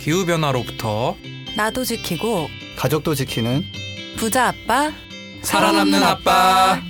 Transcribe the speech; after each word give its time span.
기후변화로부터 0.00 1.16
나도 1.56 1.84
지키고 1.84 2.48
가족도 2.76 3.14
지키는 3.14 3.62
부자 4.16 4.48
아빠 4.48 4.90
살아남는 5.42 6.02
아빠. 6.02 6.80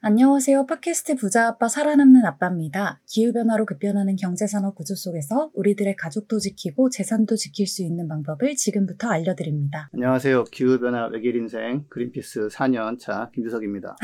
안녕하세요. 0.00 0.66
팟캐스트 0.66 1.16
부자 1.16 1.48
아빠 1.48 1.66
살아남는 1.66 2.24
아빠입니다. 2.24 3.00
기후변화로 3.06 3.66
급변하는 3.66 4.14
경제산업 4.14 4.76
구조 4.76 4.94
속에서 4.94 5.50
우리들의 5.54 5.96
가족도 5.96 6.38
지키고 6.38 6.90
재산도 6.90 7.34
지킬 7.34 7.66
수 7.66 7.82
있는 7.82 8.06
방법을 8.06 8.54
지금부터 8.54 9.08
알려드립니다. 9.08 9.90
안녕하세요. 9.92 10.44
기후변화 10.44 11.08
외길 11.08 11.34
인생 11.34 11.86
그린피스 11.88 12.46
4년 12.46 13.00
차 13.00 13.30
김주석입니다. 13.34 13.96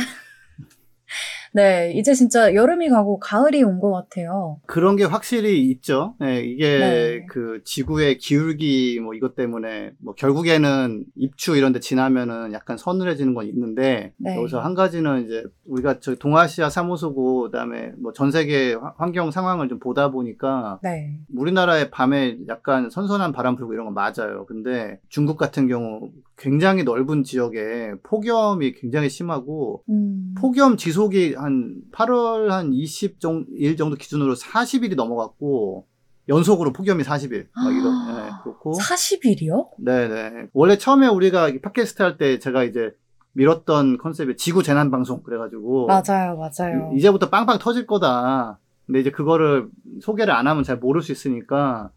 네, 1.55 1.92
이제 1.95 2.15
진짜 2.15 2.55
여름이 2.55 2.88
가고 2.88 3.19
가을이 3.19 3.62
온 3.62 3.79
것 3.80 3.91
같아요. 3.92 4.59
그런 4.66 4.97
게 4.97 5.05
확실히 5.05 5.69
있죠. 5.70 6.15
네, 6.20 6.41
이게 6.41 6.78
네. 6.78 7.27
그 7.28 7.61
지구의 7.65 8.19
기울기 8.19 9.01
뭐 9.01 9.12
이것 9.15 9.34
때문에 9.34 9.92
뭐 9.98 10.15
결국에는 10.15 11.05
입추 11.16 11.56
이런 11.56 11.73
데 11.73 11.80
지나면은 11.80 12.52
약간 12.52 12.77
서늘해지는 12.77 13.34
건 13.34 13.47
있는데 13.48 14.12
네. 14.19 14.37
여기서 14.37 14.61
한 14.61 14.75
가지는 14.75 15.25
이제 15.25 15.42
우리가 15.66 16.01
저 16.01 16.15
동아시아 16.15 16.70
사무소고 16.70 17.42
그다음에 17.42 17.92
뭐 17.98 18.12
전 18.12 18.30
세계 18.30 18.75
화- 18.75 18.95
환경 18.98 19.30
상황을 19.30 19.69
좀 19.69 19.78
보다 19.78 20.11
보니까 20.11 20.78
네. 20.83 21.19
우리나라의 21.34 21.91
밤에 21.91 22.39
약간 22.48 22.89
선선한 22.91 23.33
바람 23.33 23.56
불고 23.56 23.73
이런 23.75 23.87
건 23.87 23.95
맞아요. 23.95 24.47
근데 24.47 25.00
중국 25.09 25.37
같은 25.39 25.66
경우 25.69 26.11
굉장히 26.46 26.82
넓은 26.82 27.23
지역에 27.23 27.92
폭염이 28.02 28.73
굉장히 28.73 29.09
심하고 29.09 29.84
음, 29.88 30.34
폭염 30.37 30.77
지속이 30.77 31.34
한 31.34 31.77
8월 31.92 32.48
한 32.48 32.72
20일 32.72 33.78
정도 33.78 33.94
기준으로 33.94 34.34
40일이 34.34 34.97
넘어갔고 34.97 35.86
연속으로 36.28 36.72
폭염이 36.72 37.05
40일 37.05 37.47
막 37.55 37.70
이런 37.72 38.17
네, 38.17 38.30
그렇고 38.42 38.72
40일이요? 38.72 39.69
네네 39.78 40.48
원래 40.52 40.77
처음에 40.78 41.06
우리가 41.06 41.48
이 41.50 41.61
팟캐스트 41.61 42.02
할 42.02 42.17
때 42.19 42.41
제가 42.41 42.64
이제 42.64 42.91
밀었던 43.34 43.98
컨셉이 43.98 44.36
지구 44.36 44.64
재난 44.64 44.91
방송 44.91 45.22
그래가지고 45.22 45.86
맞아요, 45.86 46.36
맞아요. 46.36 46.91
이- 46.92 46.98
이제부터 46.98 47.30
빵빵 47.30 47.58
터질 47.61 47.86
거다. 47.86 48.58
근데 48.86 48.98
이제 49.00 49.11
그거를 49.12 49.69
소개를 50.00 50.34
안 50.34 50.48
하면 50.48 50.64
잘 50.64 50.77
모를 50.78 51.02
수 51.02 51.12
있으니까 51.12 51.91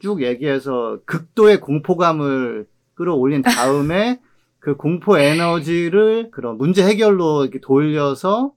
쭉 0.00 0.20
얘기해서 0.22 0.98
극도의 1.06 1.60
공포감을 1.60 2.66
끌어올린 2.98 3.42
다음에 3.42 4.18
그 4.58 4.76
공포 4.76 5.16
에너지를 5.16 6.30
그런 6.32 6.58
문제 6.58 6.84
해결로 6.84 7.44
이렇게 7.44 7.60
돌려서 7.60 8.52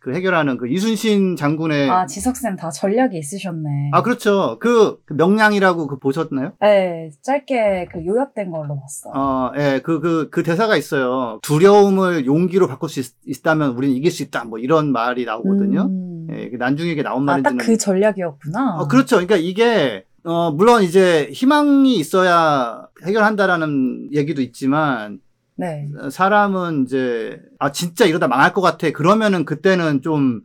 그 0.00 0.12
해결하는 0.14 0.56
그 0.56 0.66
이순신 0.66 1.36
장군의 1.36 1.88
아, 1.88 2.06
지석쌤 2.06 2.56
다 2.56 2.70
전략이 2.70 3.16
있으셨네. 3.16 3.90
아, 3.92 4.02
그렇죠. 4.02 4.56
그, 4.58 4.98
그 5.04 5.14
명량이라고 5.14 5.86
그 5.86 5.98
보셨나요? 5.98 6.54
네, 6.60 7.10
짧게 7.22 7.86
그 7.92 8.04
요약된 8.04 8.50
걸로 8.50 8.80
봤어요. 8.80 9.12
어, 9.14 9.52
예, 9.56 9.80
그, 9.84 10.00
그, 10.00 10.28
그 10.30 10.42
대사가 10.42 10.76
있어요. 10.76 11.38
두려움을 11.42 12.26
용기로 12.26 12.66
바꿀 12.66 12.88
수 12.88 12.98
있, 13.26 13.42
다면 13.44 13.76
우리는 13.76 13.94
이길 13.94 14.10
수 14.10 14.24
있다. 14.24 14.44
뭐 14.44 14.58
이런 14.58 14.90
말이 14.90 15.24
나오거든요. 15.24 15.82
음. 15.82 16.26
예, 16.32 16.50
그 16.50 16.56
나중에 16.56 16.90
이게 16.90 17.04
나온 17.04 17.22
아, 17.28 17.34
말인지는. 17.34 17.58
딱그 17.58 17.78
전략이었구나. 17.78 18.78
어, 18.80 18.88
그렇죠. 18.88 19.16
그러니까 19.16 19.36
이게, 19.36 20.04
어, 20.24 20.52
물론 20.52 20.82
이제 20.82 21.28
희망이 21.32 21.96
있어야 21.96 22.86
해결한다라는 23.04 24.10
얘기도 24.12 24.40
있지만, 24.42 25.20
네. 25.56 25.88
어, 26.00 26.10
사람은 26.10 26.84
이제, 26.84 27.40
아, 27.58 27.72
진짜 27.72 28.04
이러다 28.06 28.28
망할 28.28 28.52
것 28.52 28.60
같아. 28.60 28.90
그러면은 28.92 29.44
그때는 29.44 30.00
좀, 30.02 30.42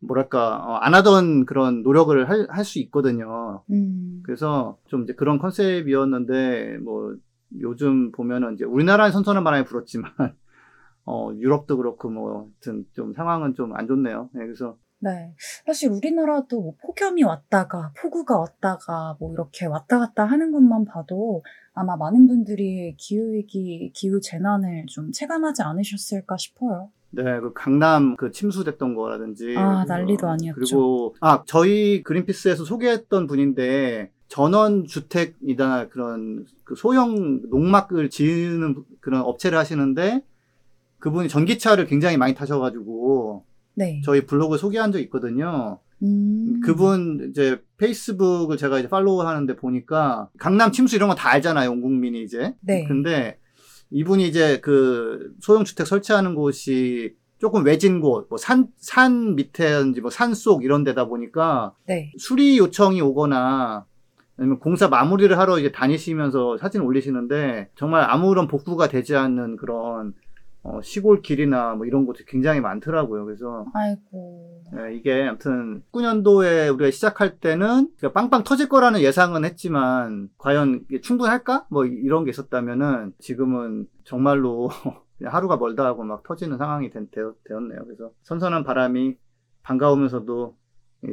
뭐랄까, 0.00 0.56
어, 0.64 0.74
안 0.76 0.94
하던 0.94 1.44
그런 1.44 1.82
노력을 1.82 2.28
할, 2.28 2.46
할수 2.50 2.78
있거든요. 2.80 3.62
음. 3.70 4.20
그래서 4.24 4.78
좀 4.88 5.02
이제 5.04 5.12
그런 5.14 5.38
컨셉이었는데, 5.38 6.78
뭐, 6.82 7.14
요즘 7.60 8.12
보면은 8.12 8.54
이제 8.54 8.64
우리나라는 8.64 9.12
선선한 9.12 9.44
바람이 9.44 9.64
불었지만, 9.66 10.10
어, 11.04 11.30
유럽도 11.36 11.76
그렇고 11.76 12.08
뭐, 12.08 12.48
하여튼 12.64 12.84
좀 12.94 13.12
상황은 13.12 13.54
좀 13.54 13.74
안 13.76 13.86
좋네요. 13.86 14.30
네, 14.32 14.44
그래서, 14.44 14.76
네. 15.04 15.34
사실 15.66 15.90
우리나라도 15.90 16.60
뭐 16.60 16.74
폭염이 16.80 17.24
왔다가 17.24 17.92
폭우가 18.00 18.38
왔다가 18.38 19.16
뭐 19.18 19.32
이렇게 19.32 19.66
왔다 19.66 19.98
갔다 19.98 20.24
하는 20.24 20.52
것만 20.52 20.84
봐도 20.84 21.42
아마 21.74 21.96
많은 21.96 22.28
분들이 22.28 22.94
기후위기, 22.96 23.90
기후 23.94 24.20
재난을 24.20 24.86
좀 24.86 25.10
체감하지 25.10 25.62
않으셨을까 25.62 26.36
싶어요. 26.36 26.90
네, 27.10 27.22
그 27.40 27.52
강남 27.52 28.14
그 28.16 28.30
침수됐던 28.30 28.94
거라든지. 28.94 29.56
아, 29.56 29.82
그리고- 29.84 29.92
난리도 29.92 30.28
아니었죠. 30.28 30.54
그리고, 30.60 31.14
아, 31.20 31.42
저희 31.46 32.02
그린피스에서 32.04 32.64
소개했던 32.64 33.26
분인데, 33.26 34.10
전원 34.28 34.86
주택이다 34.86 35.88
그런 35.88 36.46
그 36.64 36.74
소형 36.74 37.42
농막을 37.50 38.08
지으는 38.08 38.76
그런 39.00 39.22
업체를 39.22 39.58
하시는데, 39.58 40.22
그분이 41.00 41.28
전기차를 41.28 41.86
굉장히 41.86 42.16
많이 42.16 42.34
타셔가지고, 42.34 43.44
네. 43.74 44.00
저희 44.04 44.26
블로그 44.26 44.58
소개한 44.58 44.92
적 44.92 44.98
있거든요. 45.00 45.78
음. 46.02 46.60
그분 46.64 47.28
이제 47.30 47.62
페이스북을 47.76 48.56
제가 48.56 48.78
이제 48.80 48.88
팔로우 48.88 49.22
하는데 49.22 49.54
보니까 49.56 50.28
강남 50.38 50.72
침수 50.72 50.96
이런 50.96 51.08
거 51.08 51.14
다 51.14 51.30
알잖아요, 51.30 51.70
온 51.70 51.80
국민이 51.80 52.22
이제. 52.22 52.54
네. 52.60 52.84
근데 52.84 53.38
이분이 53.90 54.26
이제 54.26 54.58
그 54.60 55.32
소형 55.40 55.64
주택 55.64 55.86
설치하는 55.86 56.34
곳이 56.34 57.14
조금 57.38 57.64
외진 57.64 58.00
곳, 58.00 58.26
뭐 58.28 58.38
산, 58.38 58.68
산 58.78 59.34
밑에인지 59.36 60.00
뭐 60.00 60.10
산 60.10 60.32
속 60.34 60.64
이런 60.64 60.84
데다 60.84 61.06
보니까 61.06 61.74
네. 61.86 62.12
수리 62.18 62.58
요청이 62.58 63.00
오거나 63.00 63.84
아니면 64.38 64.58
공사 64.60 64.88
마무리를 64.88 65.36
하러 65.38 65.58
이제 65.58 65.70
다니시면서 65.72 66.56
사진 66.56 66.80
올리시는데 66.80 67.68
정말 67.76 68.08
아무런 68.08 68.48
복구가 68.48 68.88
되지 68.88 69.14
않는 69.16 69.56
그런 69.56 70.14
어, 70.64 70.80
시골 70.82 71.22
길이나 71.22 71.74
뭐 71.74 71.86
이런 71.86 72.06
곳이 72.06 72.24
굉장히 72.24 72.60
많더라고요. 72.60 73.24
그래서 73.24 73.66
아이고. 73.74 74.62
예, 74.76 74.94
이게 74.94 75.24
아무튼 75.28 75.82
19년도에 75.92 76.72
우리가 76.74 76.90
시작할 76.90 77.38
때는 77.38 77.88
그러니까 77.96 78.12
빵빵 78.12 78.44
터질 78.44 78.68
거라는 78.68 79.00
예상은 79.00 79.44
했지만 79.44 80.28
과연 80.38 80.84
이게 80.88 81.00
충분할까? 81.00 81.66
뭐 81.68 81.84
이런 81.84 82.24
게 82.24 82.30
있었다면은 82.30 83.12
지금은 83.18 83.86
정말로 84.04 84.70
그냥 85.18 85.34
하루가 85.34 85.56
멀다 85.56 85.84
하고 85.84 86.04
막 86.04 86.22
터지는 86.22 86.58
상황이 86.58 86.90
된, 86.90 87.08
되었, 87.10 87.34
되었네요. 87.44 87.84
그래서 87.84 88.12
선선한 88.22 88.64
바람이 88.64 89.16
반가우면서도 89.62 90.56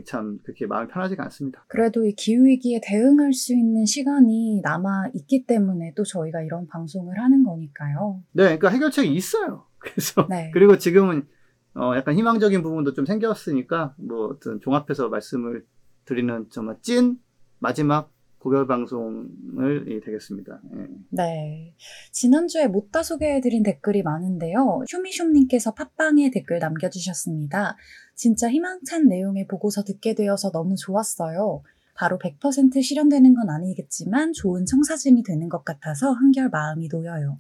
참 0.06 0.40
그렇게 0.44 0.68
마음이 0.68 0.88
편하지가 0.90 1.24
않습니다. 1.24 1.66
그래도 1.68 2.06
이 2.06 2.14
기후위기에 2.14 2.82
대응할 2.84 3.34
수 3.34 3.54
있는 3.54 3.86
시간이 3.86 4.62
남아 4.62 5.10
있기 5.16 5.46
때문에 5.46 5.94
또 5.96 6.04
저희가 6.04 6.42
이런 6.42 6.68
방송을 6.68 7.20
하는 7.20 7.44
거니까요. 7.44 8.24
네, 8.34 8.44
그러니까 8.44 8.70
해결책이 8.70 9.14
있어요. 9.14 9.66
그래서 9.80 10.28
네. 10.30 10.52
그리고 10.54 10.78
지금은 10.78 11.28
어, 11.76 11.94
약간 11.96 12.16
희망적인 12.16 12.62
부분도 12.62 12.94
좀 12.94 13.06
생겼으니까 13.06 13.96
뭐 13.98 14.28
어떤 14.28 14.60
종합해서 14.60 15.10
말씀을 15.10 15.66
드리는 16.06 16.48
정말 16.50 16.78
찐 16.82 17.18
마지막 17.60 18.12
고별 18.40 18.68
방송을 18.68 19.86
이, 19.88 20.02
되겠습니다. 20.02 20.62
예. 20.76 20.88
네. 21.10 21.76
지난주에 22.12 22.68
못다 22.68 23.04
소개해드린 23.04 23.64
댓글이 23.64 24.02
많은데요. 24.02 24.84
휴미숑님께서 24.90 25.76
팟빵에 25.76 26.32
댓글 26.32 26.60
남겨주셨습니다. 26.60 27.76
진짜 28.16 28.50
희망찬 28.50 29.08
내용의 29.08 29.48
보고서 29.48 29.84
듣게 29.84 30.16
되어서 30.16 30.52
너무 30.52 30.76
좋았어요. 30.76 31.64
바로 31.96 32.18
100% 32.18 32.82
실현되는 32.82 33.36
건 33.36 33.50
아니겠지만 33.50 34.32
좋은 34.32 34.66
청사진이 34.66 35.22
되는 35.24 35.50
것 35.50 35.66
같아서 35.66 36.14
한결 36.14 36.50
마음이 36.50 36.88
놓여요. 36.90 37.38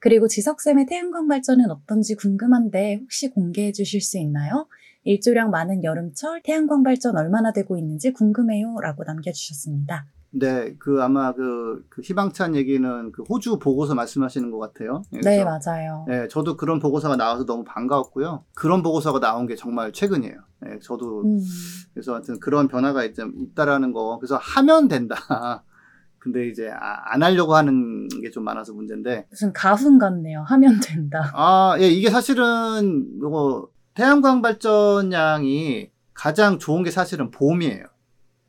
그리고 0.00 0.26
지석쌤의 0.26 0.86
태양광 0.86 1.28
발전은 1.28 1.70
어떤지 1.70 2.16
궁금한데 2.16 2.96
혹시 3.02 3.30
공개해 3.30 3.70
주실 3.70 4.00
수 4.00 4.18
있나요? 4.18 4.66
일조량 5.04 5.50
많은 5.50 5.84
여름철 5.84 6.42
태양광 6.42 6.82
발전 6.82 7.16
얼마나 7.16 7.52
되고 7.52 7.78
있는지 7.78 8.12
궁금해요. 8.12 8.80
라고 8.80 9.04
남겨주셨습니다. 9.04 10.06
네, 10.32 10.74
그 10.78 11.02
아마 11.02 11.32
그, 11.32 11.84
그 11.88 12.02
희망찬 12.02 12.54
얘기는 12.54 13.10
그 13.12 13.22
호주 13.24 13.58
보고서 13.58 13.94
말씀하시는 13.96 14.50
것 14.52 14.58
같아요. 14.58 15.02
예, 15.12 15.18
네, 15.20 15.42
그래서, 15.42 15.44
맞아요. 15.44 16.04
네, 16.06 16.28
저도 16.28 16.56
그런 16.56 16.78
보고서가 16.78 17.16
나와서 17.16 17.44
너무 17.44 17.64
반가웠고요. 17.64 18.44
그런 18.54 18.82
보고서가 18.82 19.18
나온 19.18 19.46
게 19.48 19.56
정말 19.56 19.92
최근이에요. 19.92 20.36
네, 20.60 20.78
저도 20.82 21.22
음, 21.24 21.40
그래서 21.94 22.14
하여튼 22.14 22.38
그런 22.38 22.68
변화가 22.68 23.12
좀 23.12 23.32
있다라는 23.36 23.92
거. 23.92 24.18
그래서 24.20 24.36
하면 24.36 24.86
된다. 24.86 25.16
근데 26.18 26.46
이제 26.48 26.68
아- 26.70 27.12
안 27.12 27.22
하려고 27.22 27.54
하는 27.56 28.06
게 28.22 28.30
좀 28.30 28.44
많아서 28.44 28.72
문제인데. 28.74 29.26
무슨 29.30 29.52
가훈 29.52 29.98
같네요. 29.98 30.42
하면 30.46 30.78
된다. 30.80 31.32
아, 31.34 31.74
예, 31.80 31.88
이게 31.88 32.08
사실은 32.10 33.08
이거 33.16 33.68
태양광 33.94 34.42
발전량이 34.42 35.90
가장 36.14 36.58
좋은 36.58 36.82
게 36.84 36.90
사실은 36.90 37.30
봄이에요. 37.32 37.84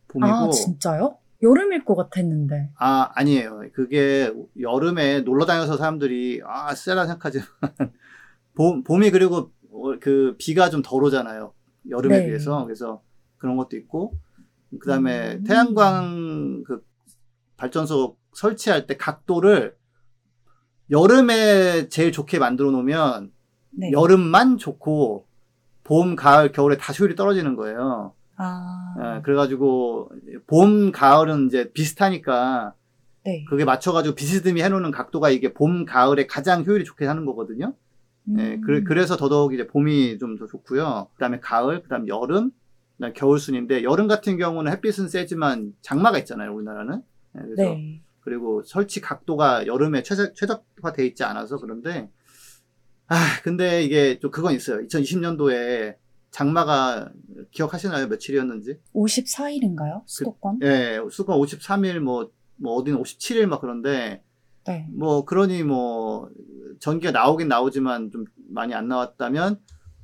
봄이고 0.10 0.36
아, 0.36 0.50
진짜요? 0.50 1.16
여름일 1.42 1.86
것 1.86 1.96
같았는데. 1.96 2.72
아, 2.78 3.10
아니에요. 3.16 3.62
그게 3.74 4.32
여름에 4.60 5.22
놀러 5.22 5.46
다녀서 5.46 5.78
사람들이 5.78 6.42
아, 6.46 6.74
쎄라 6.76 7.06
생각하지만 7.06 7.48
봄, 8.56 8.84
봄이 8.84 9.12
그리고 9.12 9.52
어, 9.72 9.98
그 10.00 10.36
비가 10.38 10.70
좀 10.70 10.82
덜 10.84 11.04
오잖아요. 11.04 11.54
여름에 11.90 12.20
네. 12.20 12.26
비해서. 12.28 12.64
그래서 12.66 13.02
그런 13.38 13.58
것도 13.58 13.78
있고. 13.78 14.14
그 14.80 14.88
다음에 14.88 15.36
음. 15.36 15.44
태양광 15.44 16.64
그 16.66 16.84
발전소 17.58 18.18
설치할 18.34 18.88
때 18.88 18.96
각도를 18.96 19.76
여름에 20.90 21.90
제일 21.90 22.12
좋게 22.12 22.40
만들어 22.40 22.72
놓으면 22.72 23.32
네. 23.72 23.92
여름만 23.92 24.58
좋고 24.58 25.28
봄, 25.84 26.16
가을, 26.16 26.52
겨울에 26.52 26.78
다 26.78 26.94
효율이 26.94 27.16
떨어지는 27.16 27.56
거예요. 27.56 28.14
아, 28.44 28.96
예, 29.18 29.22
그래가지고 29.22 30.12
봄, 30.48 30.92
가을은 30.92 31.48
이제 31.48 31.72
비슷하니까 31.72 32.74
네. 33.24 33.46
그게 33.48 33.66
맞춰가지고 33.66 34.16
비스듬히 34.16 34.64
해놓는 34.64 34.90
각도가 34.90 35.30
이게 35.30 35.54
봄, 35.54 35.86
가을에 35.86 36.26
가장 36.26 36.66
효율이 36.66 36.84
좋게 36.84 37.06
하는 37.06 37.26
거거든요. 37.26 37.74
예, 38.38 38.56
음. 38.56 38.62
그, 38.62 38.94
래서 38.94 39.16
더더욱 39.16 39.54
이제 39.54 39.68
봄이 39.68 40.18
좀 40.20 40.38
더 40.38 40.48
좋고요. 40.48 41.10
그 41.14 41.20
다음에 41.20 41.40
가을, 41.40 41.84
그 41.84 41.90
다음 41.90 42.08
여름, 42.08 42.50
그 42.98 43.02
다음 43.02 43.14
겨울 43.14 43.40
순인데 43.40 43.84
여름 43.84 44.08
같은 44.08 44.38
경우는 44.38 44.72
햇빛은 44.72 45.08
세지만 45.08 45.74
장마가 45.82 46.18
있잖아요, 46.20 46.54
우리나라는. 46.54 47.02
예, 47.38 47.42
그래서 47.42 47.64
네. 47.64 48.02
그리고 48.22 48.62
설치 48.64 49.02
각도가 49.02 49.68
여름에 49.68 50.04
최적, 50.04 50.36
최적화돼 50.36 51.06
있지 51.08 51.24
않아서 51.24 51.58
그런데 51.58 52.10
아 53.08 53.16
근데 53.44 53.84
이게 53.84 54.20
좀 54.20 54.32
그건 54.32 54.54
있어요. 54.54 54.86
2020년도에 54.88 55.96
장마가 56.32 57.12
기억하시나요? 57.52 58.08
며칠이었는지? 58.08 58.80
54일인가요? 58.96 60.04
수도권? 60.06 60.60
예, 60.64 61.00
수건 61.12 61.40
53일 61.40 62.00
뭐, 62.00 62.32
뭐 62.56 62.76
어디는 62.76 63.02
57일 63.02 63.46
막 63.48 63.62
그런데 63.62 64.24
네. 64.66 64.88
뭐 64.92 65.26
그러니 65.26 65.64
뭐 65.64 66.30
전기가 66.80 67.12
나오긴 67.12 67.48
나오지만 67.48 68.12
좀 68.12 68.26
많이 68.50 68.74
안 68.74 68.88
나왔다면 68.88 69.60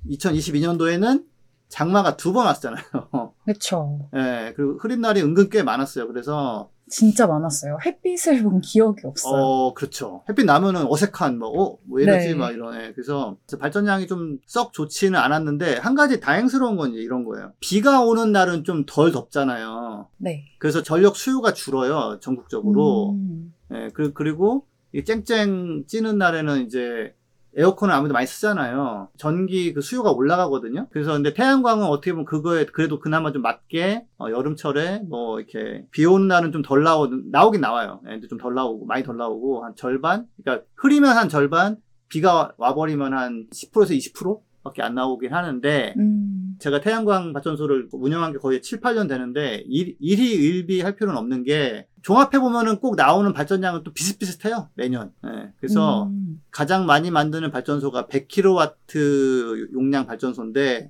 2022년도에는 0.09 1.25
장마가 1.69 2.15
두 2.17 2.33
번 2.33 2.45
왔잖아요. 2.45 2.83
그렇죠. 3.45 4.09
예, 4.15 4.53
그리고 4.55 4.77
흐린 4.77 5.01
날이 5.01 5.21
은근 5.21 5.49
꽤 5.49 5.63
많았어요. 5.63 6.07
그래서 6.07 6.71
진짜 6.89 7.27
많았어요. 7.27 7.77
햇빛을 7.85 8.43
본 8.43 8.61
기억이 8.61 9.01
없어요. 9.05 9.33
어, 9.33 9.73
그렇죠. 9.73 10.23
햇빛 10.29 10.45
나면은 10.45 10.85
어색한, 10.87 11.37
뭐, 11.37 11.49
어, 11.49 11.77
왜 11.91 12.03
이러지? 12.03 12.27
네. 12.29 12.33
막 12.35 12.51
이러네. 12.51 12.93
그래서 12.93 13.37
발전량이 13.59 14.07
좀 14.07 14.39
썩 14.45 14.71
좋지는 14.73 15.19
않았는데, 15.19 15.77
한 15.77 15.95
가지 15.95 16.19
다행스러운 16.19 16.77
건 16.77 16.91
이제 16.93 17.01
이런 17.01 17.25
거예요. 17.25 17.51
비가 17.59 18.01
오는 18.01 18.31
날은 18.31 18.63
좀 18.63 18.85
덜 18.85 19.11
덥잖아요. 19.11 20.07
네. 20.17 20.45
그래서 20.59 20.81
전력 20.83 21.15
수요가 21.17 21.53
줄어요, 21.53 22.19
전국적으로. 22.21 23.11
음, 23.11 23.53
예, 23.73 23.89
그, 23.93 24.13
그리고 24.13 24.65
이 24.93 25.03
쨍쨍 25.03 25.83
찌는 25.87 26.17
날에는 26.17 26.65
이제 26.65 27.13
에어컨을 27.57 27.93
아무래도 27.93 28.13
많이 28.13 28.27
쓰잖아요. 28.27 29.09
전기 29.17 29.73
그 29.73 29.81
수요가 29.81 30.11
올라가거든요. 30.11 30.87
그래서 30.91 31.13
근데 31.13 31.33
태양광은 31.33 31.85
어떻게 31.87 32.11
보면 32.11 32.25
그거에 32.25 32.65
그래도 32.65 32.99
그나마 32.99 33.31
좀 33.31 33.41
맞게 33.41 34.05
어, 34.19 34.27
여름철에 34.29 35.01
뭐 35.09 35.39
이렇게 35.39 35.85
비 35.91 36.05
오는 36.05 36.27
날은 36.27 36.51
좀 36.51 36.61
덜 36.61 36.83
나오 36.83 37.07
나오긴 37.07 37.61
나와요. 37.61 37.99
예, 38.05 38.11
근데 38.11 38.27
좀 38.27 38.37
덜 38.37 38.53
나오고 38.53 38.85
많이 38.85 39.03
덜 39.03 39.17
나오고 39.17 39.65
한 39.65 39.75
절반. 39.75 40.27
그러니까 40.43 40.65
흐리면 40.75 41.17
한 41.17 41.29
절반, 41.29 41.77
비가 42.09 42.53
와버리면 42.57 43.13
한 43.13 43.47
10%에서 43.51 43.93
20%밖에 43.93 44.81
안 44.83 44.95
나오긴 44.95 45.33
하는데 45.33 45.93
음, 45.97 46.55
제가 46.59 46.79
태양광 46.81 47.33
발전소를 47.33 47.89
운영한 47.91 48.33
게 48.33 48.37
거의 48.37 48.61
7, 48.61 48.81
8년 48.81 49.07
되는데 49.09 49.63
일, 49.67 49.95
일희 49.99 50.33
일비 50.33 50.81
할 50.81 50.95
필요는 50.95 51.17
없는 51.17 51.43
게 51.43 51.87
종합해 52.07 52.39
보면은 52.39 52.79
꼭 52.79 52.95
나오는 52.95 53.33
발전량은 53.33 53.83
또 53.83 53.91
비슷비슷해요 53.91 54.69
매년. 54.75 55.11
예, 55.25 55.51
그래서 55.57 56.05
음, 56.05 56.41
가장 56.51 56.85
많이 56.85 57.11
만드는 57.11 57.51
발전소가 57.51 58.07
100kW 58.07 59.73
용량 59.73 60.05
발전소인데 60.05 60.89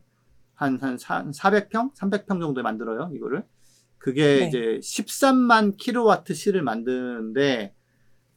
한한 0.53 0.97
400평, 0.97 1.95
300평 1.95 2.39
정도에 2.39 2.61
만들어요 2.61 3.09
이거를. 3.15 3.43
그게 3.97 4.41
네. 4.41 4.47
이제 4.47 4.79
13만 4.79 5.77
kWh를 5.79 6.61
만드는데 6.61 7.73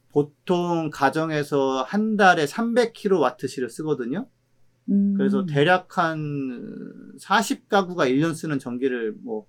보통 0.09 0.89
가정에서 0.89 1.83
한 1.83 2.17
달에 2.17 2.45
300kWh를 2.45 3.69
쓰거든요. 3.69 4.27
음. 4.89 5.13
그래서 5.15 5.45
대략 5.45 5.99
한 5.99 7.13
40가구가 7.19 8.09
1년 8.09 8.33
쓰는 8.33 8.57
전기를 8.57 9.13
뭐 9.21 9.45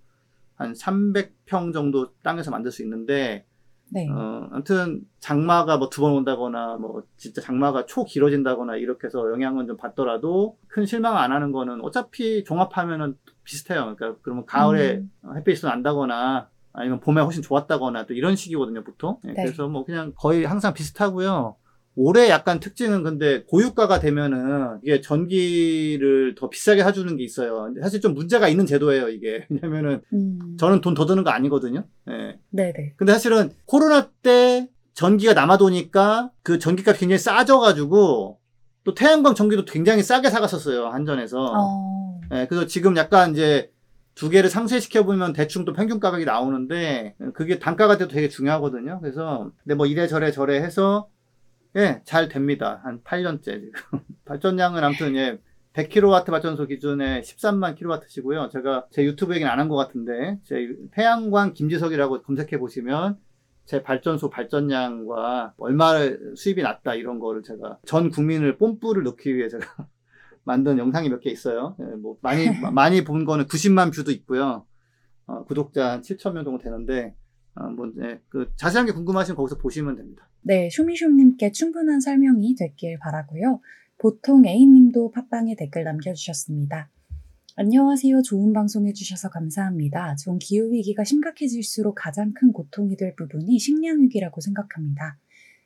한 0.63 0.73
300평 0.75 1.73
정도 1.73 2.13
땅에서 2.23 2.51
만들 2.51 2.71
수 2.71 2.83
있는데 2.83 3.47
네. 3.91 4.09
어 4.11 4.49
아무튼 4.53 5.03
장마가 5.21 5.77
뭐 5.77 5.89
두 5.91 6.01
번 6.01 6.13
온다거나 6.15 6.77
뭐 6.79 7.03
진짜 7.19 7.41
장마가 7.43 7.85
초 7.87 8.05
길어진다거나 8.05 8.77
이렇게 8.77 9.07
해서 9.07 9.31
영향은 9.31 9.67
좀 9.67 9.77
받더라도 9.77 10.57
큰 10.69 10.87
실망 10.87 11.19
안 11.19 11.31
하는 11.33 11.53
거는 11.53 11.81
어차피 11.83 12.43
종합하면은 12.45 13.17
비슷해요. 13.45 13.95
그러니까 13.97 14.19
그러면 14.23 14.47
가을에 14.47 15.03
음. 15.25 15.37
햇빛이 15.37 15.61
난다거나 15.63 16.49
아니면 16.73 17.01
봄에 17.01 17.21
훨씬 17.21 17.43
좋았다거나 17.43 18.07
또 18.07 18.15
이런 18.15 18.35
식이거든요, 18.35 18.83
보통. 18.83 19.19
네, 19.25 19.35
네. 19.35 19.43
그래서 19.43 19.69
뭐 19.69 19.85
그냥 19.85 20.13
거의 20.17 20.45
항상 20.45 20.73
비슷하고요. 20.73 21.57
올해 21.95 22.31
약간 22.31 22.59
특징은 22.59 23.03
근데 23.03 23.43
고유가가 23.45 24.01
되면은 24.01 24.79
이게 24.83 25.01
전기를 25.01 26.35
더 26.37 26.49
비싸게 26.49 26.83
사주는 26.83 27.17
게 27.17 27.23
있어요. 27.25 27.69
사실 27.83 28.01
좀 28.01 28.15
문제가 28.15 28.49
있는 28.49 28.65
제도예요, 28.67 29.09
이게. 29.11 29.47
왜냐면은 29.51 30.01
음. 30.13 30.57
저는 30.59 30.81
돈 30.81 30.95
더 30.95 31.05
드는 31.07 31.25
거 31.25 31.31
아니거든요. 31.31 31.85
예. 32.11 32.39
네네. 32.51 32.95
근데 32.97 33.13
사실은 33.13 33.51
코로나 33.67 34.09
때 34.23 34.69
전기가 34.95 35.33
남아도니까 35.35 36.31
그 36.43 36.59
전기값이 36.59 37.01
굉장히 37.01 37.19
싸져가지고 37.19 38.39
또 38.85 38.95
태양광 38.95 39.35
전기도 39.35 39.65
굉장히 39.65 40.03
싸게 40.03 40.29
사갔었어요, 40.31 40.89
한전에서. 40.89 41.53
어, 41.57 42.21
예, 42.35 42.47
그래서 42.49 42.67
지금 42.67 42.97
약간 42.97 43.33
이제 43.33 43.71
두 44.15 44.29
개를 44.29 44.51
상쇄시켜보면 44.51 45.33
대충 45.33 45.65
또 45.65 45.73
평균 45.73 45.99
가격이 46.01 46.25
나오는데 46.27 47.15
그게 47.35 47.59
단가가 47.59 47.97
돼도 47.97 48.13
되게 48.13 48.29
중요하거든요. 48.29 49.01
그래서 49.01 49.51
근데 49.63 49.75
뭐 49.75 49.87
이래저래 49.87 50.31
저래 50.33 50.57
해서 50.59 51.09
예, 51.77 52.03
잘 52.05 52.29
됩니다. 52.29 52.81
한 52.85 53.03
8년째 53.03 53.43
지금. 53.45 53.73
발전량은 54.27 54.85
아무튼 54.85 55.17
예, 55.17 55.39
100kW 55.73 56.27
발전소 56.27 56.67
기준에 56.67 57.23
13만 57.23 57.75
kW시고요. 57.77 58.51
제가 58.51 58.87
제 58.91 59.05
유튜브 59.05 59.35
얘기는 59.35 59.51
안 59.51 59.59
한 59.59 59.69
것 59.69 59.77
같은데 59.77 60.39
제 60.45 60.69
태양광 60.93 61.55
김지석이라고 61.55 62.23
검색해 62.23 62.59
보시면 62.59 63.17
제 63.65 63.83
발전소 63.83 64.29
발전량과 64.29 65.55
얼마 65.57 65.95
수입이 66.37 66.63
났다 66.63 66.95
이런 66.95 67.19
거를 67.19 67.43
제가 67.43 67.79
전 67.87 68.11
국민을 68.11 68.59
뽐뿌를 68.59 69.03
넣기 69.05 69.35
위해 69.35 69.49
제가 69.49 69.65
만든 70.45 70.77
영상이 70.79 71.09
몇 71.09 71.21
개 71.21 71.31
있어요. 71.31 71.75
예, 71.81 71.85
뭐 71.97 72.17
많이 72.21 72.45
많이 72.73 73.03
본 73.05 73.25
거는 73.25 73.47
90만 73.47 73.95
view도 73.95 74.11
있고요. 74.11 74.67
어, 75.27 75.45
구독자 75.45 75.93
한 75.93 76.03
7천 76.03 76.33
명 76.35 76.45
정도 76.45 76.63
되는데 76.63 77.15
어, 77.55 77.69
뭐 77.69 77.91
예, 78.03 78.21
그 78.29 78.51
자세한 78.57 78.87
게 78.87 78.93
궁금하시면 78.93 79.37
거기서 79.37 79.59
보시면 79.59 79.97
됩니다. 79.97 80.29
네, 80.43 80.69
쇼미쇼님께 80.71 81.53
충분한 81.53 82.01
설명이 82.01 82.55
됐길 82.57 82.99
바라고요. 82.99 83.61
보통 83.99 84.45
A님도 84.45 85.13
팟빵에 85.13 85.55
댓글 85.57 85.85
남겨주셨습니다. 85.85 86.91
안녕하세요. 87.55 88.23
좋은 88.23 88.55
방송 88.55 88.87
해주셔서 88.87 89.29
감사합니다. 89.29 90.17
전 90.17 90.39
기후위기가 90.39 91.05
심각해질수록 91.05 91.95
가장 91.99 92.33
큰 92.33 92.51
고통이 92.51 92.97
될 92.97 93.15
부분이 93.15 93.59
식량위기라고 93.59 94.41
생각합니다. 94.41 95.19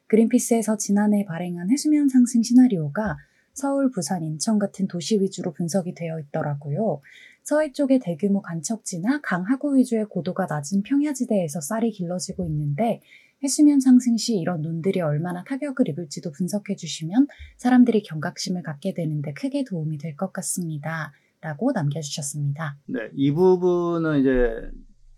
그린피스에서 0.09 0.77
지난해 0.77 1.25
발행한 1.25 1.71
해수면 1.71 2.09
상승 2.09 2.43
시나리오가 2.43 3.17
서울, 3.55 3.91
부산, 3.91 4.23
인천 4.25 4.59
같은 4.59 4.87
도시 4.87 5.19
위주로 5.21 5.53
분석이 5.53 5.95
되어 5.95 6.19
있더라고요. 6.19 7.01
서해 7.47 7.71
쪽의 7.71 8.01
대규모 8.01 8.43
간척지나 8.43 9.21
강 9.23 9.45
하구 9.45 9.77
위주의 9.77 10.05
고도가 10.05 10.47
낮은 10.51 10.83
평야지대에서 10.83 11.61
쌀이 11.61 11.93
길러지고 11.93 12.45
있는데 12.47 13.01
해수면 13.41 13.79
상승 13.79 14.17
시 14.17 14.35
이런 14.37 14.63
논들이 14.63 15.01
얼마나 15.01 15.45
타격을 15.45 15.89
입을지도 15.91 16.33
분석해 16.33 16.75
주시면 16.75 17.29
사람들이 17.57 18.03
경각심을 18.03 18.65
갖게 18.65 18.95
되는데 18.95 19.33
크게 19.33 19.63
도움이 19.63 19.97
될 19.99 20.17
것 20.17 20.33
같습니다. 20.33 21.13
라고 21.41 21.71
남겨주셨습니다. 21.71 22.79
네, 22.87 23.11
이 23.15 23.31
부분은 23.31 24.19
이제 24.23 24.51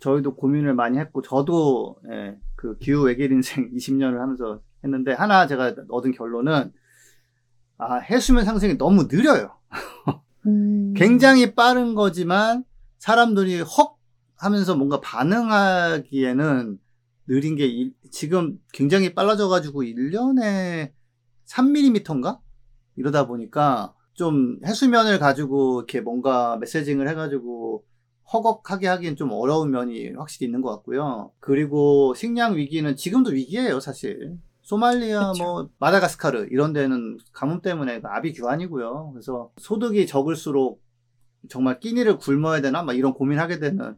저희도 0.01 0.35
고민을 0.37 0.75
많이 0.75 0.99
했고 0.99 1.23
저도 1.23 1.97
예, 2.13 2.37
그 2.57 2.77
기후 2.77 3.05
외길 3.07 3.33
인생 3.33 3.71
20년을 3.73 4.19
하면서 4.19 4.61
했는데 4.85 5.15
하나 5.15 5.47
제가 5.47 5.75
얻은 5.89 6.13
결론은 6.13 6.73
아, 7.79 7.97
해수면 7.97 8.45
상승이 8.45 8.77
너무 8.77 9.05
느려요. 9.05 9.57
음, 10.47 10.95
굉장히 10.97 11.55
빠른 11.55 11.95
거지만 11.95 12.65
사람들이 12.99 13.61
헉 13.61 13.97
하면서 14.37 14.77
뭔가 14.77 15.01
반응하기에는 15.01 16.79
느린 17.27 17.57
게 17.57 17.67
이- 17.67 17.93
지금 18.11 18.59
굉장히 18.73 19.15
빨라져 19.15 19.49
가지고 19.49 19.83
1년에 19.83 20.93
3mm인가? 21.47 22.41
이러다 22.97 23.27
보니까 23.27 23.95
좀 24.15 24.59
해수면을 24.65 25.19
가지고 25.19 25.81
이렇게 25.81 26.01
뭔가 26.01 26.57
메시징을 26.57 27.09
해 27.09 27.15
가지고 27.15 27.85
허걱하게 28.33 28.89
하기엔 28.89 29.17
좀 29.17 29.31
어려운 29.33 29.71
면이 29.71 30.13
확실히 30.17 30.47
있는 30.47 30.61
것 30.61 30.71
같고요. 30.71 31.33
그리고 31.41 32.15
식량 32.15 32.57
위기는 32.57 32.95
지금도 32.95 33.31
위기예요, 33.31 33.81
사실. 33.81 34.37
소말리아 34.69 35.33
그쵸. 35.33 35.43
뭐 35.43 35.69
마다가스카르 35.79 36.49
이런 36.51 36.75
데는 36.75 37.17
가뭄 37.33 37.63
때문에 37.63 38.03
압이 38.05 38.35
규환이고요. 38.35 39.13
그래서 39.15 39.51
소득이 39.57 40.07
적을수록 40.07 40.83
정말 41.49 41.81
끼니를 41.81 42.19
굶어야 42.19 42.61
되나 42.61 42.83
막 42.83 42.93
이런 42.93 43.15
고민하게 43.15 43.61
되는 43.61 43.97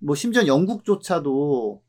뭐 0.00 0.16
심지어 0.16 0.48
영국조차도 0.48 1.80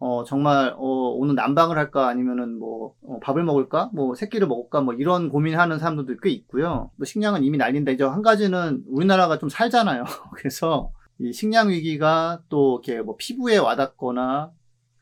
어 0.00 0.24
정말 0.24 0.74
어 0.76 0.84
오늘 1.14 1.36
난방을 1.36 1.78
할까 1.78 2.08
아니면은 2.08 2.58
뭐 2.58 2.96
어, 3.02 3.20
밥을 3.20 3.44
먹을까 3.44 3.90
뭐 3.94 4.16
새끼를 4.16 4.48
먹을까 4.48 4.80
뭐 4.80 4.92
이런 4.94 5.28
고민하는 5.28 5.78
사람들도 5.78 6.16
꽤 6.24 6.30
있고요. 6.30 6.90
뭐 6.96 7.04
식량은 7.04 7.44
이미 7.44 7.56
난린데 7.56 7.92
이제 7.92 8.02
한 8.02 8.22
가지는 8.22 8.82
우리나라가 8.88 9.38
좀 9.38 9.48
살잖아요. 9.48 10.02
그래서 10.34 10.90
이 11.20 11.32
식량 11.32 11.68
위기가 11.68 12.42
또 12.48 12.82
이렇게 12.82 13.00
뭐 13.00 13.14
피부에 13.16 13.58
와닿거나 13.58 14.50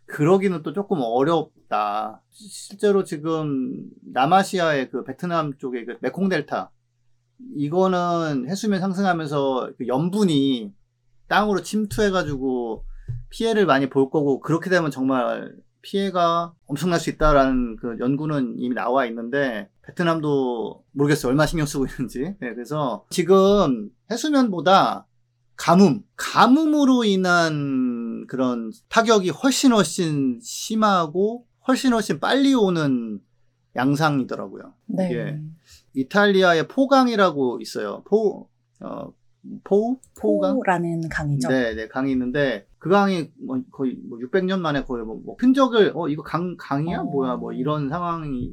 그러기는 0.04 0.62
또 0.62 0.74
조금 0.74 0.98
어렵 1.00 1.52
다. 1.68 2.22
실제로 2.30 3.04
지금 3.04 3.84
남아시아의 4.12 4.90
그 4.90 5.04
베트남 5.04 5.56
쪽의 5.58 5.86
그 5.86 5.96
메콩 6.00 6.28
델타 6.28 6.70
이거는 7.56 8.48
해수면 8.48 8.80
상승하면서 8.80 9.72
그 9.78 9.86
염분이 9.86 10.72
땅으로 11.28 11.62
침투해가지고 11.62 12.84
피해를 13.30 13.66
많이 13.66 13.88
볼 13.88 14.10
거고 14.10 14.40
그렇게 14.40 14.70
되면 14.70 14.90
정말 14.90 15.54
피해가 15.82 16.54
엄청날 16.66 16.98
수 16.98 17.10
있다라는 17.10 17.76
그 17.76 17.96
연구는 18.00 18.56
이미 18.58 18.74
나와 18.74 19.06
있는데 19.06 19.70
베트남도 19.86 20.84
모르겠어요 20.92 21.30
얼마 21.30 21.46
신경 21.46 21.66
쓰고 21.66 21.86
있는지 21.86 22.34
네, 22.40 22.54
그래서 22.54 23.06
지금 23.10 23.90
해수면보다 24.10 25.06
가뭄 25.56 26.02
가뭄으로 26.16 27.04
인한 27.04 28.26
그런 28.28 28.72
타격이 28.88 29.30
훨씬 29.30 29.72
훨씬 29.72 30.40
심하고 30.42 31.47
훨씬 31.68 31.92
훨씬 31.92 32.18
빨리 32.18 32.54
오는 32.54 33.20
양상이더라고요. 33.76 34.72
네. 34.86 35.10
이게 35.10 35.40
이탈리아의 35.94 36.66
포강이라고 36.68 37.60
있어요. 37.60 38.02
포, 38.06 38.48
어, 38.80 39.12
포? 39.62 40.00
포강? 40.18 40.56
포라는 40.56 41.08
강이죠. 41.08 41.48
네, 41.48 41.74
네, 41.74 41.86
강이 41.88 42.10
있는데, 42.12 42.66
그 42.78 42.88
강이 42.88 43.30
뭐 43.44 43.60
거의 43.70 43.96
뭐 44.08 44.18
600년 44.18 44.60
만에 44.60 44.84
거의 44.84 45.04
뭐, 45.04 45.20
뭐 45.24 45.36
흔적을, 45.38 45.92
어, 45.94 46.08
이거 46.08 46.22
강, 46.22 46.56
강이야? 46.58 47.00
어. 47.00 47.04
뭐야? 47.04 47.36
뭐 47.36 47.52
이런 47.52 47.88
상황이 47.88 48.50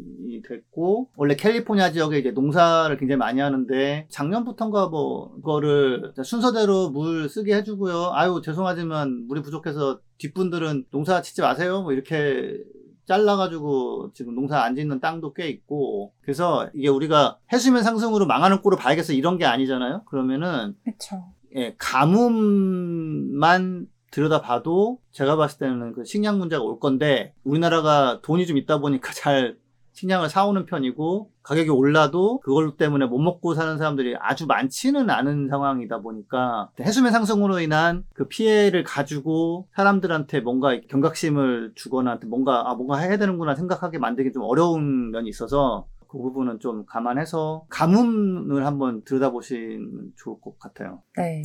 됐고, 0.47 1.09
원래 1.15 1.35
캘리포니아 1.35 1.91
지역에 1.91 2.19
이제 2.19 2.31
농사를 2.31 2.95
굉장히 2.97 3.17
많이 3.17 3.39
하는데, 3.39 4.07
작년부터인가 4.09 4.87
뭐, 4.89 5.33
그거를 5.35 6.13
순서대로 6.23 6.89
물 6.91 7.29
쓰게 7.29 7.55
해주고요. 7.55 8.11
아유, 8.13 8.41
죄송하지만 8.43 9.27
물이 9.27 9.41
부족해서 9.41 10.01
뒷분들은 10.17 10.85
농사 10.91 11.21
짓지 11.21 11.41
마세요. 11.41 11.81
뭐 11.81 11.93
이렇게 11.93 12.63
잘라가지고 13.05 14.11
지금 14.13 14.35
농사 14.35 14.61
안 14.61 14.75
짓는 14.75 14.99
땅도 14.99 15.33
꽤 15.33 15.47
있고. 15.49 16.13
그래서 16.21 16.69
이게 16.73 16.89
우리가 16.89 17.37
해수면 17.53 17.83
상승으로 17.83 18.25
망하는 18.25 18.61
꼴을 18.61 18.77
봐야겠어. 18.77 19.13
이런 19.13 19.37
게 19.37 19.45
아니잖아요. 19.45 20.03
그러면은 20.05 20.75
그렇죠. 20.83 21.23
예, 21.55 21.75
가뭄만 21.77 23.87
들여다봐도 24.11 24.99
제가 25.11 25.35
봤을 25.35 25.59
때는 25.59 25.93
그 25.93 26.05
식량 26.05 26.37
문제가 26.37 26.63
올 26.63 26.79
건데 26.79 27.33
우리나라가 27.43 28.21
돈이 28.21 28.47
좀 28.47 28.57
있다 28.57 28.79
보니까 28.79 29.11
잘 29.13 29.57
식량을 29.95 30.29
사오는 30.29 30.65
편이고 30.65 31.31
가격이 31.41 31.69
올라도 31.69 32.39
그걸 32.41 32.75
때문에 32.75 33.05
못 33.05 33.17
먹고 33.19 33.53
사는 33.53 33.77
사람들이 33.77 34.15
아주 34.19 34.45
많지는 34.45 35.09
않은 35.09 35.47
상황이다 35.47 36.01
보니까 36.01 36.69
해수면 36.79 37.11
상승으로 37.11 37.59
인한 37.61 38.03
그 38.13 38.27
피해를 38.27 38.83
가지고 38.83 39.67
사람들한테 39.73 40.41
뭔가 40.41 40.79
경각심을 40.89 41.71
주거나 41.75 42.19
뭔가 42.25 42.69
아 42.69 42.75
뭔가 42.75 42.97
해야 42.97 43.17
되는구나 43.17 43.55
생각하게 43.55 43.97
만들기 43.97 44.33
좀 44.33 44.43
어려운 44.43 45.11
면이 45.11 45.29
있어서 45.29 45.87
그 46.07 46.17
부분은 46.17 46.59
좀 46.59 46.85
감안해서 46.85 47.65
가뭄을 47.69 48.65
한번 48.65 49.03
들여다보시면 49.03 50.13
좋을 50.17 50.41
것 50.41 50.59
같아요. 50.59 51.01
네. 51.17 51.43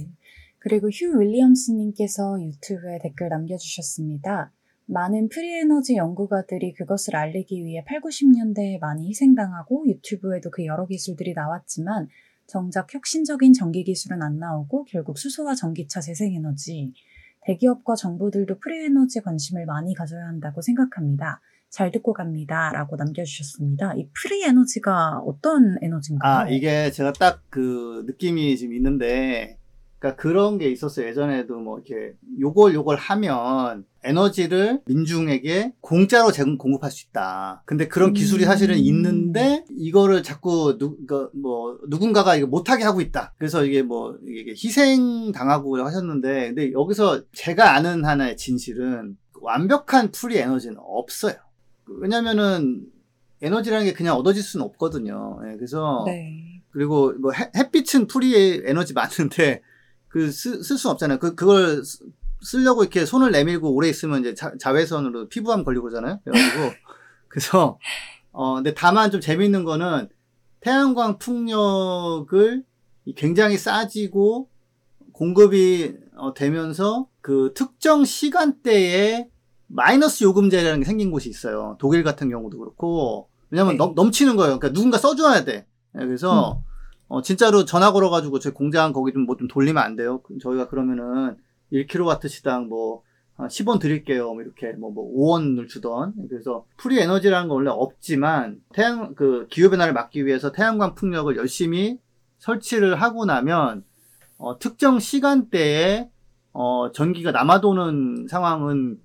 그리고 0.58 0.88
휴 0.90 1.20
윌리엄스님께서 1.20 2.42
유튜브에 2.42 2.98
댓글 3.02 3.28
남겨주셨습니다. 3.30 4.52
많은 4.90 5.28
프리에너지 5.28 5.96
연구가들이 5.96 6.74
그것을 6.74 7.14
알리기 7.16 7.64
위해 7.64 7.84
8, 7.86 8.00
90년대에 8.00 8.80
많이 8.80 9.08
희생당하고 9.08 9.86
유튜브에도 9.86 10.50
그 10.50 10.66
여러 10.66 10.86
기술들이 10.86 11.32
나왔지만 11.32 12.08
정작 12.46 12.92
혁신적인 12.92 13.52
전기 13.52 13.84
기술은 13.84 14.20
안 14.22 14.38
나오고 14.38 14.84
결국 14.86 15.18
수소와 15.18 15.54
전기차 15.54 16.00
재생에너지, 16.00 16.92
대기업과 17.42 17.94
정부들도 17.94 18.58
프리에너지 18.58 19.20
관심을 19.20 19.64
많이 19.66 19.94
가져야 19.94 20.26
한다고 20.26 20.60
생각합니다. 20.60 21.40
잘 21.70 21.92
듣고 21.92 22.12
갑니다. 22.12 22.72
라고 22.72 22.96
남겨주셨습니다. 22.96 23.94
이 23.94 24.08
free 24.12 24.42
에너지가 24.42 25.20
어떤 25.24 25.76
에너지인가요? 25.80 26.32
아, 26.32 26.48
이게 26.48 26.90
제가 26.90 27.12
딱 27.12 27.44
그 27.50 28.04
느낌이 28.06 28.56
지금 28.56 28.74
있는데, 28.74 29.59
그러니까 30.00 30.20
그런 30.20 30.56
게 30.56 30.70
있었어요. 30.70 31.06
예전에도 31.06 31.58
뭐 31.58 31.78
이렇게 31.78 32.14
요걸 32.40 32.74
요걸 32.74 32.96
하면 32.96 33.84
에너지를 34.02 34.80
민중에게 34.86 35.74
공짜로 35.82 36.32
제공 36.32 36.56
공급할 36.56 36.90
수 36.90 37.06
있다. 37.06 37.62
근데 37.66 37.86
그런 37.86 38.14
기술이 38.14 38.44
사실은 38.44 38.76
음. 38.76 38.80
있는데 38.80 39.62
이거를 39.68 40.22
자꾸 40.22 40.78
누, 40.78 40.96
그뭐 41.06 41.80
누군가가 41.88 42.34
이거 42.34 42.46
못하게 42.46 42.82
하고 42.82 43.02
있다. 43.02 43.34
그래서 43.36 43.62
이게 43.62 43.82
뭐 43.82 44.16
이게 44.26 44.52
희생 44.52 45.32
당하고 45.32 45.76
하셨는데, 45.84 46.46
근데 46.48 46.72
여기서 46.72 47.20
제가 47.34 47.74
아는 47.74 48.06
하나의 48.06 48.38
진실은 48.38 49.18
완벽한 49.34 50.12
free 50.12 50.38
에너지는 50.38 50.76
없어요. 50.78 51.34
왜냐면은 51.86 52.86
에너지라는 53.42 53.84
게 53.84 53.92
그냥 53.92 54.16
얻어질 54.16 54.42
수는 54.42 54.64
없거든요. 54.64 55.40
예, 55.46 55.56
그래서 55.56 56.04
네. 56.06 56.62
그리고 56.70 57.12
뭐 57.20 57.32
해, 57.32 57.50
햇빛은 57.54 58.06
풀이 58.06 58.62
에너지 58.64 58.94
많은데 58.94 59.60
그 60.10 60.28
쓸 60.28 60.62
수 60.62 60.90
없잖아요. 60.90 61.18
그 61.18 61.34
그걸 61.34 61.84
쓰- 61.84 62.04
쓰려고 62.42 62.82
이렇게 62.82 63.04
손을 63.06 63.30
내밀고 63.30 63.72
오래 63.74 63.88
있으면 63.88 64.20
이제 64.20 64.34
자, 64.34 64.52
자외선으로 64.58 65.28
피부암 65.28 65.64
걸리고 65.64 65.84
그러잖아요. 65.84 66.20
그래가지고 66.24 66.70
그래서 67.28 67.78
어 68.32 68.54
근데 68.56 68.74
다만 68.74 69.10
좀 69.10 69.20
재밌는 69.20 69.64
거는 69.64 70.08
태양광 70.60 71.18
풍력을 71.18 72.64
이 73.06 73.14
굉장히 73.14 73.56
싸지고 73.56 74.48
공급이 75.12 75.94
어, 76.16 76.34
되면서 76.34 77.08
그 77.20 77.52
특정 77.54 78.04
시간대에 78.04 79.28
마이너스 79.68 80.24
요금제라는 80.24 80.80
게 80.80 80.84
생긴 80.86 81.10
곳이 81.10 81.28
있어요. 81.28 81.76
독일 81.78 82.02
같은 82.02 82.28
경우도 82.28 82.58
그렇고 82.58 83.28
왜냐면 83.50 83.74
네. 83.74 83.78
넘, 83.78 83.94
넘치는 83.94 84.36
거예요. 84.36 84.58
그러니까 84.58 84.72
누군가 84.74 84.98
써줘야 84.98 85.44
돼. 85.44 85.66
예, 85.96 86.04
그래서 86.04 86.62
어, 87.10 87.22
진짜로 87.22 87.64
전화 87.64 87.90
걸어가지고 87.90 88.38
저희 88.38 88.54
공장 88.54 88.92
거기 88.92 89.12
좀뭐 89.12 89.36
좀 89.36 89.48
돌리면 89.48 89.82
안 89.82 89.96
돼요. 89.96 90.20
그- 90.22 90.38
저희가 90.38 90.68
그러면은 90.68 91.36
1kW 91.72 92.28
시당 92.28 92.68
뭐한 92.68 93.48
10원 93.48 93.80
드릴게요. 93.80 94.32
뭐 94.32 94.42
이렇게 94.42 94.72
뭐, 94.74 94.92
뭐 94.92 95.12
5원을 95.12 95.68
주던. 95.68 96.14
그래서 96.28 96.66
free 96.76 97.00
에너지라는 97.00 97.48
건 97.48 97.56
원래 97.56 97.70
없지만 97.70 98.60
태양 98.72 99.16
그 99.16 99.48
기후 99.50 99.70
변화를 99.70 99.92
막기 99.92 100.24
위해서 100.24 100.52
태양광 100.52 100.94
풍력을 100.94 101.36
열심히 101.36 101.98
설치를 102.38 102.94
하고 102.94 103.24
나면 103.24 103.82
어, 104.38 104.60
특정 104.60 105.00
시간대에 105.00 106.08
어, 106.52 106.92
전기가 106.92 107.32
남아도는 107.32 108.28
상황은 108.30 109.00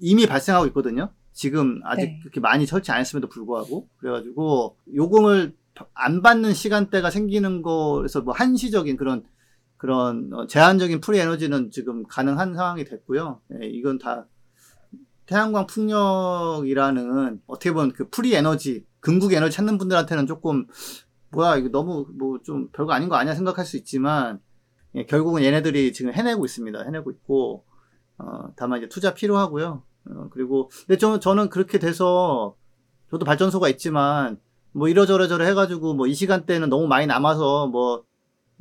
이미 0.00 0.26
발생하고 0.26 0.66
있거든요. 0.66 1.10
지금 1.32 1.80
아직 1.84 2.06
네. 2.06 2.18
그렇게 2.22 2.40
많이 2.40 2.66
설치 2.66 2.90
안 2.90 2.98
했음에도 2.98 3.28
불구하고 3.28 3.86
그래가지고 3.98 4.76
요금을 4.96 5.54
안 5.94 6.22
받는 6.22 6.54
시간대가 6.54 7.10
생기는 7.10 7.62
거에서 7.62 8.22
뭐 8.22 8.34
한시적인 8.34 8.96
그런 8.96 9.24
그런 9.76 10.30
어, 10.34 10.46
제한적인 10.46 11.00
free 11.00 11.18
에너지는 11.18 11.70
지금 11.70 12.04
가능한 12.06 12.54
상황이 12.54 12.84
됐고요. 12.84 13.40
예, 13.54 13.66
이건 13.66 13.98
다 13.98 14.26
태양광 15.26 15.66
풍력이라는 15.66 17.40
어떻게 17.46 17.72
보면 17.72 17.92
그 17.92 18.08
free 18.10 18.34
에너지, 18.34 18.84
궁극 19.00 19.32
에너지 19.32 19.56
찾는 19.56 19.78
분들한테는 19.78 20.26
조금 20.26 20.66
뭐야 21.30 21.56
이거 21.56 21.68
너무 21.70 22.06
뭐 22.18 22.38
좀 22.42 22.68
별거 22.72 22.92
아닌 22.92 23.08
거 23.08 23.14
아니야 23.16 23.34
생각할 23.34 23.64
수 23.64 23.76
있지만 23.76 24.40
예, 24.96 25.06
결국은 25.06 25.42
얘네들이 25.44 25.92
지금 25.92 26.12
해내고 26.12 26.44
있습니다. 26.44 26.82
해내고 26.82 27.10
있고 27.12 27.64
어, 28.18 28.52
다만 28.56 28.78
이제 28.80 28.88
투자 28.88 29.14
필요하고요. 29.14 29.82
어, 30.10 30.28
그리고 30.30 30.68
근데 30.86 30.98
저, 30.98 31.18
저는 31.20 31.48
그렇게 31.48 31.78
돼서 31.78 32.56
저도 33.10 33.24
발전소가 33.24 33.68
있지만 33.70 34.38
뭐 34.72 34.88
이러저러저러 34.88 35.44
해가지고 35.44 35.94
뭐 35.94 36.06
이 36.06 36.14
시간대는 36.14 36.68
너무 36.68 36.86
많이 36.86 37.06
남아서 37.06 37.66
뭐 37.68 38.04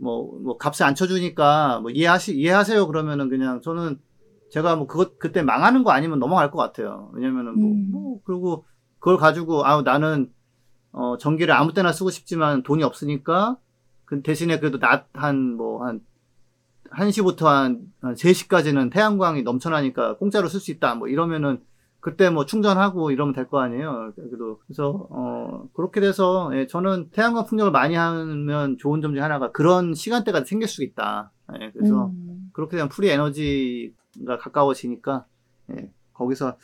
뭐, 0.02 0.40
뭐, 0.42 0.58
값을 0.58 0.86
안 0.86 0.96
쳐주니까, 0.96 1.82
뭐, 1.82 1.92
이해하시, 1.92 2.38
이해하세요. 2.38 2.88
그러면은 2.88 3.30
그냥 3.30 3.62
저는 3.62 4.00
제가 4.50 4.78
뭐, 4.78 4.88
그것, 4.88 5.20
그때 5.20 5.42
망하는 5.42 5.84
거 5.84 5.92
아니면 5.92 6.20
넘어갈 6.20 6.52
것 6.52 6.58
같아요. 6.58 7.12
왜냐면은 7.14 7.60
뭐, 7.60 7.72
음. 7.72 7.92
뭐, 7.92 8.22
그리고 8.24 8.66
그걸 9.00 9.18
가지고, 9.18 9.66
아 9.66 9.82
나는, 9.82 10.32
어, 10.92 11.18
전기를 11.18 11.54
아무 11.54 11.74
때나 11.74 11.92
쓰고 11.92 12.10
싶지만 12.12 12.64
돈이 12.64 12.82
없으니까, 12.84 13.58
그 14.06 14.22
대신에 14.22 14.60
그래도 14.60 14.80
낮, 14.80 15.08
한, 15.14 15.56
뭐, 15.56 15.86
한, 15.86 16.00
1시부터 16.92 17.44
한, 17.44 17.82
한 18.02 18.16
3시까지는 18.16 18.92
태양광이 18.92 19.44
넘쳐나니까 19.44 20.16
공짜로 20.18 20.48
쓸 20.48 20.60
수 20.62 20.72
있다. 20.72 20.96
뭐, 20.96 21.10
이러면은 21.10 21.62
그때 22.02 22.30
뭐 22.30 22.46
충전하고 22.46 23.12
이러면 23.12 23.34
될 23.34 23.48
거 23.50 23.60
아니에요. 23.60 24.14
그래도 24.16 24.60
그래서 24.66 25.08
어 25.10 25.68
그렇게 25.74 26.00
돼서 26.00 26.50
예, 26.54 26.66
저는 26.68 27.10
태양광 27.12 27.46
풍력을 27.46 27.72
많이 27.72 27.96
하면 27.96 28.78
좋은 28.78 29.02
점 29.02 29.14
중에 29.14 29.22
하나가 29.22 29.52
그런 29.52 29.94
시간대가 29.94 30.44
생길 30.46 30.68
수 30.68 30.84
있다. 30.84 31.32
예, 31.60 31.72
그래서 31.72 32.08
음, 32.08 32.50
그렇게 32.54 32.78
되면 32.78 32.90
free 32.90 33.10
에너지가 33.10 34.38
가까워지니까 34.40 35.26
예, 35.72 35.92
거기서 36.14 36.58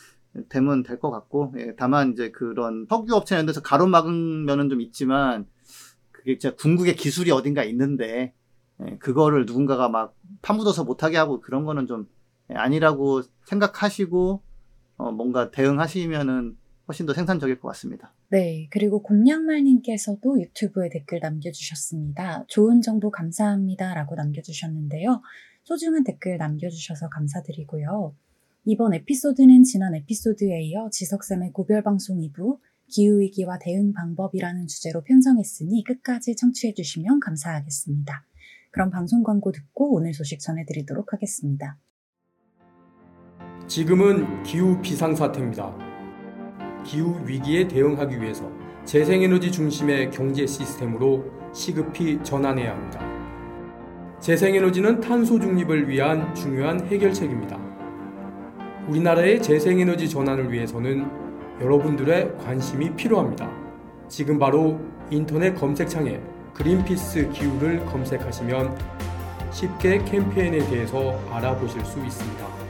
되면 0.49 0.83
될 0.83 0.99
것 0.99 1.11
같고 1.11 1.53
예, 1.57 1.75
다만 1.77 2.11
이제 2.13 2.31
그런 2.31 2.85
석유 2.89 3.13
업체 3.15 3.35
이런 3.35 3.45
데서 3.45 3.61
가로막은 3.61 4.45
면은 4.45 4.69
좀 4.69 4.79
있지만 4.81 5.45
그게 6.11 6.37
진짜 6.37 6.55
궁극의 6.55 6.95
기술이 6.95 7.31
어딘가 7.31 7.63
있는데 7.63 8.33
예, 8.85 8.97
그거를 8.99 9.45
누군가가 9.45 9.89
막 9.89 10.13
파묻어서 10.41 10.83
못하게 10.85 11.17
하고 11.17 11.41
그런 11.41 11.65
거는 11.65 11.87
좀 11.87 12.07
예, 12.51 12.55
아니라고 12.55 13.21
생각하시고 13.43 14.43
어, 14.97 15.11
뭔가 15.11 15.51
대응하시면은 15.51 16.57
훨씬 16.87 17.05
더 17.05 17.13
생산적일 17.13 17.59
것 17.59 17.67
같습니다. 17.69 18.13
네, 18.29 18.67
그리고 18.69 19.01
곰냥말님께서도 19.01 20.41
유튜브에 20.41 20.89
댓글 20.89 21.19
남겨주셨습니다. 21.19 22.45
좋은 22.47 22.81
정보 22.81 23.09
감사합니다. 23.09 23.93
라고 23.95 24.15
남겨주셨는데요. 24.15 25.21
소중한 25.63 26.03
댓글 26.03 26.37
남겨주셔서 26.37 27.09
감사드리고요. 27.09 28.15
이번 28.65 28.93
에피소드는 28.93 29.63
지난 29.63 29.95
에피소드에 29.95 30.61
이어 30.63 30.89
지석쌤의 30.91 31.53
고별방송 31.53 32.19
2부, 32.19 32.59
기후위기와 32.87 33.57
대응 33.59 33.93
방법이라는 33.93 34.67
주제로 34.67 35.03
편성했으니 35.03 35.83
끝까지 35.83 36.35
청취해주시면 36.35 37.19
감사하겠습니다. 37.19 38.25
그럼 38.71 38.91
방송 38.91 39.23
광고 39.23 39.51
듣고 39.51 39.95
오늘 39.95 40.13
소식 40.13 40.39
전해드리도록 40.39 41.13
하겠습니다. 41.13 41.77
지금은 43.67 44.43
기후 44.43 44.79
비상사태입니다. 44.79 45.73
기후 46.83 47.19
위기에 47.25 47.67
대응하기 47.67 48.21
위해서 48.21 48.47
재생에너지 48.85 49.51
중심의 49.51 50.11
경제 50.11 50.45
시스템으로 50.45 51.25
시급히 51.51 52.19
전환해야 52.21 52.71
합니다. 52.71 53.01
재생에너지는 54.19 54.99
탄소 54.99 55.39
중립을 55.39 55.89
위한 55.89 56.33
중요한 56.35 56.79
해결책입니다. 56.85 57.59
우리나라의 58.87 59.41
재생에너지 59.41 60.09
전환을 60.09 60.51
위해서는 60.51 61.09
여러분들의 61.59 62.37
관심이 62.37 62.91
필요합니다. 62.95 63.49
지금 64.07 64.37
바로 64.37 64.79
인터넷 65.09 65.55
검색창에 65.55 66.19
그린피스 66.53 67.29
기후를 67.29 67.83
검색하시면 67.87 68.77
쉽게 69.51 70.03
캠페인에 70.05 70.59
대해서 70.69 71.19
알아보실 71.31 71.83
수 71.83 71.99
있습니다. 71.99 72.64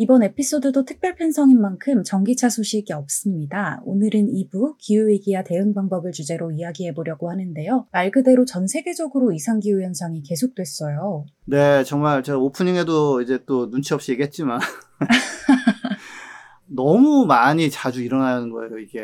이번 0.00 0.22
에피소드도 0.22 0.86
특별 0.86 1.14
편성인 1.14 1.60
만큼 1.60 2.02
전기차 2.02 2.48
소식이 2.48 2.90
없습니다. 2.94 3.82
오늘은 3.84 4.28
2부 4.28 4.78
기후위기와 4.78 5.44
대응 5.44 5.74
방법을 5.74 6.12
주제로 6.12 6.50
이야기해 6.50 6.94
보려고 6.94 7.30
하는데요. 7.30 7.86
말 7.92 8.10
그대로 8.10 8.46
전 8.46 8.66
세계적으로 8.66 9.30
이상기후 9.30 9.82
현상이 9.82 10.22
계속됐어요. 10.22 11.26
네, 11.44 11.84
정말 11.84 12.22
제가 12.22 12.38
오프닝에도 12.38 13.20
이제 13.20 13.40
또 13.44 13.68
눈치 13.68 13.92
없이 13.92 14.12
얘기했지만 14.12 14.60
너무 16.64 17.26
많이 17.26 17.68
자주 17.68 18.02
일어나는 18.02 18.48
거예요, 18.48 18.78
이게. 18.78 19.02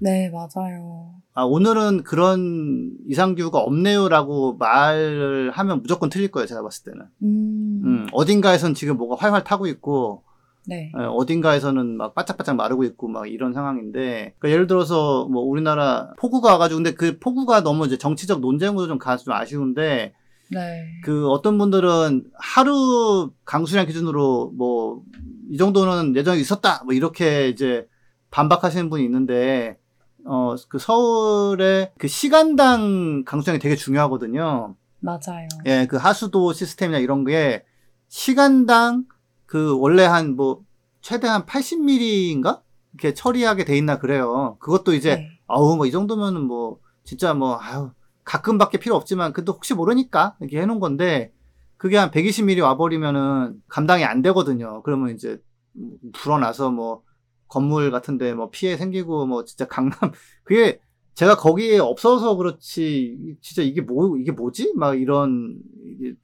네, 0.00 0.30
맞아요. 0.30 1.16
아, 1.34 1.42
오늘은 1.42 2.04
그런 2.04 2.92
이상기후가 3.08 3.58
없네요라고 3.58 4.56
말을 4.56 5.50
하면 5.50 5.82
무조건 5.82 6.08
틀릴 6.08 6.30
거예요, 6.30 6.46
제가 6.46 6.62
봤을 6.62 6.84
때는. 6.84 7.06
음, 7.22 7.82
음, 7.84 8.06
어딘가에선 8.12 8.74
지금 8.74 8.96
뭐가 8.96 9.16
활활 9.16 9.42
타고 9.42 9.66
있고, 9.66 10.22
네. 10.66 10.92
예, 10.98 11.02
어딘가에서는 11.04 11.96
막 11.96 12.14
바짝바짝 12.14 12.56
마르고 12.56 12.84
있고 12.84 13.08
막 13.08 13.28
이런 13.28 13.52
상황인데, 13.52 14.34
그러니까 14.38 14.50
예를 14.50 14.66
들어서 14.66 15.26
뭐 15.26 15.42
우리나라 15.42 16.12
폭우가 16.18 16.52
와가지고, 16.52 16.78
근데 16.78 16.94
그 16.94 17.18
폭우가 17.18 17.62
너무 17.62 17.84
이제 17.86 17.98
정치적 17.98 18.40
논쟁으로 18.40 18.86
좀 18.86 18.98
가서 18.98 19.24
좀 19.24 19.34
아쉬운데, 19.34 20.14
네. 20.50 20.86
그 21.02 21.28
어떤 21.28 21.58
분들은 21.58 22.24
하루 22.38 23.30
강수량 23.44 23.86
기준으로 23.86 24.52
뭐 24.56 25.02
이 25.50 25.56
정도는 25.56 26.16
예정이 26.16 26.40
있었다 26.40 26.82
뭐 26.84 26.94
이렇게 26.94 27.48
이제 27.48 27.86
반박하시는 28.30 28.90
분이 28.90 29.04
있는데 29.04 29.78
어 30.26 30.54
그 30.68 30.78
서울의 30.78 31.92
그 31.98 32.08
시간당 32.08 33.24
강수량이 33.24 33.58
되게 33.58 33.76
중요하거든요. 33.76 34.74
맞아요. 35.00 35.48
예, 35.66 35.86
그 35.88 35.96
하수도 35.96 36.52
시스템이나 36.52 36.98
이런 36.98 37.24
게 37.24 37.64
시간당 38.08 39.04
그 39.46 39.78
원래 39.78 40.04
한 40.04 40.34
뭐 40.36 40.62
최대 41.00 41.28
한 41.28 41.44
80mm인가 41.44 42.62
이렇게 42.94 43.12
처리하게 43.12 43.64
돼 43.64 43.76
있나 43.76 43.98
그래요. 43.98 44.56
그것도 44.60 44.94
이제 44.94 45.16
네. 45.16 45.28
아우 45.46 45.76
뭐 45.76 45.86
이 45.86 45.90
정도면은 45.90 46.42
뭐 46.42 46.78
진짜 47.04 47.34
뭐 47.34 47.58
아유 47.60 47.90
가끔밖에 48.24 48.78
필요 48.78 48.96
없지만 48.96 49.34
그래도 49.34 49.52
혹시 49.52 49.74
모르니까 49.74 50.36
이렇게 50.40 50.60
해놓은 50.62 50.80
건데 50.80 51.32
그게 51.76 51.98
한 51.98 52.10
120mm 52.10 52.62
와버리면은 52.62 53.62
감당이 53.68 54.04
안 54.04 54.22
되거든요. 54.22 54.82
그러면 54.84 55.14
이제 55.14 55.38
불어나서 56.14 56.70
뭐 56.70 57.02
건물 57.54 57.90
같은데 57.92 58.34
뭐 58.34 58.50
피해 58.50 58.76
생기고 58.76 59.26
뭐 59.26 59.44
진짜 59.44 59.66
강남. 59.66 59.92
그게 60.44 60.80
제가 61.14 61.36
거기에 61.36 61.78
없어서 61.78 62.36
그렇지 62.36 63.36
진짜 63.40 63.62
이게 63.62 63.80
뭐 63.80 64.16
이게 64.18 64.32
뭐지? 64.32 64.72
막 64.76 65.00
이런 65.00 65.58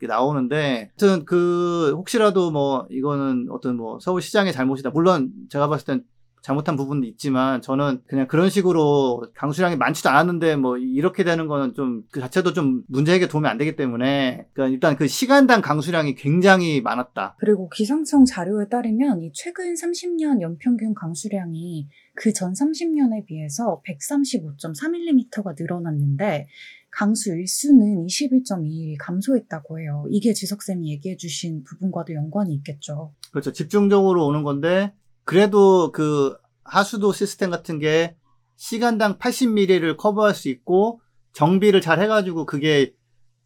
게 0.00 0.06
나오는데 0.08 0.90
하여튼 0.98 1.24
그 1.24 1.92
혹시라도 1.96 2.50
뭐 2.50 2.86
이거는 2.90 3.46
어떤 3.50 3.76
뭐 3.76 4.00
서울시장의 4.00 4.52
잘못이다. 4.52 4.90
물론 4.90 5.32
제가 5.48 5.68
봤을 5.68 5.86
땐 5.86 6.04
잘못한 6.42 6.76
부분도 6.76 7.06
있지만 7.06 7.60
저는 7.62 8.02
그냥 8.06 8.26
그런 8.26 8.48
식으로 8.50 9.24
강수량이 9.34 9.76
많지도 9.76 10.08
않았는데 10.08 10.56
뭐 10.56 10.76
이렇게 10.78 11.24
되는 11.24 11.46
거는 11.46 11.74
좀 11.74 12.02
그 12.10 12.20
자체도 12.20 12.52
좀 12.52 12.82
문제 12.88 13.12
해결 13.12 13.28
도움이 13.28 13.46
안 13.46 13.58
되기 13.58 13.76
때문에 13.76 14.46
그러니까 14.52 14.72
일단 14.72 14.96
그 14.96 15.06
시간당 15.06 15.60
강수량이 15.60 16.14
굉장히 16.14 16.80
많았다. 16.80 17.36
그리고 17.38 17.68
기상청 17.68 18.24
자료에 18.24 18.68
따르면 18.68 19.22
이 19.22 19.30
최근 19.34 19.74
30년 19.74 20.40
연평균 20.40 20.94
강수량이 20.94 21.88
그 22.14 22.32
전 22.32 22.52
30년에 22.52 23.24
비해서 23.26 23.80
135.3mm가 23.86 25.54
늘어났는데 25.58 26.48
강수 26.90 27.30
일수는 27.36 28.06
21.2mm 28.06 28.96
감소했다고 28.98 29.78
해요. 29.80 30.04
이게 30.10 30.32
지석쌤이 30.32 30.90
얘기해 30.90 31.16
주신 31.16 31.62
부분과도 31.64 32.14
연관이 32.14 32.52
있겠죠. 32.54 33.12
그렇죠. 33.30 33.52
집중적으로 33.52 34.26
오는 34.26 34.42
건데 34.42 34.92
그래도 35.30 35.92
그 35.92 36.36
하수도 36.64 37.12
시스템 37.12 37.50
같은 37.50 37.78
게 37.78 38.16
시간당 38.56 39.16
80mm를 39.18 39.96
커버할 39.96 40.34
수 40.34 40.48
있고 40.48 41.00
정비를 41.34 41.80
잘 41.80 42.00
해가지고 42.00 42.46
그게 42.46 42.94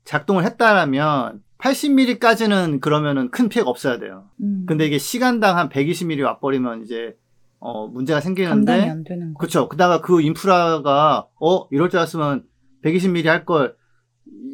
작동을 0.07 0.45
했다라면 0.45 1.43
80mm까지는 1.59 2.81
그러면은 2.81 3.31
큰 3.31 3.51
피해가 3.51 3.69
없어야 3.69 3.99
돼요. 3.99 4.31
음, 4.41 4.65
근데 4.67 4.87
이게 4.87 4.97
시간당 4.97 5.59
한 5.59 5.69
120mm 5.69 6.25
와버리면 6.25 6.85
이제 6.85 7.19
어 7.61 7.87
문제가 7.87 8.19
감당이 8.21 8.47
생기는데 8.47 8.89
안 8.91 9.05
되는 9.05 9.35
거. 9.35 9.39
그렇죠. 9.41 9.69
그다가 9.69 10.01
그 10.01 10.23
인프라가 10.23 11.27
어 11.39 11.67
이럴 11.71 11.91
줄 11.91 11.99
알았으면 11.99 12.45
120mm 12.83 13.27
할 13.27 13.45
걸 13.45 13.77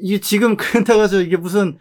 이게 0.03 0.19
지금 0.19 0.57
그렇다고 0.59 1.03
해서 1.03 1.21
이게 1.21 1.37
무슨 1.37 1.79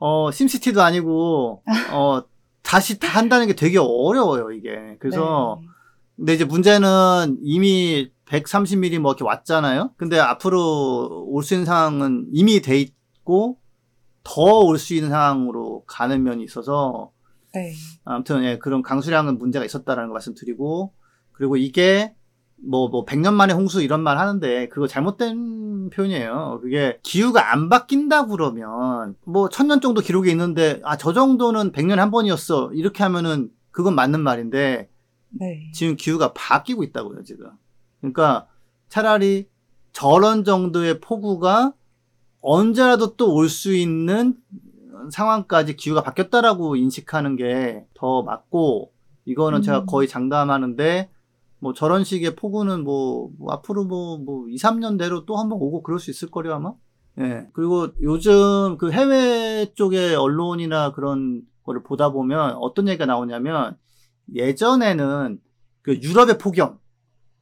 어 0.00 0.32
심시티도 0.32 0.82
아니고 0.82 1.62
어 1.94 2.24
다시 2.68 2.98
다 2.98 3.08
한다는 3.08 3.46
게 3.46 3.54
되게 3.54 3.78
어려워요 3.78 4.50
이게. 4.52 4.96
그래서 5.00 5.58
네. 5.62 5.66
근데 6.16 6.34
이제 6.34 6.44
문제는 6.44 7.38
이미 7.42 8.10
130mm 8.26 8.98
뭐 8.98 9.12
이렇게 9.12 9.24
왔잖아요. 9.24 9.94
근데 9.96 10.18
앞으로 10.20 11.24
올 11.28 11.42
수 11.42 11.54
있는 11.54 11.64
상황은 11.64 12.26
이미 12.32 12.60
돼 12.60 12.78
있고 12.78 13.58
더 14.22 14.66
올 14.66 14.76
수 14.78 14.92
있는 14.94 15.08
상황으로 15.08 15.84
가는 15.86 16.22
면이 16.22 16.44
있어서 16.44 17.10
네. 17.54 17.72
아무튼 18.04 18.44
예, 18.44 18.58
그런 18.58 18.82
강수량은 18.82 19.38
문제가 19.38 19.64
있었다라는 19.64 20.08
거 20.08 20.12
말씀드리고 20.12 20.92
그리고 21.32 21.56
이게 21.56 22.14
뭐 22.60 22.88
뭐 22.88 23.04
100년 23.04 23.34
만에 23.34 23.52
홍수 23.52 23.82
이런 23.82 24.02
말 24.02 24.18
하는데 24.18 24.68
그거 24.68 24.86
잘못된 24.86 25.90
표현이에요. 25.90 26.60
그게 26.62 26.98
기후가 27.02 27.52
안 27.52 27.68
바뀐다 27.68 28.26
그러면 28.26 29.14
뭐 29.24 29.48
천년 29.48 29.80
정도 29.80 30.00
기록이 30.00 30.30
있는데 30.30 30.80
아 30.84 30.96
저 30.96 31.12
정도는 31.12 31.72
100년에 31.72 31.96
한 31.96 32.10
번이었어. 32.10 32.72
이렇게 32.74 33.02
하면은 33.04 33.50
그건 33.70 33.94
맞는 33.94 34.20
말인데 34.20 34.88
네. 35.30 35.70
지금 35.72 35.94
기후가 35.96 36.32
바뀌고 36.32 36.82
있다고요, 36.84 37.22
지금. 37.22 37.50
그러니까 38.00 38.46
차라리 38.88 39.48
저런 39.92 40.42
정도의 40.44 41.00
폭우가 41.00 41.74
언제라도 42.40 43.14
또 43.16 43.34
올 43.34 43.48
수 43.48 43.74
있는 43.74 44.34
상황까지 45.10 45.76
기후가 45.76 46.02
바뀌었다라고 46.02 46.76
인식하는 46.76 47.36
게 47.36 47.86
더 47.94 48.22
맞고, 48.22 48.92
이거는 49.26 49.58
음. 49.58 49.62
제가 49.62 49.84
거의 49.84 50.08
장담하는데, 50.08 51.10
뭐 51.60 51.72
저런 51.72 52.04
식의 52.04 52.36
폭우는 52.36 52.84
뭐, 52.84 53.30
뭐 53.38 53.52
앞으로 53.52 53.84
뭐, 53.84 54.18
뭐 54.18 54.48
2, 54.48 54.56
3년 54.56 54.96
내로 54.96 55.24
또 55.26 55.36
한번 55.36 55.58
오고 55.60 55.82
그럴 55.82 55.98
수 55.98 56.10
있을 56.10 56.30
거려 56.30 56.54
아마? 56.54 56.72
예. 57.20 57.48
그리고 57.52 57.88
요즘 58.00 58.78
그 58.78 58.92
해외 58.92 59.72
쪽의 59.74 60.14
언론이나 60.14 60.92
그런 60.92 61.42
거를 61.64 61.82
보다 61.82 62.10
보면 62.12 62.54
어떤 62.60 62.88
얘기가 62.88 63.06
나오냐면 63.06 63.76
예전에는 64.34 65.40
그 65.82 66.00
유럽의 66.00 66.38
폭염 66.38 66.78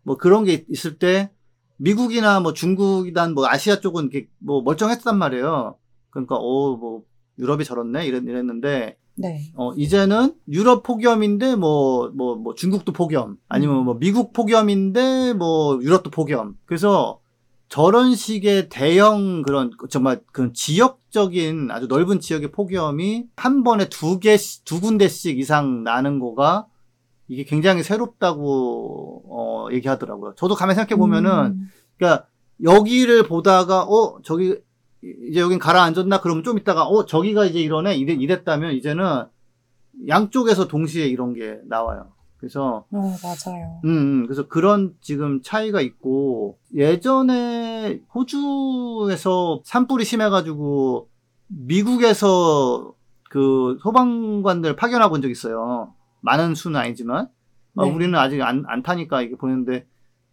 뭐 0.02 0.16
그런 0.16 0.44
게 0.44 0.64
있을 0.70 0.98
때 0.98 1.30
미국이나 1.76 2.40
뭐 2.40 2.54
중국이단 2.54 3.34
뭐 3.34 3.46
아시아 3.46 3.80
쪽은 3.80 4.04
이렇게 4.04 4.28
뭐 4.38 4.62
멀쩡했단 4.62 5.18
말이에요. 5.18 5.76
그러니까 6.10 6.36
어 6.36 6.76
뭐 6.76 7.02
유럽이 7.38 7.64
저렇네 7.64 8.06
이랬, 8.06 8.22
이랬는데 8.24 8.98
네. 9.16 9.50
어 9.54 9.72
이제는 9.74 10.34
유럽 10.48 10.82
폭염인데 10.82 11.56
뭐 11.56 12.10
뭐 12.14 12.36
뭐 12.36 12.54
중국도 12.54 12.92
폭염 12.92 13.38
아니면 13.48 13.84
뭐 13.84 13.94
미국 13.98 14.32
폭염인데 14.32 15.32
뭐 15.34 15.80
유럽도 15.82 16.10
폭염. 16.10 16.56
그래서 16.66 17.20
저런 17.68 18.14
식의 18.14 18.68
대형 18.68 19.42
그런 19.42 19.70
정말 19.90 20.20
그런 20.32 20.52
지역적인 20.54 21.70
아주 21.70 21.86
넓은 21.88 22.20
지역의 22.20 22.52
폭염이 22.52 23.24
한 23.36 23.64
번에 23.64 23.88
두 23.88 24.20
개, 24.20 24.36
두 24.64 24.80
군데씩 24.80 25.38
이상 25.38 25.82
나는 25.82 26.20
거가 26.20 26.66
이게 27.28 27.42
굉장히 27.42 27.82
새롭다고 27.82 29.22
어 29.28 29.68
얘기하더라고요. 29.72 30.34
저도 30.36 30.54
가만히 30.54 30.76
생각해 30.76 30.96
보면은 30.98 31.30
음, 31.30 31.70
그러니까 31.96 32.26
여기를 32.62 33.24
보다가 33.24 33.82
어 33.82 34.18
저기 34.22 34.56
이제 35.02 35.40
여긴 35.40 35.58
가라앉았나 35.58 36.20
그러면 36.20 36.42
좀 36.42 36.58
있다가 36.58 36.84
어 36.84 37.04
저기가 37.04 37.44
이제 37.44 37.60
이러네 37.60 37.96
이래, 37.96 38.12
이랬다면 38.14 38.72
이제는 38.72 39.24
양쪽에서 40.08 40.68
동시에 40.68 41.06
이런 41.06 41.34
게 41.34 41.58
나와요. 41.66 42.12
그래서 42.38 42.84
어, 42.90 43.16
맞아요. 43.22 43.80
음, 43.84 43.90
음, 43.90 44.26
그래서 44.26 44.46
그런 44.46 44.94
지금 45.00 45.40
차이가 45.42 45.80
있고 45.80 46.58
예전에 46.74 48.00
호주에서 48.14 49.62
산불이 49.64 50.04
심해가지고 50.04 51.08
미국에서 51.48 52.94
그 53.30 53.78
소방관들 53.82 54.76
파견해 54.76 55.08
본적 55.08 55.30
있어요. 55.30 55.94
많은 56.20 56.54
수는 56.54 56.78
아니지만 56.78 57.28
어, 57.76 57.84
네. 57.84 57.92
우리는 57.92 58.14
아직 58.18 58.42
안, 58.42 58.64
안 58.66 58.82
타니까 58.82 59.22
이게 59.22 59.36
보는데 59.36 59.86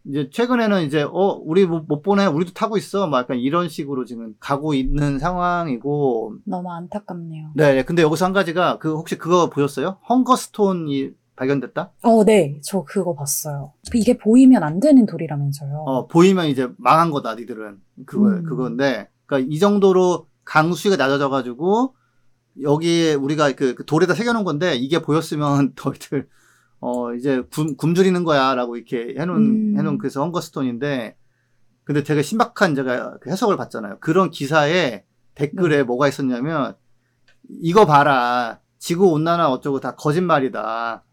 이제 0.06 0.30
최근에는 0.32 0.84
이제 0.84 1.04
어 1.04 1.39
우리 1.44 1.66
못, 1.66 1.86
못 1.88 2.02
보내 2.02 2.26
우리도 2.26 2.54
타고 2.54 2.78
있어 2.78 3.08
막 3.08 3.20
약간 3.20 3.38
이런 3.38 3.70
식으로 3.70 4.06
지금 4.06 4.36
가고 4.39 4.74
있는 4.74 5.18
상황이고 5.20 6.36
너무 6.46 6.72
안타깝네요. 6.72 7.52
네 7.56 7.74
네. 7.76 7.84
근데 7.84 8.02
여기서 8.02 8.26
한 8.26 8.34
가지가 8.34 8.80
그 8.80 8.94
혹시 8.94 9.18
그거 9.18 9.50
보셨어요? 9.50 9.98
헝거스톤이 10.10 11.12
발견됐다? 11.36 11.92
어, 12.04 12.24
네. 12.26 12.60
저 12.63 12.84
그거 12.84 13.16
봤어요. 13.16 13.74
이게 13.94 14.18
보이면 14.18 14.63
안 14.63 14.80
되는 14.80 15.06
돌이라면서요. 15.06 15.84
어, 15.86 16.08
보이면 16.08 16.48
이제 16.48 16.70
망한 16.78 17.12
거다, 17.12 17.36
니들은. 17.36 17.78
그거, 18.06 18.28
음. 18.28 18.44
그건데, 18.44 19.10
그니까 19.26 19.48
이 19.50 19.60
정도로 19.60 20.28
강수위가 20.46 20.98
낮아져가지고, 20.98 21.96
여기에 22.62 23.16
우리가 23.16 23.54
그, 23.54 23.74
그 23.74 23.86
돌에다 23.86 24.13
새겨놓은 24.13 24.44
건데, 24.44 24.76
이게 24.76 25.02
보였으면 25.02 25.74
너희들, 25.84 26.28
어, 26.86 27.13
이제 27.13 27.41
굶, 27.50 27.78
굶주리는 27.78 28.26
거야, 28.26 28.56
라고 28.56 28.76
이렇게 28.76 29.15
해놓은, 29.17 29.41
음. 29.41 29.76
해놓은 29.78 29.98
그래서 29.98 30.22
헝거스톤인데, 30.22 31.15
근데 31.86 32.04
되게 32.04 32.22
신박한 32.22 32.76
제가 32.76 33.19
그 33.22 33.30
해석을 33.30 33.56
봤잖아요. 33.56 34.00
그런 34.02 34.30
기사에 34.30 35.06
댓글에 35.34 35.78
네. 35.78 35.84
뭐가 35.84 36.10
있었냐면, 36.10 36.76
이거 37.62 37.86
봐라. 37.86 38.60
지구 38.80 39.08
온난화 39.13 39.50
어쩌고 39.50 39.80
다 39.80 39.96
거짓말이다. 39.96 41.06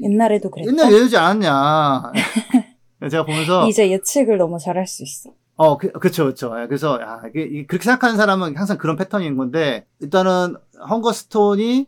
옛날에도 0.00 0.50
그랬다. 0.50 0.72
옛날에 0.72 0.96
이러지 0.96 1.18
않았냐. 1.18 2.12
제가 3.10 3.26
보면서, 3.26 3.68
이제 3.68 3.90
예측을 3.90 4.38
너무 4.38 4.58
잘할 4.58 4.86
수 4.86 5.02
있어. 5.02 5.30
어, 5.56 5.76
그, 5.76 5.92
그쵸, 5.92 6.24
그쵸. 6.24 6.54
예, 6.58 6.66
그래서, 6.66 6.98
야, 7.02 7.20
이게, 7.28 7.42
이게 7.42 7.66
그렇게 7.66 7.84
생각하는 7.84 8.16
사람은 8.16 8.56
항상 8.56 8.78
그런 8.78 8.96
패턴인 8.96 9.36
건데, 9.36 9.86
일단은, 10.00 10.56
헝거스톤이, 10.88 11.86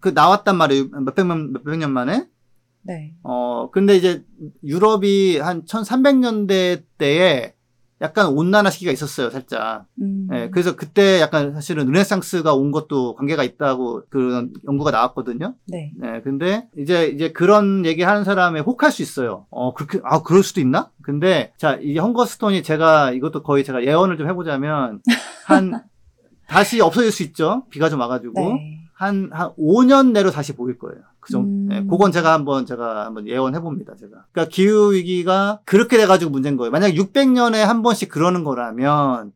그, 0.00 0.08
나왔단 0.10 0.56
말이에요. 0.56 0.88
몇백 1.00 1.26
년, 1.26 1.52
몇백 1.52 1.78
년 1.78 1.92
만에. 1.92 2.26
네. 2.82 3.14
어, 3.22 3.70
근데 3.70 3.96
이제, 3.96 4.24
유럽이 4.64 5.38
한 5.38 5.64
1300년대 5.64 6.84
때에 6.96 7.54
약간 8.00 8.28
온난화 8.28 8.70
시기가 8.70 8.92
있었어요, 8.92 9.30
살짝. 9.30 9.86
음. 10.00 10.28
예, 10.32 10.50
그래서 10.50 10.76
그때 10.76 11.20
약간 11.20 11.52
사실은 11.52 11.86
르네상스가 11.86 12.54
온 12.54 12.70
것도 12.70 13.16
관계가 13.16 13.42
있다고 13.42 14.04
그런 14.08 14.52
연구가 14.68 14.92
나왔거든요. 14.92 15.54
네. 15.66 15.92
네, 15.96 16.20
근데 16.22 16.68
이제 16.76 17.08
이제 17.08 17.32
그런 17.32 17.84
얘기 17.84 18.02
하는 18.02 18.22
사람에 18.22 18.60
혹할 18.60 18.92
수 18.92 19.02
있어요. 19.02 19.46
어, 19.50 19.74
그렇게 19.74 19.98
아 20.04 20.22
그럴 20.22 20.44
수도 20.44 20.60
있나? 20.60 20.90
근데 21.02 21.52
자, 21.56 21.76
이 21.82 21.98
헝거스톤이 21.98 22.62
제가 22.62 23.12
이것도 23.12 23.42
거의 23.42 23.64
제가 23.64 23.84
예언을 23.84 24.16
좀 24.16 24.28
해보자면 24.28 25.00
한 25.46 25.82
다시 26.46 26.80
없어질 26.80 27.10
수 27.10 27.24
있죠. 27.24 27.64
비가 27.68 27.90
좀 27.90 28.00
와가지고 28.00 28.32
네. 28.40 28.77
한 28.98 29.30
한 29.32 29.52
5년 29.56 30.12
내로 30.12 30.30
다시 30.30 30.54
보일 30.54 30.78
거예요. 30.78 31.00
그 31.20 31.30
정도. 31.32 31.48
음. 31.48 31.66
네, 31.68 31.84
그건 31.88 32.10
제가 32.10 32.32
한번 32.32 32.66
제가 32.66 33.06
한번 33.06 33.28
예언해 33.28 33.60
봅니다. 33.60 33.94
제가. 33.98 34.24
그러니까 34.32 34.50
기후 34.52 34.92
위기가 34.92 35.60
그렇게 35.64 35.96
돼가지고 35.98 36.30
문제인 36.32 36.56
거예요. 36.56 36.70
만약 36.72 36.88
600년에 36.90 37.58
한 37.58 37.82
번씩 37.82 38.08
그러는 38.08 38.42
거라면 38.44 39.32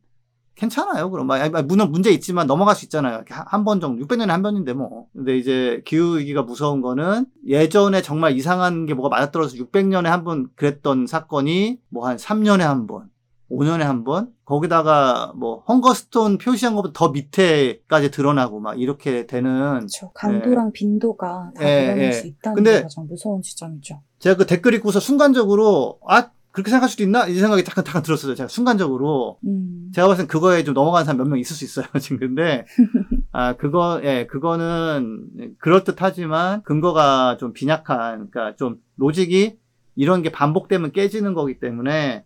괜찮아요. 0.55 1.09
그럼 1.09 1.27
막 1.27 1.41
아니, 1.41 1.49
물론 1.63 1.91
문제 1.91 2.09
있지만 2.11 2.45
넘어갈 2.45 2.75
수 2.75 2.85
있잖아요. 2.85 3.23
한 3.29 3.63
번 3.63 3.79
정도 3.79 4.05
600년에 4.05 4.27
한 4.27 4.41
번인데 4.43 4.73
뭐. 4.73 5.07
근데 5.13 5.37
이제 5.37 5.81
기후 5.85 6.17
위기가 6.19 6.43
무서운 6.43 6.81
거는 6.81 7.25
예전에 7.47 8.01
정말 8.01 8.37
이상한 8.37 8.85
게 8.85 8.93
뭐가 8.93 9.09
맞아떨어서 9.09 9.55
600년에 9.57 10.05
한 10.05 10.23
번 10.23 10.47
그랬던 10.55 11.07
사건이 11.07 11.79
뭐 11.89 12.05
한 12.07 12.17
3년에 12.17 12.59
한 12.59 12.85
번, 12.87 13.09
5년에 13.57 13.79
한 13.81 14.03
번, 14.03 14.29
거기다가 14.45 15.33
뭐 15.35 15.63
헝거스톤 15.67 16.37
표시한 16.37 16.75
것보다 16.75 16.93
더 16.93 17.09
밑에까지 17.09 18.11
드러나고 18.11 18.59
막 18.59 18.79
이렇게 18.79 19.25
되는 19.25 19.77
그렇죠. 19.79 20.11
강도랑 20.13 20.71
빈도가 20.71 21.51
다 21.55 21.61
예, 21.63 21.85
드러날 21.85 21.99
예. 22.05 22.11
수 22.11 22.27
있다는 22.27 22.55
근데- 22.55 22.71
게 22.77 22.81
가장 22.83 23.07
무서운 23.07 23.41
지점이죠. 23.41 24.01
제가 24.19 24.37
그 24.37 24.45
댓글 24.45 24.73
읽고서 24.75 24.99
순간적으로 24.99 25.99
아 26.07 26.29
그렇게 26.51 26.69
생각할 26.69 26.87
수도 26.89 27.01
있나 27.03 27.25
이 27.27 27.33
생각이 27.33 27.63
잠깐 27.63 27.83
잠깐 27.83 28.03
들었어요. 28.03 28.35
제가 28.35 28.47
순간적으로 28.47 29.37
음. 29.45 29.91
제가 29.93 30.07
봤을 30.07 30.23
땐 30.23 30.27
그거에 30.27 30.63
좀 30.63 30.73
넘어가는 30.75 31.03
사람 31.05 31.17
몇 31.17 31.27
명 31.27 31.39
있을 31.39 31.55
수 31.55 31.63
있어요, 31.65 31.85
지금. 31.99 32.19
근데, 32.19 32.65
아, 33.31 33.53
그거, 33.53 33.99
예, 34.03 34.27
그거는 34.27 35.55
그럴듯 35.57 35.95
하지만 35.99 36.61
근거가 36.63 37.37
좀 37.39 37.53
빈약한, 37.53 38.29
그러니까 38.29 38.55
좀 38.55 38.77
로직이 38.97 39.57
이런 39.95 40.21
게 40.21 40.31
반복되면 40.31 40.91
깨지는 40.91 41.33
거기 41.33 41.59
때문에, 41.59 42.23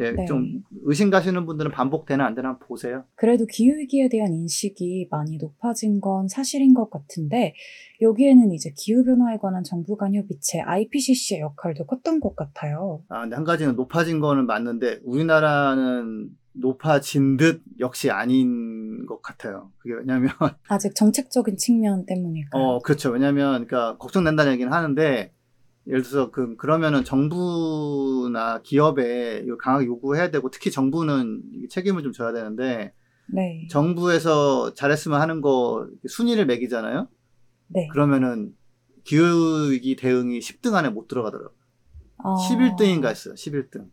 예, 0.00 0.12
네. 0.12 0.24
좀 0.24 0.62
의심 0.84 1.10
가시는 1.10 1.46
분들은 1.46 1.70
반복되나 1.70 2.24
안 2.24 2.34
되나 2.34 2.50
한번 2.50 2.66
보세요. 2.66 3.04
그래도 3.14 3.46
기후위기에 3.46 4.08
대한 4.08 4.32
인식이 4.32 5.08
많이 5.10 5.36
높아진 5.36 6.00
건 6.00 6.26
사실인 6.28 6.74
것 6.74 6.90
같은데, 6.90 7.54
여기에는 8.00 8.52
이제 8.52 8.72
기후변화에 8.76 9.36
관한 9.36 9.62
정부 9.62 9.96
간 9.96 10.14
협의체 10.14 10.60
IPCC의 10.60 11.40
역할도 11.42 11.86
컸던 11.86 12.20
것 12.20 12.34
같아요. 12.34 13.02
아, 13.08 13.20
근데 13.20 13.36
한 13.36 13.44
가지는 13.44 13.76
높아진 13.76 14.20
거는 14.20 14.46
맞는데, 14.46 15.00
우리나라는 15.04 16.30
높아진 16.52 17.36
듯 17.36 17.62
역시 17.78 18.10
아닌 18.10 19.06
것 19.06 19.22
같아요. 19.22 19.70
그게 19.78 19.94
왜냐면, 19.94 20.30
아직 20.68 20.94
정책적인 20.94 21.56
측면 21.56 22.06
때문일까요? 22.06 22.62
어, 22.62 22.78
그렇죠. 22.80 23.10
왜냐면, 23.10 23.66
그러니까, 23.66 23.96
걱정된다는 23.98 24.52
얘기는 24.54 24.72
하는데, 24.72 25.32
예를 25.86 26.02
들어서, 26.02 26.30
그, 26.30 26.56
그러면은 26.56 27.04
정부나 27.04 28.60
기업에 28.62 29.46
강하게 29.58 29.86
요구해야 29.86 30.30
되고, 30.30 30.50
특히 30.50 30.70
정부는 30.70 31.42
이 31.54 31.68
책임을 31.68 32.02
좀 32.02 32.12
져야 32.12 32.32
되는데, 32.32 32.92
네. 33.32 33.66
정부에서 33.70 34.74
잘했으면 34.74 35.20
하는 35.20 35.40
거 35.40 35.88
순위를 36.06 36.46
매기잖아요? 36.46 37.08
네. 37.68 37.88
그러면은, 37.88 38.54
기후 39.04 39.70
위기 39.70 39.96
대응이 39.96 40.40
10등 40.40 40.74
안에 40.74 40.90
못 40.90 41.08
들어가더라고요. 41.08 41.56
아, 42.18 42.34
11등인가 42.48 43.06
했어요. 43.06 43.34
11등. 43.34 43.88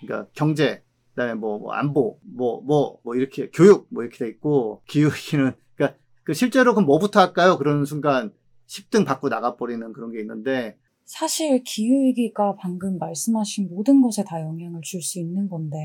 그러니까, 0.00 0.30
경제, 0.34 0.84
그 1.10 1.16
다음에 1.16 1.34
뭐, 1.34 1.58
뭐 1.58 1.72
안보, 1.72 2.20
뭐, 2.22 2.62
뭐, 2.62 3.00
뭐, 3.02 3.16
이렇게, 3.16 3.50
교육, 3.50 3.88
뭐, 3.90 4.04
이렇게 4.04 4.18
돼 4.18 4.28
있고, 4.30 4.82
기후 4.86 5.08
위기는, 5.08 5.52
그러니까, 5.74 5.98
그 6.22 6.32
실제로 6.32 6.74
그럼 6.74 6.86
뭐부터 6.86 7.20
할까요? 7.20 7.58
그러는 7.58 7.84
순간, 7.84 8.32
10등 8.68 9.04
받고 9.04 9.28
나가버리는 9.28 9.92
그런 9.92 10.12
게 10.12 10.20
있는데, 10.20 10.78
사실 11.12 11.62
기후위기가 11.62 12.56
방금 12.58 12.98
말씀하신 12.98 13.68
모든 13.68 14.00
것에 14.00 14.24
다 14.24 14.40
영향을 14.40 14.80
줄 14.82 15.02
수 15.02 15.18
있는 15.20 15.46
건데, 15.46 15.76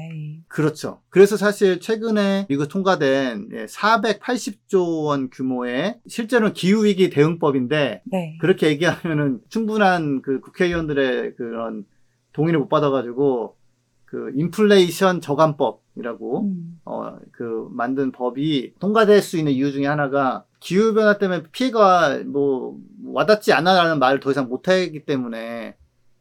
그렇죠. 0.47 1.01
그래서 1.09 1.35
사실 1.35 1.81
최근에 1.81 2.45
미국 2.47 2.69
통과된 2.69 3.49
480조 3.49 5.03
원 5.03 5.29
규모의 5.29 5.99
실제로는 6.07 6.53
기후위기 6.53 7.09
대응법인데, 7.09 8.03
네. 8.05 8.37
그렇게 8.39 8.67
얘기하면은 8.67 9.41
충분한 9.49 10.21
그 10.21 10.39
국회의원들의 10.39 11.35
그런 11.35 11.83
동의를 12.31 12.59
못 12.61 12.69
받아가지고, 12.69 13.57
그 14.05 14.31
인플레이션 14.33 15.19
저감법이라고, 15.19 16.43
음, 16.43 16.79
어, 16.85 17.17
그, 17.33 17.67
만든 17.71 18.13
법이 18.13 18.75
통과될 18.79 19.21
수 19.21 19.37
있는 19.37 19.51
이유 19.51 19.73
중에 19.73 19.87
하나가 19.87 20.45
기후 20.59 20.93
변화 20.93 21.17
때문에 21.17 21.43
피해가 21.51 22.23
뭐, 22.25 22.77
와닿지 23.05 23.53
않아라는 23.53 23.99
말을 23.99 24.19
더 24.19 24.31
이상 24.31 24.47
못하기 24.49 25.05
때문에 25.05 25.75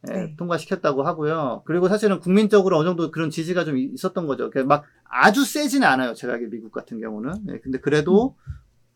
예, 0.09 0.13
네. 0.13 0.37
통과시켰다고 0.37 1.03
하고요. 1.03 1.63
그리고 1.65 1.89
사실은 1.89 2.21
국민적으로 2.21 2.77
어느 2.79 2.87
정도 2.87 3.11
그런 3.11 3.31
지지가 3.31 3.65
좀 3.65 3.77
있었던 3.77 4.27
거죠. 4.27 4.51
그러니까 4.51 4.77
막 4.77 4.85
아주 5.05 5.45
세지는 5.45 5.87
않아요. 5.89 6.15
제가 6.15 6.35
알기로 6.35 6.51
미국 6.51 6.71
같은 6.71 7.01
경우는. 7.01 7.33
예, 7.53 7.59
근데 7.61 7.79
그래도 7.81 8.37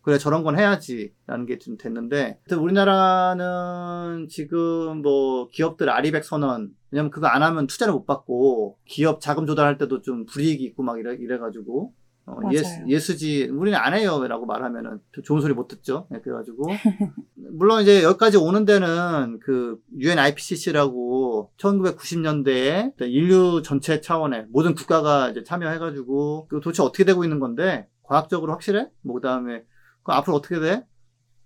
그래 0.02 0.18
저런 0.18 0.42
건 0.44 0.58
해야지라는 0.58 1.46
게 1.46 1.58
좀 1.58 1.76
됐는데 1.76 2.38
우리나라는 2.56 4.28
지금 4.28 5.02
뭐 5.02 5.48
기업들 5.48 5.90
RE100 5.90 6.24
선언 6.24 6.70
왜냐면 6.90 7.10
그거 7.10 7.26
안 7.26 7.42
하면 7.42 7.66
투자를 7.66 7.92
못 7.92 8.06
받고 8.06 8.78
기업 8.86 9.20
자금 9.20 9.46
조달할 9.46 9.78
때도 9.78 10.00
좀 10.02 10.26
불이익이 10.26 10.64
있고 10.64 10.82
막 10.82 10.98
이래 10.98 11.14
이래가지고 11.14 11.92
어. 12.26 12.38
ES, 12.52 12.84
ESG 12.86 13.48
우리는 13.52 13.76
안 13.76 13.94
해요 13.94 14.26
라고 14.26 14.46
말하면은 14.46 15.00
좋은 15.24 15.40
소리 15.40 15.54
못 15.54 15.68
듣죠. 15.68 16.06
네, 16.10 16.20
그래가지고 16.20 16.64
물론 17.52 17.82
이제 17.82 18.02
여기까지 18.02 18.36
오는 18.36 18.64
데는 18.64 19.40
그 19.40 19.78
UN 19.98 20.18
IPCC라고 20.18 21.52
1990년대에 21.58 22.92
인류 23.00 23.62
전체 23.62 24.00
차원의 24.00 24.46
모든 24.50 24.74
국가가 24.74 25.28
이제 25.30 25.42
참여해가지고 25.42 26.46
그 26.48 26.60
도대체 26.60 26.82
어떻게 26.82 27.04
되고 27.04 27.24
있는 27.24 27.40
건데 27.40 27.88
과학적으로 28.02 28.52
확실해? 28.52 28.88
뭐 29.02 29.14
그다음에 29.14 29.64
그 30.02 30.12
앞으로 30.12 30.36
어떻게 30.36 30.58
돼? 30.60 30.84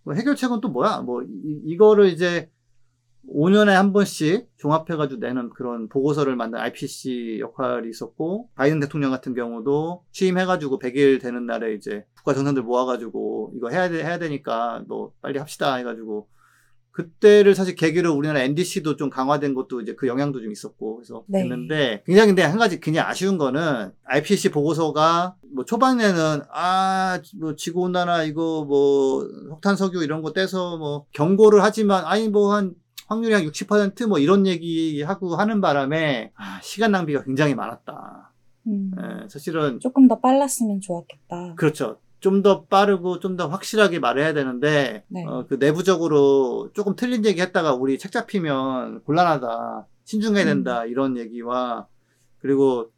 뭐 0.02 0.14
해결책은 0.14 0.60
또 0.60 0.68
뭐야? 0.68 1.00
뭐 1.00 1.22
이, 1.22 1.62
이거를 1.64 2.06
이제 2.06 2.50
5년에 3.32 3.70
한 3.70 3.92
번씩 3.92 4.48
종합해가지고 4.56 5.20
내는 5.20 5.50
그런 5.50 5.88
보고서를 5.88 6.36
만든 6.36 6.58
IPC 6.58 7.38
역할이 7.40 7.88
있었고, 7.88 8.48
바이든 8.54 8.80
대통령 8.80 9.10
같은 9.10 9.34
경우도 9.34 10.04
취임해가지고 10.12 10.78
100일 10.78 11.20
되는 11.20 11.46
날에 11.46 11.74
이제 11.74 12.04
국가 12.16 12.34
정상들 12.34 12.62
모아가지고 12.62 13.52
이거 13.56 13.70
해야 13.70 13.88
돼, 13.88 14.02
해야 14.02 14.18
되니까 14.18 14.82
뭐 14.88 15.12
빨리 15.22 15.38
합시다 15.38 15.74
해가지고, 15.76 16.28
그때를 16.90 17.56
사실 17.56 17.74
계기로 17.74 18.14
우리나라 18.14 18.40
NDC도 18.42 18.94
좀 18.94 19.10
강화된 19.10 19.54
것도 19.54 19.80
이제 19.80 19.96
그 19.96 20.06
영향도 20.06 20.40
좀 20.40 20.52
있었고, 20.52 20.96
그래서 20.96 21.24
네. 21.26 21.40
했는데, 21.40 22.04
굉장히 22.06 22.28
근데 22.28 22.42
한 22.42 22.56
가지 22.56 22.78
그냥 22.78 23.08
아쉬운 23.08 23.36
거는 23.36 23.90
IPC 24.04 24.50
보고서가 24.50 25.34
뭐 25.52 25.64
초반에는 25.64 26.42
아, 26.52 27.20
뭐 27.40 27.56
지구온난화 27.56 28.24
이거 28.24 28.64
뭐 28.64 29.28
석탄 29.48 29.74
석유 29.74 30.04
이런 30.04 30.22
거 30.22 30.32
떼서 30.32 30.76
뭐 30.76 31.06
경고를 31.12 31.62
하지만 31.62 32.04
아니 32.04 32.28
뭐 32.28 32.54
한 32.54 32.74
확률이 33.06 33.34
한 33.34 33.44
60%뭐 33.44 34.18
이런 34.18 34.46
얘기하고 34.46 35.36
하는 35.36 35.60
바람에 35.60 36.32
아, 36.36 36.60
시간 36.62 36.92
낭비가 36.92 37.22
굉장히 37.24 37.54
많았다. 37.54 38.32
음, 38.66 38.92
예, 38.98 39.28
사실은 39.28 39.78
조금 39.80 40.08
더 40.08 40.20
빨랐으면 40.20 40.80
좋았겠다. 40.80 41.54
그렇죠. 41.56 41.98
좀 42.20 42.40
더 42.42 42.64
빠르고 42.64 43.20
좀 43.20 43.36
더 43.36 43.48
확실하게 43.48 43.98
말해야 43.98 44.32
되는데 44.32 45.04
네. 45.08 45.24
어, 45.26 45.44
그 45.46 45.54
내부적으로 45.54 46.70
조금 46.72 46.96
틀린 46.96 47.24
얘기 47.26 47.42
했다가 47.42 47.74
우리 47.74 47.98
책 47.98 48.12
잡히면 48.12 49.02
곤란하다. 49.04 49.86
신중해야 50.04 50.44
된다. 50.46 50.86
이런 50.86 51.18
얘기와 51.18 51.86
그리고 52.38 52.90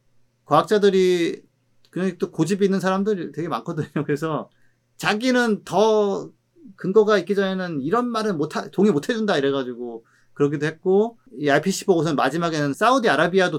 과학자들이 0.44 1.42
그냥 1.90 2.12
또 2.18 2.30
고집이 2.30 2.64
있는 2.64 2.78
사람들이 2.78 3.32
되게 3.32 3.48
많거든요. 3.48 3.88
그래서 4.06 4.48
자기는 4.96 5.64
더 5.64 6.30
근거가 6.76 7.18
있기 7.18 7.34
전에는 7.34 7.80
이런 7.82 8.08
말은 8.08 8.36
못 8.38 8.56
하- 8.56 8.68
동의 8.70 8.92
못 8.92 9.08
해준다 9.08 9.36
이래가지고 9.36 10.04
그러기도 10.36 10.66
했고 10.66 11.16
이 11.38 11.48
IPC 11.48 11.86
보고서는 11.86 12.14
마지막에는 12.14 12.74
사우디 12.74 13.08
아라비아도 13.08 13.58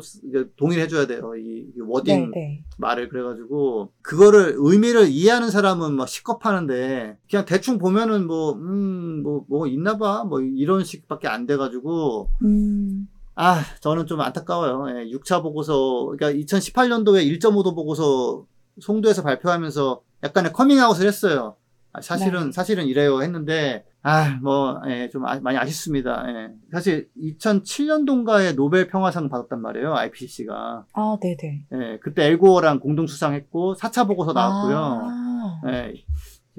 동의를 0.57 0.83
해줘야 0.83 1.07
돼요. 1.07 1.33
이, 1.35 1.65
이 1.75 1.81
워딩 1.81 2.31
네, 2.31 2.39
네. 2.39 2.63
말을 2.77 3.09
그래가지고 3.09 3.91
그거를 4.03 4.53
의미를 4.57 5.07
이해하는 5.07 5.49
사람은 5.49 5.93
막 5.93 6.07
식겁하는데 6.07 7.17
그냥 7.29 7.45
대충 7.45 7.79
보면은 7.79 8.27
뭐 8.27 8.53
음뭐뭐 8.53 9.65
있나봐 9.67 10.25
뭐 10.25 10.39
이런 10.41 10.83
식밖에 10.83 11.27
안 11.27 11.47
돼가지고 11.47 12.29
음, 12.43 13.07
아 13.33 13.63
저는 13.79 14.05
좀 14.05 14.21
안타까워요. 14.21 14.99
예, 14.99 15.09
6차 15.11 15.41
보고서 15.41 16.05
그러니까 16.15 16.31
2018년도에 16.43 17.39
1.5도 17.39 17.73
보고서 17.73 18.45
송도에서 18.79 19.23
발표하면서 19.23 20.01
약간의 20.23 20.53
커밍아웃을 20.53 21.07
했어요. 21.07 21.55
아, 21.97 22.01
사실은 22.01 22.45
네. 22.45 22.51
사실은 22.51 22.85
이래요 22.85 23.21
했는데 23.21 23.83
아뭐좀 24.03 25.23
많이 25.41 25.57
아쉽습니다. 25.57 26.23
예. 26.27 26.49
사실 26.71 27.09
2007년도인가에 27.17 28.55
노벨 28.55 28.87
평화상 28.87 29.29
받았단 29.29 29.61
말이에요. 29.61 29.95
IPCC가. 29.95 30.85
아, 30.93 31.17
네네. 31.21 31.65
예, 31.73 31.99
그때 32.01 32.25
앨 32.27 32.41
고어랑 32.41 32.79
공동 32.79 33.07
수상했고 33.07 33.75
4차 33.75 34.07
보고서 34.07 34.33
나왔고요. 34.33 34.77
아, 34.77 35.61
예, 35.67 35.93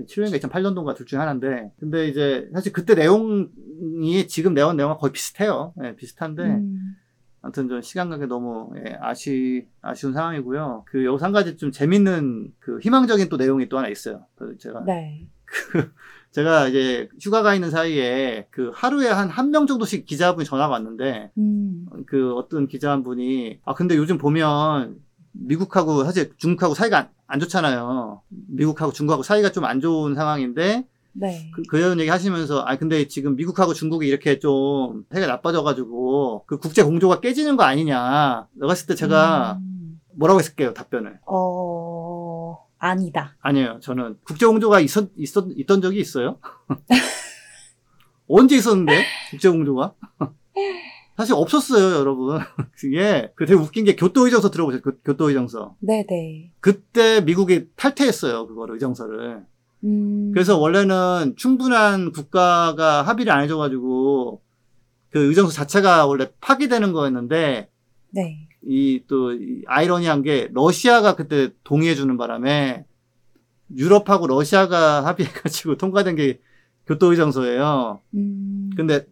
7년인가 0.05 0.41
2008년도인가 0.41 0.95
둘 0.95 1.07
중에 1.07 1.19
하나인데 1.19 1.71
근데 1.79 2.09
이제 2.09 2.49
사실 2.53 2.73
그때 2.73 2.95
내용이 2.95 4.27
지금 4.29 4.55
내용 4.55 4.77
내용과 4.77 4.99
거의 4.99 5.13
비슷해요. 5.13 5.73
예, 5.85 5.97
비슷한데 5.97 6.43
음, 6.43 6.97
아무튼 7.41 7.69
좀 7.69 7.81
시간 7.83 8.11
관계 8.11 8.27
너무 8.27 8.71
예, 8.77 8.97
아쉬 9.01 9.67
아쉬운 9.81 10.13
상황이고요. 10.13 10.85
그 10.87 11.05
여기서 11.05 11.25
한 11.25 11.33
가지 11.33 11.57
좀 11.57 11.71
재밌는 11.73 12.53
그 12.59 12.79
희망적인 12.81 13.29
또 13.29 13.37
내용이 13.37 13.69
또 13.69 13.79
하나 13.79 13.89
있어요. 13.89 14.27
그 14.37 14.57
제가 14.59 14.83
네. 14.85 15.29
제가 16.33 16.69
이제 16.69 17.09
휴가가 17.21 17.55
있는 17.55 17.71
사이에 17.71 18.47
그 18.51 18.71
하루에 18.75 19.09
한 19.09 19.29
한 19.31 19.51
명 19.51 19.67
정도씩 19.67 20.05
기자분이 20.05 20.45
전화가 20.45 20.73
왔는데 20.75 21.31
음, 21.39 21.87
그 22.07 22.35
어떤 22.35 22.67
기자 22.69 22.91
한 22.91 23.03
분이 23.03 23.61
아 23.65 23.73
근데 23.75 23.97
요즘 23.97 24.19
보면 24.19 24.97
미국하고 25.33 26.05
사실 26.05 26.33
중국하고 26.37 26.75
사이가 26.75 26.99
안, 26.99 27.09
안 27.27 27.41
좋잖아요. 27.41 28.21
미국하고 28.49 28.93
중국하고 28.93 29.23
사이가 29.23 29.53
좀 29.53 29.65
안 29.65 29.81
좋은 29.81 30.15
상황인데 30.15 30.87
네. 31.21 31.51
그, 31.53 31.63
그런 31.63 31.99
얘기 32.01 32.09
하시면서 32.09 32.61
아 32.61 32.77
근데 32.77 33.09
지금 33.09 33.37
미국하고 33.37 33.75
중국이 33.75 34.07
이렇게 34.07 34.39
좀 34.39 35.05
사이가 35.11 35.27
나빠져가지고 35.27 36.45
그 36.47 36.59
국제 36.59 36.83
공조가 36.83 37.21
깨지는 37.21 37.57
거 37.57 37.65
아니냐. 37.65 38.47
내가 38.55 38.73
했을 38.73 38.87
때 38.87 38.95
제가 38.95 39.59
음, 39.61 40.01
뭐라고 40.15 40.39
했을게요 40.39 40.75
답변을 40.75 41.19
어, 41.27 42.59
아니다. 42.79 43.37
아니에요. 43.41 43.81
저는 43.81 44.19
국제 44.25 44.47
공조가 44.47 44.81
있었 44.81 45.11
있었 45.17 45.47
있던 45.57 45.83
적이 45.83 46.01
있어요. 46.01 46.39
언제 48.29 48.57
있었는데 48.57 49.05
국제 49.31 49.49
공조가? 49.49 49.95
사실 51.19 51.35
없었어요, 51.35 51.99
여러분. 51.99 52.39
그게 52.79 53.33
그 53.35 53.45
되게 53.45 53.59
웃긴 53.59 53.85
게 53.85 53.97
교토 53.97 54.27
의정서 54.27 54.51
들어보세요. 54.51 54.81
교, 54.81 54.93
교토 54.99 55.29
의정서. 55.29 55.75
네네. 55.81 56.53
그때 56.61 57.21
미국이 57.23 57.71
탈퇴했어요, 57.75 58.47
그거를 58.47 58.75
의정서를. 58.75 59.45
음, 59.85 60.31
그래서 60.33 60.59
원래는 60.59 61.35
충분한 61.37 62.13
국가가 62.13 63.03
합의를 63.03 63.33
안 63.33 63.43
해줘가지고 63.43 64.43
그 65.11 65.29
의정서 65.29 65.53
자체가 65.53 66.07
원래 66.07 66.29
파기되는 66.41 66.93
거였는데 66.93 67.71
네. 68.11 68.49
이또 68.67 69.33
아이러니한 69.67 70.23
게 70.23 70.49
러시아가 70.53 71.15
그때 71.15 71.51
동의해주는 71.65 72.17
바람에 72.17 72.85
유럽하고 73.77 74.27
러시아가 74.27 75.05
합의해가지고 75.07 75.77
통과된 75.77 76.17
게 76.17 76.41
교토 76.87 77.11
의정서예요. 77.11 78.01
음, 78.15 78.71
근데 78.77 79.07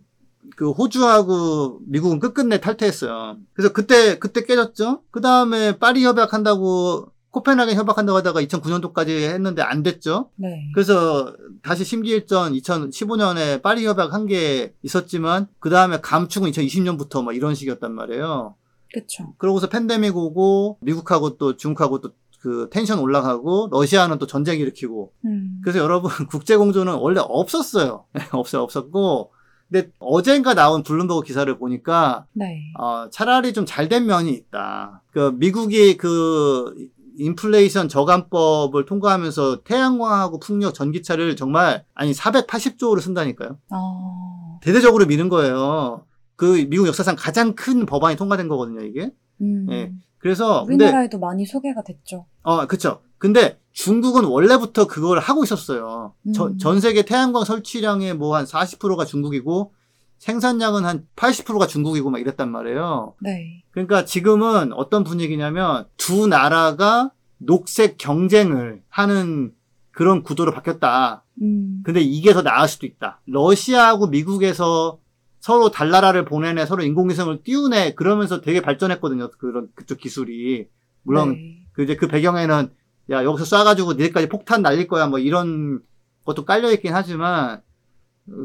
그 0.57 0.71
호주하고 0.71 1.81
미국은 1.87 2.19
끝끝내 2.21 2.61
탈퇴했어요. 2.61 3.37
그래서 3.53 3.73
그때 3.73 4.19
그때 4.19 4.45
깨졌죠. 4.45 5.03
그 5.11 5.21
다음에 5.21 5.79
파리 5.79 6.05
협약한다고 6.05 7.13
코펜하겐 7.37 7.77
협약한다고 7.77 8.17
하다가 8.17 8.41
2009년도까지 8.45 9.09
했는데 9.11 9.61
안 9.61 9.83
됐죠. 9.83 10.31
네. 10.37 10.71
그래서 10.75 11.35
다시 11.63 11.85
심기일전 11.85 12.55
2015년에 12.55 13.61
파리 13.61 13.85
협약 13.87 14.15
한 14.15 14.27
게 14.27 14.73
있었지만 14.83 15.47
그 15.59 15.69
다음에 15.69 16.01
감축은 16.01 16.51
2020년부터 16.51 17.23
막 17.23 17.37
이런 17.37 17.55
식이었단 17.55 17.93
말이에요. 17.93 18.55
그쵸. 18.93 19.35
그러고서 19.37 19.69
팬데믹 19.69 20.17
오고 20.17 20.79
미국하고 20.81 21.37
또 21.37 21.57
중국하고 21.59 22.01
또그 22.01 22.71
텐션 22.73 22.99
올라가고 23.01 23.69
러시아는 23.71 24.17
또 24.19 24.27
전쟁 24.27 24.59
일으키고 24.59 25.13
음, 25.27 25.61
그래서 25.63 25.79
여러분 25.81 26.11
국제 26.31 26.57
공조는 26.57 26.95
원래 26.95 27.21
없었어요. 27.23 28.05
없어요 28.33 28.63
없었고 28.63 29.33
근데 29.69 29.91
어젠가 29.99 30.55
나온 30.55 30.83
블룸버그 30.85 31.23
기사를 31.27 31.59
보니까 31.59 32.25
네. 32.33 32.73
어, 32.79 33.09
차라리 33.11 33.53
좀 33.53 33.67
잘 33.67 33.89
된 33.89 34.07
면이 34.07 34.33
있다. 34.33 35.03
그 35.13 35.33
미국이 35.37 35.97
그 35.99 36.73
인플레이션 37.19 37.89
저감법을 37.89 38.85
통과하면서 38.87 39.63
태양광하고 39.63 40.39
풍력 40.39 40.75
전기차를 40.75 41.37
정말 41.37 41.85
아니 41.95 42.13
480조를 42.13 43.01
쓴다니까요. 43.01 43.59
어, 43.73 44.59
대대적으로 44.63 45.07
미는 45.07 45.29
거예요. 45.29 46.05
그 46.37 46.67
미국 46.69 46.87
역사상 46.87 47.17
가장 47.19 47.55
큰 47.55 47.87
법안이 47.87 48.17
통과된 48.17 48.49
거거든요, 48.49 48.83
이게. 48.85 49.11
음, 49.41 49.67
예. 49.71 49.93
그래서 50.19 50.65
근데 50.67 50.85
우리나라에도 50.87 51.19
많이 51.19 51.47
소개가 51.47 51.83
됐죠. 51.83 52.27
어, 52.43 52.67
그쵸. 52.67 53.01
근데 53.19 53.59
중국은 53.73 54.25
원래부터 54.25 54.87
그걸 54.87 55.19
하고 55.21 55.43
있었어요. 55.45 56.15
저- 56.35 56.49
음. 56.49 56.59
전 56.59 56.81
세계 56.81 57.03
태양광 57.05 57.45
설치량의 57.45 58.15
뭐 58.15 58.37
한 58.37 58.45
40%가 58.45 59.05
중국이고 59.05 59.73
생산량은 60.19 60.85
한 60.85 61.07
80%가 61.17 61.67
중국이고 61.67 62.11
막 62.11 62.19
이랬단 62.19 62.51
말이에요. 62.51 63.15
네. 63.21 63.63
그러니까 63.71 64.05
지금은 64.05 64.73
어떤 64.73 65.05
분위기냐면 65.05 65.87
두 65.97 66.27
나라가 66.27 67.11
녹색 67.39 67.99
경쟁을 67.99 68.83
하는 68.89 69.53
그런 69.93 70.23
구도로 70.23 70.53
바뀌었다. 70.53 71.25
음, 71.43 71.83
근데 71.85 72.01
이게 72.01 72.33
더 72.33 72.43
나을 72.43 72.69
수도 72.69 72.87
있다. 72.87 73.21
러시아하고 73.27 74.09
미국에서 74.09 74.99
서로 75.41 75.71
달나라를 75.71 76.25
보내네, 76.25 76.67
서로 76.67 76.83
인공위성을 76.83 77.43
띄우네, 77.43 77.95
그러면서 77.95 78.41
되게 78.41 78.61
발전했거든요. 78.61 79.31
그런, 79.39 79.69
그쪽 79.75 79.99
기술이. 79.99 80.67
물론, 81.03 81.35
네. 81.35 81.67
그 81.73 81.85
이제 81.85 81.95
그 81.95 82.09
배경에는, 82.09 82.71
야, 83.11 83.25
여기서 83.25 83.45
쏴가지고 83.45 83.97
니네까지 83.97 84.29
폭탄 84.29 84.63
날릴 84.63 84.89
거야, 84.89 85.07
뭐 85.07 85.19
이런 85.19 85.81
것도 86.25 86.45
깔려 86.45 86.73
있긴 86.73 86.93
하지만 86.93 87.55
어, 87.57 87.66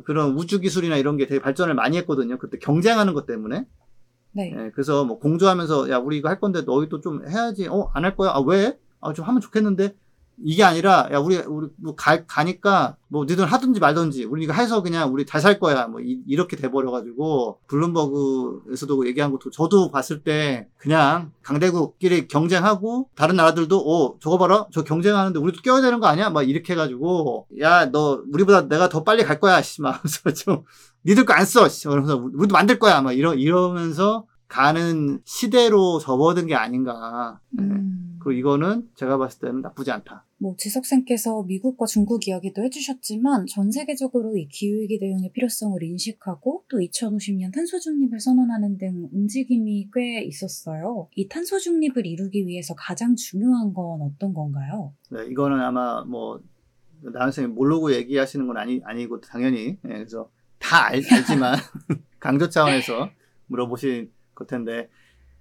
그런 0.06 0.32
우주 0.38 0.60
기술이나 0.60 0.98
이런 0.98 1.18
게 1.18 1.28
되게 1.28 1.42
발전을 1.42 1.74
많이 1.74 1.98
했거든요. 1.98 2.38
그때 2.38 2.58
경쟁하는 2.58 3.14
것 3.14 3.26
때문에. 3.26 3.66
네. 4.34 4.54
예, 4.56 4.72
그래서 4.74 5.04
뭐 5.04 5.20
공조하면서 5.20 5.90
야 5.90 5.98
우리 5.98 6.18
이거 6.18 6.30
할 6.30 6.40
건데 6.40 6.62
너희도 6.62 7.02
좀 7.02 7.28
해야지. 7.28 7.68
어 7.68 7.92
안 7.94 8.06
할 8.06 8.16
거야? 8.16 8.32
아 8.32 8.40
왜? 8.40 8.78
아 9.02 9.14
좀 9.14 9.26
하면 9.26 9.42
좋겠는데 9.42 9.96
이게 10.44 10.64
아니라 10.64 11.10
야 11.12 11.20
우리 11.20 11.38
우리 11.38 11.68
뭐 11.78 11.96
가, 11.96 12.26
가니까 12.26 12.96
뭐 13.08 13.26
니들 13.26 13.46
하든지 13.46 13.80
말든지 13.80 14.26
우리 14.26 14.44
이거 14.44 14.54
해서 14.54 14.82
그냥 14.82 15.12
우리 15.14 15.26
잘 15.26 15.42
살 15.42 15.60
거야 15.60 15.88
뭐 15.88 16.00
이, 16.02 16.36
렇게 16.36 16.56
돼 16.56 16.70
버려 16.72 16.92
가지고 16.92 17.60
블룸버그에서도 17.68 19.08
얘기한 19.08 19.32
것도 19.32 19.50
저도 19.52 19.92
봤을 19.92 20.24
때 20.24 20.68
그냥 20.78 21.32
강대국끼리 21.42 22.28
경쟁하고 22.28 23.10
다른 23.16 23.36
나라들도 23.36 23.78
어 23.78 24.16
저거 24.20 24.38
봐라 24.38 24.68
저 24.72 24.84
경쟁하는데 24.84 25.40
우리도 25.40 25.62
껴야 25.62 25.82
되는 25.82 26.00
거 26.00 26.08
아니야 26.08 26.30
막 26.30 26.44
이렇게 26.48 26.74
해 26.74 26.78
가지고 26.78 27.48
야 27.60 27.92
너 27.92 28.24
우리보다 28.32 28.68
내가 28.68 28.90
더 28.90 29.04
빨리 29.04 29.24
갈 29.24 29.40
거야 29.40 29.62
씨막 29.62 30.04
좀 30.36 30.64
니들 31.06 31.26
거 31.26 31.34
안 31.34 31.46
써. 31.46 31.68
씨. 31.68 31.88
그러면서 31.88 32.18
우리도 32.18 32.54
만들 32.54 32.78
거야. 32.78 33.02
막 33.02 33.14
이러, 33.14 33.34
이러면서 33.34 34.26
가는 34.48 35.20
시대로 35.26 36.00
접어든 36.00 36.48
게 36.48 36.56
아닌가. 36.56 37.40
네. 37.50 37.64
음. 37.64 38.20
그리고 38.22 38.38
이거는 38.40 38.84
제가 38.96 39.18
봤을 39.18 39.40
때는 39.40 39.62
나쁘지 39.62 39.92
않다. 39.92 40.26
뭐 40.42 40.56
지석쌤께서 40.58 41.44
미국과 41.44 41.86
중국 41.86 42.28
이야기도 42.28 42.64
해주셨지만 42.64 43.46
전 43.46 43.70
세계적으로 43.70 44.36
이 44.36 44.48
기후위기 44.48 44.98
대응의 44.98 45.32
필요성을 45.34 45.84
인식하고 45.84 46.66
또 46.68 46.78
2050년 46.80 47.54
탄소 47.54 47.80
중립을 47.80 48.20
선언하는 48.20 48.80
등 48.80 49.08
움직임이 49.14 49.88
꽤 49.94 50.24
있었어요. 50.24 51.10
이 51.16 51.28
탄소 51.28 51.60
중립을 51.60 52.08
이루기 52.08 52.48
위해서 52.48 52.74
가장 52.74 53.16
중요한 53.16 53.72
건 53.72 54.02
어떤 54.02 54.34
건가요? 54.34 54.96
네, 55.12 55.28
이거는 55.28 55.60
아마 55.60 56.04
뭐 56.06 56.42
나은 57.02 57.28
선생님 57.28 57.54
모르고 57.54 57.94
얘기하시는 57.94 58.48
건 58.48 58.58
아니 58.58 58.82
아니고 58.84 59.22
당연히 59.22 59.78
예, 59.86 59.90
그래서 59.90 60.32
다 60.58 60.88
알, 60.88 61.04
알지만 61.08 61.56
강조 62.20 62.50
차원에서 62.50 63.12
물어보신 63.46 64.12
것 64.34 64.48
텐데 64.48 64.90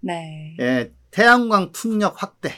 네. 0.01 0.59
예, 0.61 0.93
태양광 1.11 1.73
풍력 1.73 2.23
확대. 2.23 2.51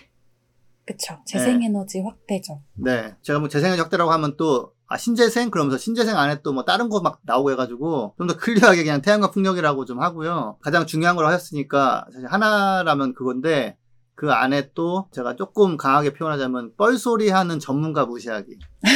그쵸. 0.87 1.17
재생에너지 1.27 2.01
확대죠. 2.01 2.61
네, 2.75 3.15
제가 3.23 3.39
뭐 3.39 3.49
재생에너지 3.49 3.81
확대라고 3.81 4.11
하면 4.13 4.37
또 4.37 4.73
아, 4.89 4.97
신재생? 4.99 5.51
그러면서 5.51 5.79
신재생 5.79 6.17
안에 6.19 6.43
또 6.43 6.53
뭐 6.53 6.65
다른 6.65 6.89
거 6.91 7.01
막 7.01 7.21
나오고 7.25 7.51
해가지고 7.53 8.15
좀 8.19 8.27
더 8.27 8.37
클리어하게 8.37 8.83
그냥 8.85 9.01
태양광 9.01 9.31
풍력이라고 9.31 9.85
좀 9.87 10.01
하고요. 10.01 10.59
가장 10.61 10.87
중요한 10.87 11.17
걸 11.17 11.27
하셨으니까 11.27 12.07
사실 12.13 12.27
하나라면 12.27 13.15
그건데 13.15 13.77
그 14.15 14.31
안에 14.33 14.71
또 14.75 15.09
제가 15.13 15.37
조금 15.37 15.77
강하게 15.77 16.13
표현하자면 16.13 16.73
뻘소리 16.77 17.31
하는 17.31 17.59
전문가 17.59 18.05
무시하기. 18.05 18.59
네, 18.85 18.91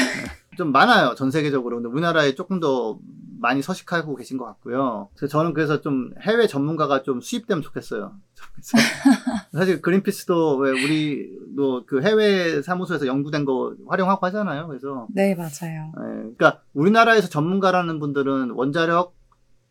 좀 0.59 0.73
많아요. 0.73 1.15
전 1.15 1.31
세계적으로. 1.31 1.77
근데 1.77 1.89
우리나라에 1.89 2.35
조금 2.35 2.61
더 2.61 2.99
많이 3.41 3.63
서식하고 3.63 4.17
계신 4.17 4.39
것 4.39 4.45
같고요. 4.45 5.09
그래서 5.17 5.31
저는 5.31 5.55
그래서 5.55 5.81
좀 5.81 6.13
해외 6.21 6.47
전문가가 6.47 7.03
좀 7.03 7.21
수입되면 7.21 7.63
좋겠어요. 7.63 8.13
사실 9.53 9.81
그린피스도 9.81 10.57
왜 10.57 10.71
우리도 10.71 11.87
그 11.87 12.03
해외 12.03 12.63
사무소에서 12.63 13.07
연구된 13.07 13.45
거 13.45 13.75
활용하고 13.89 14.25
하잖아요. 14.27 14.67
그래서 14.69 15.07
네, 15.11 15.35
맞아요. 15.35 15.93
예, 15.99 16.13
그러니까 16.37 16.63
우리나라에서 16.75 17.29
전문가라는 17.29 18.01
분들은 18.01 18.51
원자력, 18.51 19.15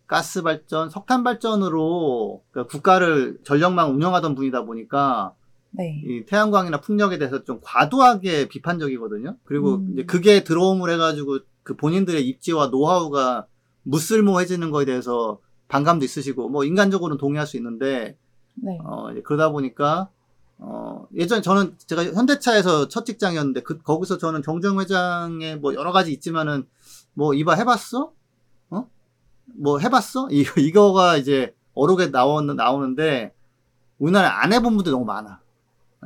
가스 0.07 0.43
발전, 0.43 0.89
석탄 0.89 1.23
발전으로 1.23 2.43
그러니까 2.51 2.71
국가를 2.71 3.39
전력망 3.43 3.91
운영하던 3.95 4.35
분이다 4.35 4.63
보니까 4.65 5.33
네. 5.71 6.01
이 6.05 6.25
태양광이나 6.25 6.79
풍력에 6.79 7.17
대해서 7.17 7.43
좀 7.43 7.59
과도하게 7.61 8.47
비판적이거든요. 8.47 9.35
그리고 9.43 9.75
음. 9.75 9.89
이제 9.93 10.05
그게 10.05 10.43
들어옴을 10.43 10.89
해가지고 10.91 11.39
그 11.63 11.75
본인들의 11.75 12.25
입지와 12.27 12.67
노하우가 12.67 13.47
무쓸모해지는 13.85 14.69
거에 14.69 14.85
대해서 14.85 15.39
반감도 15.67 16.05
있으시고 16.05 16.49
뭐 16.49 16.63
인간적으로는 16.63 17.17
동의할 17.17 17.47
수 17.47 17.57
있는데 17.57 18.17
네. 18.55 18.77
어, 18.83 19.13
그러다 19.23 19.51
보니까, 19.51 20.09
어, 20.57 21.07
예전에 21.13 21.41
저는 21.41 21.75
제가 21.85 22.05
현대차에서 22.05 22.87
첫 22.87 23.05
직장이었는데, 23.05 23.61
그, 23.63 23.77
거기서 23.79 24.17
저는 24.17 24.41
정정 24.41 24.79
회장에 24.79 25.55
뭐 25.55 25.73
여러 25.73 25.91
가지 25.91 26.11
있지만은, 26.13 26.67
뭐, 27.13 27.33
이봐 27.33 27.55
해봤어? 27.55 28.11
어? 28.69 28.89
뭐 29.45 29.79
해봤어? 29.79 30.29
이, 30.31 30.45
이거가 30.57 31.17
이제 31.17 31.53
어록에 31.73 32.11
나오, 32.11 32.41
나오는데, 32.41 33.33
우리나라에 33.99 34.29
안 34.29 34.53
해본 34.53 34.75
분들이 34.75 34.91
너무 34.91 35.05
많아. 35.05 35.41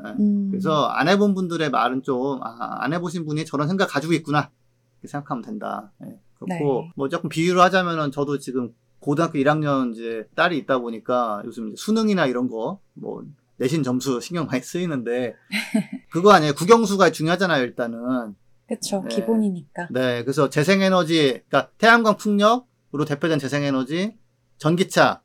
예. 0.05 0.09
음. 0.19 0.49
그래서 0.51 0.85
안 0.85 1.07
해본 1.07 1.33
분들의 1.35 1.69
말은 1.69 2.03
좀, 2.03 2.41
아, 2.43 2.77
안 2.83 2.93
해보신 2.93 3.25
분이 3.25 3.45
저런 3.45 3.67
생각 3.67 3.87
가지고 3.89 4.13
있구나. 4.13 4.49
이렇게 4.97 5.07
생각하면 5.07 5.43
된다. 5.43 5.91
예. 6.05 6.19
그렇고, 6.39 6.81
네. 6.83 6.91
뭐 6.95 7.09
조금 7.09 7.29
비유를 7.29 7.61
하자면은 7.61 8.11
저도 8.11 8.39
지금 8.39 8.73
고등학교 8.99 9.37
1학년 9.39 9.93
이제 9.93 10.27
딸이 10.35 10.57
있다 10.59 10.79
보니까 10.79 11.41
요즘 11.45 11.75
수능이나 11.75 12.25
이런 12.25 12.49
거, 12.49 12.79
뭐, 12.93 13.23
내신 13.57 13.83
점수 13.83 14.21
신경 14.21 14.47
많이 14.47 14.61
쓰이는데, 14.61 15.35
그거 16.11 16.31
아니에요. 16.31 16.53
국영수가 16.53 17.11
중요하잖아요, 17.11 17.63
일단은. 17.63 18.35
그쵸. 18.67 19.03
네. 19.09 19.15
기본이니까. 19.15 19.87
네, 19.91 20.23
그래서 20.23 20.49
재생 20.49 20.81
에너지, 20.81 21.41
그러니까 21.47 21.71
태양광 21.77 22.17
풍력으로 22.17 23.05
대표된 23.05 23.39
재생 23.39 23.63
에너지, 23.63 24.15
전기차, 24.57 25.21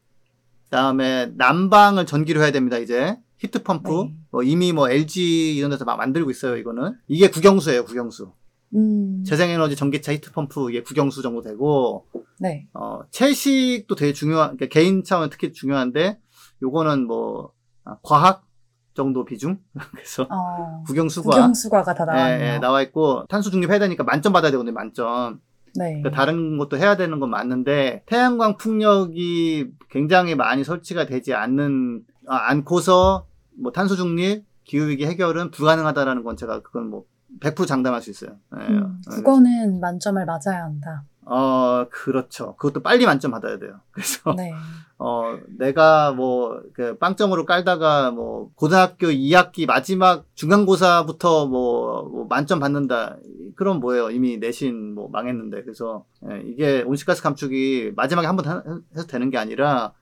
그다음에 0.64 1.26
난방을 1.36 2.06
전기로 2.06 2.42
해야 2.42 2.50
됩니다. 2.50 2.78
이제 2.78 3.16
히트 3.38 3.62
펌프, 3.62 3.90
네. 3.90 4.14
뭐 4.30 4.42
이미 4.42 4.72
뭐 4.72 4.88
LG 4.88 5.56
이런 5.56 5.70
데서 5.70 5.84
막 5.84 5.96
만들고 5.96 6.30
있어요. 6.30 6.56
이거는 6.56 6.96
이게 7.06 7.28
국영수예요. 7.30 7.84
국영수. 7.84 8.32
음. 8.74 9.22
재생에너지 9.24 9.76
전기차 9.76 10.12
히트펌프 10.12 10.70
이게 10.70 10.82
국영수 10.82 11.22
정도 11.22 11.40
되고, 11.42 12.06
네. 12.40 12.66
어 12.74 13.00
채식도 13.10 13.94
되게 13.94 14.12
중요한, 14.12 14.56
그러니까 14.56 14.66
개인 14.66 15.04
차원 15.04 15.30
특히 15.30 15.52
중요한데, 15.52 16.18
요거는 16.62 17.06
뭐 17.06 17.52
아, 17.84 17.96
과학 18.02 18.44
정도 18.94 19.24
비중. 19.24 19.58
그래서 19.92 20.26
어. 20.30 20.82
국영수가 20.86 21.30
국영수과가 21.30 21.94
다 21.94 22.04
예, 22.04 22.06
나왔네요. 22.06 22.54
예, 22.54 22.58
나와 22.58 22.82
있고 22.82 23.24
탄소 23.28 23.50
중립해야 23.50 23.78
되니까 23.78 24.04
만점 24.04 24.32
받아야 24.32 24.50
되거든요. 24.52 24.72
만점. 24.72 25.40
네. 25.76 26.00
그러니까 26.00 26.10
다른 26.10 26.56
것도 26.56 26.78
해야 26.78 26.96
되는 26.96 27.18
건 27.18 27.30
맞는데 27.30 28.04
태양광 28.06 28.56
풍력이 28.56 29.72
굉장히 29.90 30.36
많이 30.36 30.62
설치가 30.62 31.04
되지 31.04 31.34
않는 31.34 32.02
아, 32.28 32.36
않고서 32.50 33.26
뭐 33.60 33.72
탄소 33.72 33.96
중립 33.96 34.44
기후 34.62 34.88
위기 34.88 35.04
해결은 35.04 35.50
불가능하다라는 35.50 36.22
건 36.22 36.36
제가 36.36 36.62
그건 36.62 36.88
뭐 36.88 37.04
100% 37.40 37.66
장담할 37.66 38.02
수 38.02 38.10
있어요. 38.10 38.36
예. 38.58 38.64
음, 38.72 39.00
그거는 39.10 39.80
만점을 39.80 40.24
맞아야 40.24 40.64
한다. 40.64 41.04
어 41.26 41.86
그렇죠. 41.90 42.54
그것도 42.56 42.82
빨리 42.82 43.06
만점 43.06 43.30
받아야 43.30 43.58
돼요. 43.58 43.80
그래서 43.92 44.34
네. 44.36 44.52
어 44.98 45.38
내가 45.58 46.12
뭐 46.12 46.60
그 46.74 46.98
빵점으로 46.98 47.46
깔다가 47.46 48.10
뭐 48.10 48.50
고등학교 48.54 49.06
2학기 49.08 49.66
마지막 49.66 50.26
중간고사부터 50.34 51.46
뭐, 51.46 52.02
뭐 52.08 52.26
만점 52.28 52.58
받는다 52.60 53.16
그럼 53.54 53.80
뭐예요 53.80 54.10
이미 54.10 54.36
내신 54.38 54.94
뭐 54.94 55.08
망했는데 55.08 55.62
그래서 55.62 56.04
예, 56.30 56.40
이게 56.42 56.82
온실가스 56.82 57.22
감축이 57.22 57.92
마지막에 57.96 58.26
한 58.26 58.36
번 58.36 58.82
해서 58.94 59.06
되는 59.06 59.30
게 59.30 59.38
아니라 59.38 59.92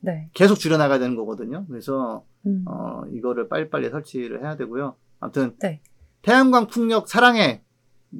네. 0.00 0.28
계속 0.34 0.56
줄여나가야 0.56 0.98
되는 0.98 1.16
거거든요 1.16 1.64
그래서 1.68 2.24
음. 2.46 2.64
어 2.68 3.02
이거를 3.12 3.48
빨리빨리 3.48 3.90
설치를 3.90 4.42
해야 4.42 4.56
되고요 4.56 4.94
아무튼 5.20 5.54
네. 5.60 5.80
태양광 6.26 6.66
풍력 6.66 7.08
사랑해 7.08 7.62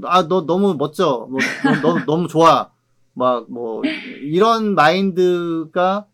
아 0.05 0.29
너 0.29 0.47
너무 0.47 0.75
멋져 0.75 1.27
뭐, 1.29 1.41
너, 1.83 1.95
너 1.95 2.05
너무 2.07 2.29
좋아 2.29 2.71
막 3.15 3.47
뭐 3.49 3.83
이런 4.23 4.75
마인드가 4.77 6.07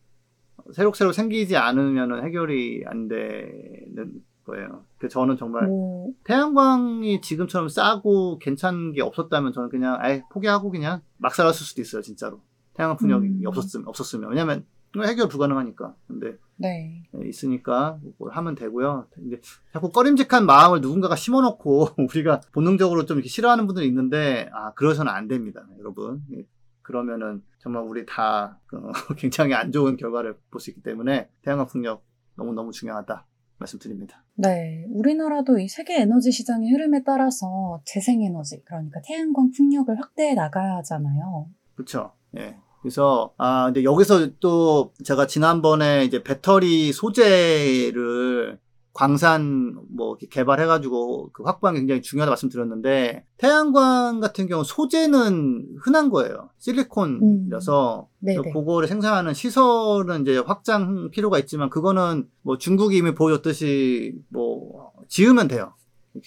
새록새록 0.72 1.12
생기지 1.12 1.56
않으면 1.56 2.24
해결이 2.24 2.84
안 2.86 3.08
되는 3.08 4.22
거예요. 4.46 4.84
그 4.98 5.08
저는 5.08 5.36
정말 5.36 5.66
뭐, 5.66 6.12
태양광이 6.24 7.20
지금처럼 7.20 7.68
싸고 7.68 8.38
괜찮은 8.38 8.92
게 8.92 9.02
없었다면 9.02 9.52
저는 9.52 9.68
그냥 9.68 9.98
아예 10.00 10.22
포기하고 10.32 10.70
그냥 10.70 11.02
막 11.18 11.34
살았을 11.34 11.66
수도 11.66 11.82
있어요, 11.82 12.00
진짜로. 12.02 12.40
태양광 12.74 12.96
풍력이 12.96 13.26
음. 13.26 13.42
없었으면 13.44 13.86
없었으면 13.88 14.30
왜냐면 14.30 14.64
해결 14.96 15.28
불가능하니까. 15.28 15.94
근데 16.08 16.38
네. 16.62 17.02
네, 17.12 17.28
있으니까 17.28 17.98
뭘 18.18 18.32
하면 18.32 18.54
되고요. 18.54 19.06
근데 19.10 19.38
자꾸 19.72 19.90
꺼림직한 19.90 20.46
마음을 20.46 20.80
누군가가 20.80 21.16
심어놓고 21.16 21.88
우리가 22.10 22.40
본능적으로 22.52 23.04
좀 23.04 23.18
이렇게 23.18 23.28
싫어하는 23.28 23.66
분들이 23.66 23.86
있는데 23.88 24.48
아 24.52 24.72
그러서는 24.74 25.12
안 25.12 25.28
됩니다, 25.28 25.66
여러분. 25.78 26.22
예, 26.34 26.46
그러면은 26.82 27.42
정말 27.58 27.82
우리 27.84 28.06
다 28.06 28.58
어, 28.72 28.92
굉장히 29.18 29.54
안 29.54 29.70
좋은 29.72 29.96
결과를 29.96 30.36
볼 30.50 30.60
수 30.60 30.70
있기 30.70 30.82
때문에 30.82 31.28
태양광 31.42 31.66
풍력 31.66 32.04
너무 32.36 32.54
너무 32.54 32.72
중요하다 32.72 33.26
말씀드립니다. 33.58 34.24
네. 34.34 34.86
우리나라도 34.90 35.58
이 35.58 35.68
세계 35.68 36.00
에너지 36.00 36.32
시장의 36.32 36.70
흐름에 36.72 37.02
따라서 37.04 37.80
재생에너지, 37.84 38.62
그러니까 38.64 39.00
태양광 39.06 39.50
풍력을 39.56 39.96
확대해 40.00 40.34
나가야 40.34 40.76
하잖아요. 40.78 41.48
그렇죠. 41.74 42.12
예. 42.38 42.56
그래서 42.82 43.32
아 43.38 43.66
근데 43.66 43.84
여기서 43.84 44.28
또 44.40 44.92
제가 45.04 45.26
지난번에 45.26 46.04
이제 46.04 46.22
배터리 46.22 46.92
소재를 46.92 48.58
광산 48.92 49.78
뭐 49.88 50.18
개발해가지고 50.18 51.30
그 51.32 51.44
확보하는 51.44 51.78
게 51.78 51.80
굉장히 51.82 52.02
중요하다 52.02 52.30
말씀드렸는데 52.30 53.24
태양광 53.38 54.20
같은 54.20 54.46
경우 54.48 54.64
소재는 54.64 55.76
흔한 55.80 56.10
거예요. 56.10 56.50
실리콘이라서 56.58 58.08
음. 58.10 58.26
네네. 58.26 58.52
그거를 58.52 58.88
생산하는 58.88 59.32
시설은 59.32 60.22
이제 60.22 60.38
확장 60.38 61.10
필요가 61.10 61.38
있지만 61.38 61.70
그거는 61.70 62.28
뭐 62.42 62.58
중국이 62.58 62.98
이미 62.98 63.14
보여줬듯이 63.14 64.14
뭐 64.28 64.92
지으면 65.08 65.48
돼요. 65.48 65.72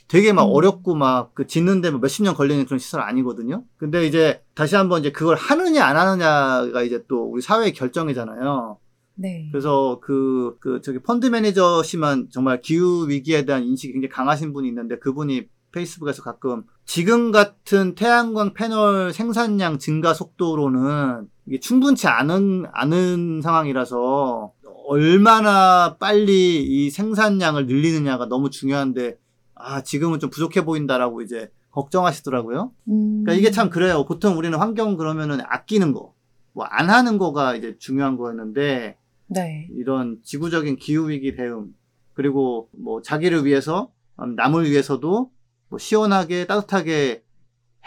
되게 0.08 0.34
막 0.34 0.46
음. 0.46 0.50
어렵고 0.52 0.96
막 0.96 1.34
그 1.34 1.48
짓는데 1.48 1.92
뭐 1.92 2.00
몇십 2.00 2.24
년 2.24 2.34
걸리는 2.34 2.66
그런 2.66 2.80
시설 2.80 3.02
아니거든요. 3.02 3.64
근데 3.78 4.06
이제 4.06 4.42
다시 4.56 4.76
한번 4.76 5.02
이제 5.02 5.12
그걸 5.12 5.36
하느냐 5.36 5.86
안 5.86 5.98
하느냐가 5.98 6.84
이제 6.84 7.04
또 7.08 7.30
우리 7.30 7.42
사회의 7.42 7.74
결정이잖아요. 7.74 8.78
네. 9.16 9.48
그래서 9.52 10.00
그, 10.02 10.58
그, 10.60 10.82
저기 10.82 11.00
펀드 11.00 11.28
매니저시만 11.28 12.28
정말 12.32 12.62
기후 12.62 13.08
위기에 13.08 13.46
대한 13.46 13.64
인식이 13.64 13.94
굉장히 13.94 14.10
강하신 14.10 14.54
분이 14.54 14.68
있는데 14.68 15.00
그분이 15.00 15.48
페이스북에서 15.72 16.22
가끔 16.24 16.64
지금 16.86 17.32
같은 17.32 17.96
태양광 17.96 18.54
패널 18.54 19.12
생산량 19.14 19.80
증가 19.80 20.14
속도로는 20.14 21.28
이게 21.48 21.60
충분치 21.60 22.08
않은, 22.08 22.66
않은 22.74 23.42
상황이라서 23.42 24.54
얼마나 24.88 25.98
빨리 25.98 26.64
이 26.64 26.90
생산량을 26.90 27.68
늘리느냐가 27.68 28.28
너무 28.28 28.50
중요한데 28.50 29.18
아, 29.66 29.82
지금은 29.82 30.20
좀 30.20 30.30
부족해 30.30 30.64
보인다라고 30.64 31.22
이제 31.22 31.52
걱정하시더라고요. 31.72 32.72
음. 32.88 33.24
그러니까 33.24 33.34
이게 33.34 33.52
참 33.52 33.70
그래요. 33.70 34.06
보통 34.06 34.38
우리는 34.38 34.58
환경 34.58 34.96
그러면은 34.96 35.40
아끼는 35.42 35.92
거, 35.94 36.14
뭐 36.54 36.66
안 36.70 36.90
하는 36.90 37.18
거가 37.18 37.56
이제 37.56 37.76
중요한 37.80 38.16
거였는데 38.16 38.98
네. 39.28 39.68
이런 39.74 40.20
지구적인 40.24 40.78
기후 40.78 41.10
위기 41.10 41.36
대응 41.36 41.68
그리고 42.14 42.70
뭐 42.72 43.02
자기를 43.02 43.44
위해서 43.44 43.92
음, 44.22 44.36
남을 44.36 44.70
위해서도 44.72 45.32
뭐 45.68 45.80
시원하게 45.80 46.46
따뜻하게 46.48 47.24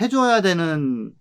해줘야 0.00 0.42
되는 0.42 1.12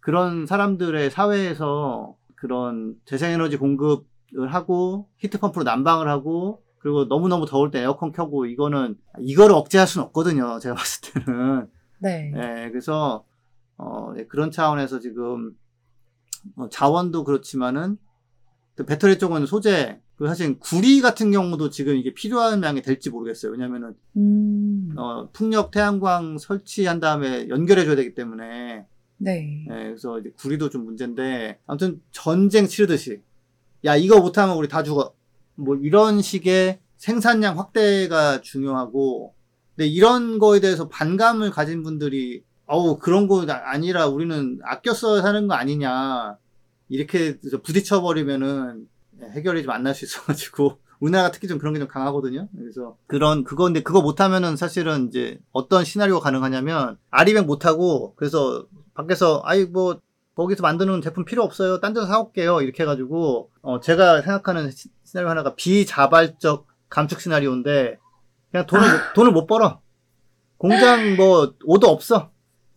그런 0.00 0.46
사람들의 0.46 1.10
사회에서 1.10 2.16
그런 2.36 2.94
재생에너지 3.04 3.58
공급을 3.58 4.48
하고 4.48 5.08
히트펌프로 5.18 5.64
난방을 5.64 6.08
하고 6.08 6.63
그리고 6.84 7.06
너무너무 7.06 7.46
더울 7.46 7.70
때 7.70 7.80
에어컨 7.80 8.12
켜고 8.12 8.44
이거는 8.44 8.98
이거를 9.18 9.54
억제할 9.54 9.86
수는 9.86 10.04
없거든요. 10.08 10.58
제가 10.58 10.74
봤을 10.74 11.12
때는. 11.14 11.66
네. 11.98 12.30
예, 12.36 12.68
그래서 12.68 13.24
어, 13.78 14.12
예, 14.18 14.26
그런 14.26 14.50
차원에서 14.50 15.00
지금 15.00 15.56
어, 16.56 16.68
자원도 16.68 17.24
그렇지만은 17.24 17.96
또 18.76 18.84
배터리 18.84 19.18
쪽은 19.18 19.46
소재 19.46 19.98
그 20.16 20.28
사실 20.28 20.58
구리 20.58 21.00
같은 21.00 21.30
경우도 21.30 21.70
지금 21.70 21.96
이게 21.96 22.12
필요한 22.12 22.62
양이 22.62 22.82
될지 22.82 23.08
모르겠어요. 23.08 23.52
왜냐면은 23.52 23.94
음. 24.18 24.92
어, 24.98 25.30
풍력 25.32 25.70
태양광 25.70 26.36
설치한 26.36 27.00
다음에 27.00 27.48
연결해 27.48 27.86
줘야 27.86 27.96
되기 27.96 28.12
때문에 28.14 28.84
네. 29.16 29.64
예, 29.70 29.74
그래서 29.74 30.18
이제 30.18 30.34
구리도 30.36 30.68
좀 30.68 30.84
문제인데 30.84 31.60
아무튼 31.66 32.02
전쟁 32.10 32.66
치르듯이 32.66 33.22
야 33.86 33.96
이거 33.96 34.20
못하면 34.20 34.58
우리 34.58 34.68
다 34.68 34.82
죽어 34.82 35.14
뭐 35.56 35.76
이런 35.76 36.22
식의 36.22 36.80
생산량 36.96 37.58
확대가 37.58 38.40
중요하고 38.40 39.34
근데 39.76 39.88
이런 39.88 40.38
거에 40.38 40.60
대해서 40.60 40.88
반감을 40.88 41.50
가진 41.50 41.82
분들이 41.82 42.44
어우 42.66 42.98
그런 42.98 43.28
거 43.28 43.44
아니라 43.48 44.06
우리는 44.06 44.58
아껴 44.64 44.94
써야 44.94 45.22
하는 45.22 45.48
거 45.48 45.54
아니냐 45.54 46.38
이렇게 46.88 47.38
부딪혀 47.62 48.00
버리면은 48.02 48.86
해결이 49.32 49.62
좀 49.62 49.72
안 49.72 49.82
날 49.82 49.94
수 49.94 50.04
있어가지고 50.04 50.78
우리나라가 51.00 51.30
특히 51.32 51.48
좀 51.48 51.58
그런 51.58 51.74
게 51.74 51.80
좀 51.80 51.88
강하거든요. 51.88 52.48
그래서 52.56 52.96
그런 53.06 53.44
그건데 53.44 53.82
그거 53.82 54.00
못하면은 54.00 54.56
사실은 54.56 55.08
이제 55.08 55.38
어떤 55.52 55.84
시나리오가 55.84 56.20
가능하냐면 56.22 56.96
아리백 57.10 57.44
못하고 57.46 58.14
그래서 58.16 58.66
밖에서 58.94 59.42
아이 59.44 59.64
뭐 59.64 60.00
거기서 60.34 60.62
만드는 60.62 61.00
제품 61.00 61.24
필요 61.24 61.42
없어요. 61.44 61.80
딴 61.80 61.92
데서 61.92 62.06
사올게요. 62.06 62.60
이렇게 62.62 62.82
해가지고 62.82 63.50
어 63.62 63.80
제가 63.80 64.22
생각하는 64.22 64.70
시- 64.70 64.90
시나리오 65.04 65.30
하나가 65.30 65.54
비자발적 65.54 66.66
감축 66.88 67.20
시나리오인데 67.20 67.98
그냥 68.50 68.66
돈을 68.66 68.82
못, 68.84 68.98
돈을 69.14 69.32
못 69.32 69.46
벌어. 69.46 69.80
공장 70.56 71.16
뭐 71.16 71.54
오도 71.64 71.88
없어. 71.88 72.30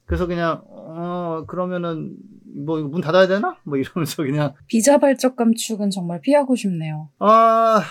그래서 0.05 0.25
그냥 0.27 0.61
어 0.69 1.45
그러면은 1.47 2.15
뭐 2.65 2.79
이거 2.79 2.87
문 2.87 3.01
닫아야 3.01 3.27
되나? 3.27 3.57
뭐 3.63 3.77
이러면서 3.77 4.23
그냥 4.23 4.53
비자발적 4.67 5.35
감축은 5.35 5.89
정말 5.89 6.21
피하고 6.21 6.55
싶네요. 6.55 7.09
아, 7.19 7.81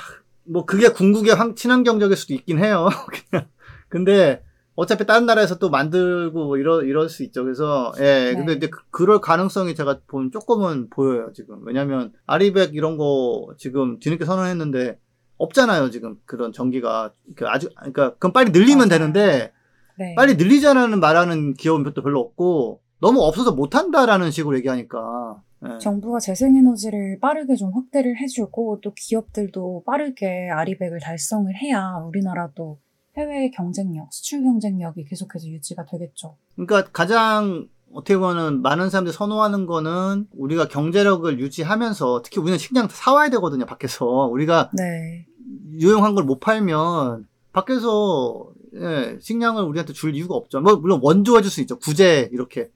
뭐 0.44 0.64
그게 0.64 0.88
궁극의 0.88 1.34
황- 1.34 1.54
친환경적일 1.56 2.16
수도 2.16 2.34
있긴 2.34 2.58
해요. 2.58 2.88
그냥. 3.30 3.48
근데 3.88 4.42
어차피 4.76 5.06
다른 5.06 5.26
나라에서 5.26 5.58
또 5.58 5.70
만들고 5.70 6.38
뭐 6.46 6.56
이러, 6.58 6.82
이럴 6.82 7.08
수 7.08 7.22
있죠. 7.24 7.42
그래서, 7.44 7.92
예, 7.98 8.32
근데 8.36 8.52
네. 8.52 8.56
이제 8.58 8.68
그- 8.68 8.82
그럴 8.90 9.20
가능성이 9.20 9.74
제가 9.74 10.00
보면 10.06 10.30
조금은 10.30 10.90
보여요, 10.90 11.32
지금. 11.34 11.60
왜냐면, 11.66 12.12
아리백 12.26 12.74
이런 12.74 12.96
거 12.98 13.48
지금 13.56 13.98
뒤늦게 13.98 14.24
선언했는데, 14.26 14.98
없잖아요, 15.38 15.90
지금. 15.90 16.16
그런 16.26 16.52
전기가. 16.52 17.12
그 17.34 17.46
아주, 17.48 17.70
그러니까, 17.76 18.12
그건 18.14 18.32
빨리 18.32 18.50
늘리면 18.50 18.88
맞아요. 18.88 18.88
되는데, 18.90 19.52
네. 19.98 20.14
빨리 20.14 20.36
늘리자라는 20.36 21.00
말하는 21.00 21.54
기업 21.54 21.80
은 21.86 21.92
또 21.94 22.02
별로 22.02 22.20
없고, 22.20 22.80
너무 23.00 23.20
없어서 23.22 23.52
못한다라는 23.52 24.30
식으로 24.30 24.56
얘기하니까. 24.58 25.42
예. 25.66 25.78
정부가 25.78 26.18
재생에너지를 26.20 27.18
빠르게 27.20 27.54
좀 27.56 27.72
확대를 27.74 28.20
해주고 28.20 28.80
또 28.82 28.92
기업들도 28.94 29.84
빠르게 29.86 30.50
아리백을 30.50 31.00
달성을 31.00 31.50
해야 31.62 31.94
우리나라도 32.06 32.78
해외 33.16 33.50
경쟁력, 33.50 34.12
수출 34.12 34.42
경쟁력이 34.42 35.04
계속해서 35.04 35.46
유지가 35.48 35.84
되겠죠. 35.86 36.36
그러니까 36.54 36.84
가장 36.92 37.68
어떻게 37.92 38.18
보면 38.18 38.62
많은 38.62 38.90
사람들이 38.90 39.14
선호하는 39.14 39.64
거는 39.66 40.26
우리가 40.36 40.68
경제력을 40.68 41.38
유지하면서 41.40 42.22
특히 42.22 42.40
우리는 42.40 42.58
식량 42.58 42.88
사와야 42.90 43.30
되거든요, 43.30 43.64
밖에서. 43.66 44.04
우리가 44.06 44.70
네. 44.74 45.26
유용한 45.72 46.14
걸 46.14 46.24
못 46.24 46.40
팔면 46.40 47.26
밖에서 47.52 48.48
예, 48.74 49.16
식량을 49.20 49.62
우리한테 49.64 49.94
줄 49.94 50.14
이유가 50.14 50.34
없죠. 50.34 50.60
뭐 50.60 50.76
물론 50.76 51.00
원조해 51.02 51.40
줄 51.40 51.50
수 51.50 51.60
있죠. 51.62 51.78
구제 51.78 52.28
이렇게 52.32 52.70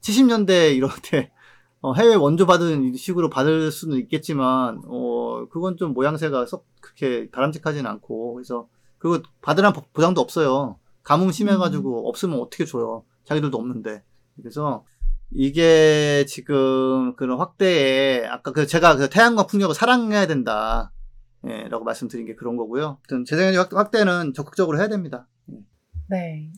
70년대 0.00 0.74
이럴 0.74 0.90
때 1.02 1.30
어, 1.80 1.92
해외 1.94 2.14
원조 2.16 2.46
받은 2.46 2.96
식으로 2.96 3.30
받을 3.30 3.70
수는 3.70 3.98
있겠지만 3.98 4.80
어 4.86 5.46
그건 5.50 5.76
좀 5.76 5.92
모양새가 5.94 6.46
썩 6.46 6.64
그렇게 6.80 7.28
바람직하지는 7.30 7.88
않고 7.88 8.34
그래서 8.34 8.66
그거 8.98 9.22
받으란 9.42 9.72
보- 9.72 9.82
보장도 9.92 10.20
없어요. 10.20 10.78
가뭄 11.02 11.30
심해가지고 11.32 12.08
없으면 12.08 12.40
어떻게 12.40 12.64
줘요? 12.64 13.04
자기들도 13.24 13.56
없는데 13.56 14.02
그래서 14.36 14.84
이게 15.32 16.24
지금 16.26 17.14
그런 17.16 17.38
확대에 17.38 18.24
아까 18.26 18.52
그 18.52 18.66
제가 18.66 18.96
그 18.96 19.08
태양광 19.10 19.46
풍력을 19.46 19.74
사랑해야 19.74 20.26
된다. 20.26 20.92
예, 21.48 21.68
라고 21.68 21.84
말씀드린 21.84 22.26
게 22.26 22.34
그런 22.34 22.56
거고요. 22.56 22.98
아무튼 23.08 23.24
재생에너지 23.24 23.58
확- 23.58 23.72
확대는 23.72 24.34
적극적으로 24.34 24.78
해야 24.78 24.88
됩니다. 24.88 25.28
네. 26.08 26.50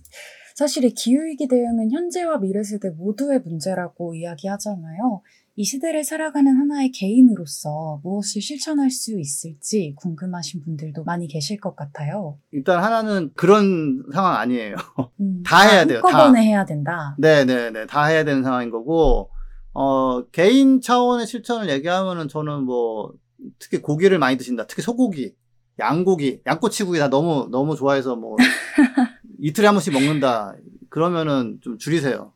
사실 0.54 0.84
이 0.84 0.90
기후위기 0.92 1.46
대응은 1.48 1.90
현재와 1.92 2.38
미래 2.38 2.62
세대 2.62 2.90
모두의 2.90 3.40
문제라고 3.40 4.14
이야기하잖아요. 4.14 5.22
이 5.58 5.64
시대를 5.64 6.04
살아가는 6.04 6.56
하나의 6.56 6.92
개인으로서 6.92 7.98
무엇을 8.04 8.40
실천할 8.40 8.92
수 8.92 9.18
있을지 9.18 9.92
궁금하신 9.96 10.62
분들도 10.62 11.02
많이 11.02 11.26
계실 11.26 11.58
것 11.58 11.74
같아요. 11.74 12.38
일단 12.52 12.80
하나는 12.80 13.32
그런 13.34 14.04
상황 14.12 14.36
아니에요. 14.36 14.76
음, 15.20 15.42
다 15.44 15.62
해야 15.62 15.84
돼요, 15.84 16.00
다. 16.02 16.10
한꺼번에 16.10 16.44
해야 16.44 16.64
된다. 16.64 17.16
네네네. 17.18 17.86
다 17.86 18.04
해야 18.04 18.22
되는 18.22 18.44
상황인 18.44 18.70
거고, 18.70 19.30
어, 19.72 20.24
개인 20.30 20.80
차원의 20.80 21.26
실천을 21.26 21.68
얘기하면은 21.70 22.28
저는 22.28 22.62
뭐, 22.62 23.12
특히 23.58 23.82
고기를 23.82 24.20
많이 24.20 24.36
드신다. 24.36 24.68
특히 24.68 24.80
소고기, 24.80 25.34
양고기, 25.80 26.42
양꼬치고기 26.46 27.00
다 27.00 27.10
너무, 27.10 27.48
너무 27.50 27.74
좋아해서 27.74 28.14
뭐, 28.14 28.36
이틀에 29.40 29.66
한 29.66 29.74
번씩 29.74 29.92
먹는다. 29.92 30.54
그러면은 30.88 31.58
좀 31.62 31.78
줄이세요. 31.78 32.32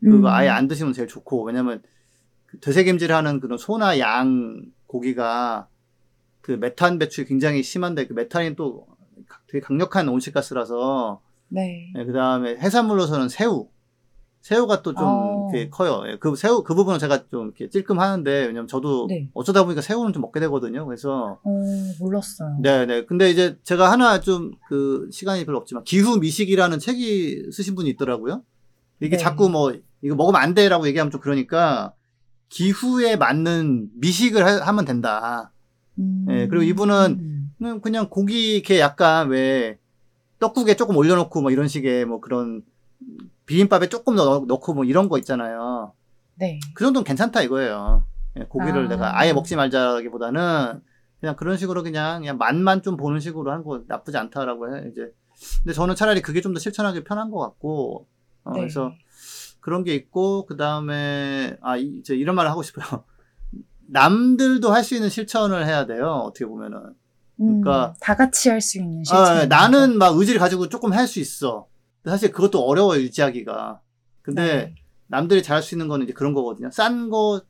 그거 0.00 0.16
음, 0.16 0.26
아예 0.28 0.48
안 0.48 0.66
드시면 0.66 0.94
제일 0.94 1.08
좋고, 1.08 1.44
왜냐면, 1.44 1.82
그 1.82 1.88
되새김질 2.60 3.12
하는 3.12 3.40
그런 3.40 3.58
소나 3.58 3.98
양 3.98 4.64
고기가 4.86 5.68
그 6.40 6.52
메탄 6.52 6.98
배출이 6.98 7.26
굉장히 7.26 7.62
심한데, 7.62 8.06
그 8.06 8.12
메탄이 8.12 8.54
또 8.56 8.86
되게 9.46 9.60
강력한 9.60 10.08
온실가스라서, 10.08 11.20
네. 11.48 11.92
그 11.94 12.12
다음에 12.12 12.56
해산물로서는 12.56 13.28
새우. 13.28 13.68
새우가 14.42 14.82
또좀 14.82 15.02
어. 15.02 15.48
커요. 15.70 16.02
예, 16.06 16.18
그 16.18 16.36
새우, 16.36 16.62
그 16.62 16.74
부분은 16.74 16.98
제가 16.98 17.28
좀 17.28 17.46
이렇게 17.46 17.70
찔끔 17.70 17.98
하는데, 17.98 18.30
왜냐면 18.30 18.66
저도 18.66 19.06
네. 19.08 19.30
어쩌다 19.32 19.64
보니까 19.64 19.80
새우는 19.80 20.12
좀 20.12 20.20
먹게 20.20 20.38
되거든요. 20.40 20.84
그래서, 20.84 21.38
어, 21.42 21.50
몰랐어요. 21.98 22.58
네 22.60 22.84
네. 22.84 23.06
근데 23.06 23.30
이제 23.30 23.56
제가 23.62 23.90
하나 23.90 24.20
좀 24.20 24.50
그 24.68 25.08
시간이 25.10 25.46
별로 25.46 25.56
없지만, 25.56 25.82
기후 25.84 26.18
미식이라는 26.18 26.78
책이 26.78 27.52
쓰신 27.52 27.74
분이 27.74 27.88
있더라고요. 27.90 28.42
이게 29.00 29.16
네. 29.16 29.22
자꾸 29.22 29.48
뭐, 29.48 29.72
이거 30.02 30.14
먹으면 30.14 30.38
안 30.42 30.52
돼라고 30.52 30.86
얘기하면 30.88 31.10
좀 31.10 31.22
그러니까, 31.22 31.94
기후에 32.48 33.16
맞는 33.16 33.90
미식을 33.94 34.44
하, 34.66 34.72
면 34.72 34.84
된다. 34.84 35.52
음, 35.98 36.26
예, 36.30 36.46
그리고 36.48 36.62
이분은 36.62 37.16
음, 37.20 37.50
그냥, 37.58 37.80
그냥 37.80 38.08
고기 38.10 38.54
이렇게 38.56 38.80
약간 38.80 39.28
왜 39.28 39.78
떡국에 40.40 40.76
조금 40.76 40.96
올려놓고 40.96 41.40
뭐 41.42 41.50
이런 41.50 41.68
식의 41.68 42.04
뭐 42.04 42.20
그런 42.20 42.62
비빔밥에 43.46 43.88
조금 43.88 44.16
넣, 44.16 44.44
넣고 44.46 44.74
뭐 44.74 44.84
이런 44.84 45.08
거 45.08 45.18
있잖아요. 45.18 45.92
네. 46.36 46.58
그 46.74 46.84
정도는 46.84 47.04
괜찮다 47.04 47.42
이거예요. 47.42 48.04
예, 48.38 48.44
고기를 48.44 48.86
아. 48.86 48.88
내가 48.88 49.18
아예 49.20 49.32
먹지 49.32 49.54
말자기보다는 49.56 50.80
그냥 51.20 51.36
그런 51.36 51.56
식으로 51.56 51.82
그냥 51.82 52.20
그냥 52.20 52.36
맛만 52.38 52.82
좀 52.82 52.96
보는 52.96 53.20
식으로 53.20 53.50
하는 53.50 53.64
거 53.64 53.82
나쁘지 53.86 54.16
않다라고 54.18 54.76
해 54.76 54.88
이제. 54.90 55.12
근데 55.62 55.72
저는 55.72 55.94
차라리 55.94 56.22
그게 56.22 56.40
좀 56.40 56.54
더 56.54 56.60
실천하기 56.60 57.04
편한 57.04 57.30
것 57.30 57.38
같고 57.38 58.06
어, 58.44 58.52
네. 58.52 58.60
그래서 58.60 58.92
그런 59.64 59.82
게 59.82 59.94
있고 59.94 60.44
그 60.44 60.58
다음에 60.58 61.56
아 61.62 61.78
이, 61.78 62.02
제 62.02 62.14
이런 62.14 62.36
말을 62.36 62.50
하고 62.50 62.62
싶어요. 62.62 63.04
남들도 63.88 64.70
할 64.70 64.84
수 64.84 64.94
있는 64.94 65.08
실천을 65.08 65.66
해야 65.66 65.86
돼요. 65.86 66.06
어떻게 66.26 66.44
보면은. 66.44 66.78
음, 67.40 67.62
그러니까- 67.62 67.94
다 67.98 68.14
같이 68.14 68.50
할 68.50 68.60
수 68.60 68.76
있는 68.76 69.00
아, 69.10 69.24
실천. 69.24 69.48
나는 69.48 69.96
막 69.96 70.18
의지를 70.18 70.38
가지고 70.38 70.68
조금 70.68 70.92
할 70.92 71.06
수 71.06 71.18
있어. 71.18 71.66
사실 72.04 72.30
그것도 72.30 72.60
어려워요 72.62 73.00
유지하기가. 73.00 73.80
근데 74.20 74.42
네. 74.66 74.74
남들이 75.06 75.42
잘할 75.42 75.62
수 75.62 75.74
있는 75.74 75.88
거는 75.88 76.04
이제 76.04 76.12
그런 76.12 76.34
거거든요. 76.34 76.70
싼 76.70 77.08
거, 77.08 77.40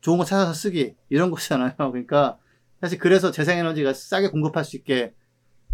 좋은 0.00 0.16
거 0.16 0.24
찾아서 0.24 0.54
쓰기 0.54 0.94
이런 1.10 1.30
거잖아요. 1.30 1.74
그러니까 1.92 2.38
사실 2.80 2.98
그래서 2.98 3.30
재생에너지가 3.30 3.92
싸게 3.92 4.30
공급할 4.30 4.64
수 4.64 4.76
있게 4.76 5.12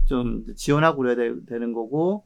좀 0.07 0.45
지원하고 0.57 0.97
그래야 1.03 1.15
되, 1.15 1.59
는 1.61 1.73
거고 1.73 2.25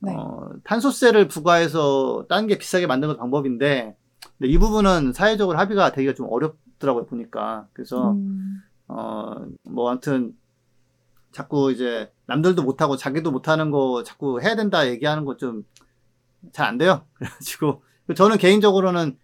네. 0.00 0.14
어, 0.14 0.50
탄소세를 0.64 1.28
부과해서 1.28 2.26
딴 2.28 2.46
게 2.46 2.56
비싸게 2.58 2.86
만드는 2.86 3.14
것도 3.14 3.18
방법인데 3.20 3.96
근데 4.38 4.50
이 4.52 4.58
부분은 4.58 5.12
사회적으로 5.12 5.58
합의가 5.58 5.92
되기가 5.92 6.14
좀 6.14 6.26
어렵더라고요 6.30 7.06
보니까 7.06 7.66
그래서 7.72 8.12
음, 8.12 8.62
어, 8.88 9.34
뭐, 9.64 9.90
아무튼, 9.90 10.32
자꾸 11.30 11.70
이제, 11.72 12.10
남들도 12.26 12.62
못하고 12.62 12.96
자기도 12.96 13.30
못하는 13.30 13.70
거 13.70 14.02
자꾸 14.02 14.40
해야 14.40 14.56
된다 14.56 14.88
얘기하는 14.88 15.24
거 15.26 15.36
좀 15.36 15.62
잘 16.52 16.68
안 16.68 16.78
돼요. 16.78 17.02
그래가지고, 17.18 17.82
저는 18.16 18.38
개인적으로는, 18.38 19.18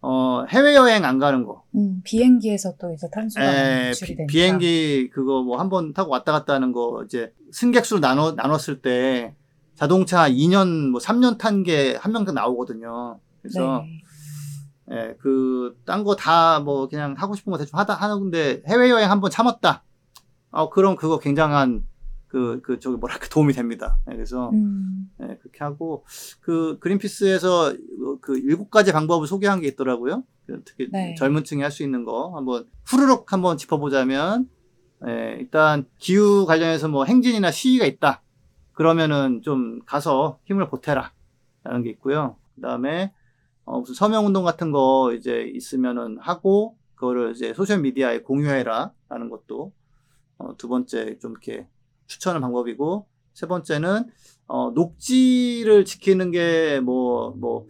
어, 0.00 0.44
해외 0.48 0.74
여행 0.74 1.04
안 1.04 1.18
가는 1.18 1.44
거. 1.44 1.64
음, 1.74 2.00
비행기에서 2.04 2.76
또 2.80 2.90
이제 2.94 3.08
탄소가 3.12 3.44
에, 3.44 3.84
배출이 3.88 4.12
비, 4.12 4.16
되니까. 4.16 4.32
비행기 4.32 5.10
그거 5.12 5.42
뭐 5.42 5.58
한 5.58 5.68
번 5.68 5.92
타고 5.92 6.12
왔다 6.12 6.32
갔다 6.32 6.54
하는 6.54 6.72
거, 6.72 7.02
이제, 7.04 7.34
승객수로 7.52 8.00
나눠, 8.00 8.32
나눴을 8.32 8.80
때, 8.80 9.34
자동차 9.84 10.28
2년, 10.28 10.90
뭐 10.90 11.00
3년 11.00 11.38
탄 11.38 11.62
게 11.62 11.96
한 12.00 12.12
명당 12.12 12.34
나오거든요. 12.34 13.18
그래서, 13.40 13.82
네. 14.86 14.96
예, 15.08 15.14
그, 15.18 15.74
딴 15.86 16.04
거 16.04 16.14
다 16.16 16.60
뭐 16.62 16.86
그냥 16.86 17.14
하고 17.16 17.34
싶은 17.34 17.50
거 17.50 17.56
대충 17.56 17.78
하다 17.78 17.94
하는데 17.94 18.62
해외 18.66 18.90
여행 18.90 19.10
한번 19.10 19.30
참았다. 19.30 19.82
어, 20.50 20.68
그럼 20.68 20.96
그거 20.96 21.18
굉장한 21.18 21.84
그, 22.26 22.60
그, 22.62 22.78
저기 22.78 22.96
뭐랄까 22.98 23.26
도움이 23.28 23.54
됩니다. 23.54 23.98
예, 24.10 24.14
그래서, 24.14 24.50
음, 24.50 25.10
예, 25.22 25.38
그렇게 25.40 25.64
하고, 25.64 26.04
그, 26.40 26.78
그린피스에서 26.80 27.72
그 28.20 28.36
일곱 28.38 28.70
가지 28.70 28.92
방법을 28.92 29.26
소개한 29.26 29.60
게 29.62 29.66
있더라고요. 29.68 30.24
그 30.46 30.62
특히 30.66 30.88
네. 30.92 31.14
젊은 31.16 31.42
층이 31.44 31.62
할 31.62 31.70
수 31.70 31.82
있는 31.82 32.04
거 32.04 32.36
한번 32.36 32.66
후루룩 32.84 33.32
한번 33.32 33.56
짚어보자면, 33.56 34.46
예, 35.08 35.36
일단 35.40 35.86
기후 35.98 36.44
관련해서 36.44 36.88
뭐 36.88 37.04
행진이나 37.06 37.50
시위가 37.50 37.86
있다. 37.86 38.22
그러면은 38.80 39.42
좀 39.42 39.80
가서 39.84 40.38
힘을 40.46 40.70
보태라. 40.70 41.12
라는 41.64 41.82
게 41.82 41.90
있고요. 41.90 42.38
그 42.54 42.62
다음에, 42.62 43.12
어, 43.66 43.80
무슨 43.80 43.94
서명운동 43.94 44.42
같은 44.42 44.72
거 44.72 45.12
이제 45.14 45.42
있으면은 45.54 46.16
하고, 46.18 46.78
그거를 46.94 47.32
이제 47.32 47.52
소셜미디어에 47.52 48.22
공유해라. 48.22 48.90
라는 49.10 49.28
것도, 49.28 49.74
어, 50.38 50.56
두 50.56 50.68
번째 50.68 51.18
좀 51.18 51.32
이렇게 51.32 51.68
추천하는 52.06 52.40
방법이고, 52.40 53.06
세 53.34 53.46
번째는, 53.46 54.04
어, 54.46 54.70
녹지를 54.70 55.84
지키는 55.84 56.30
게 56.30 56.80
뭐, 56.80 57.34
뭐, 57.38 57.66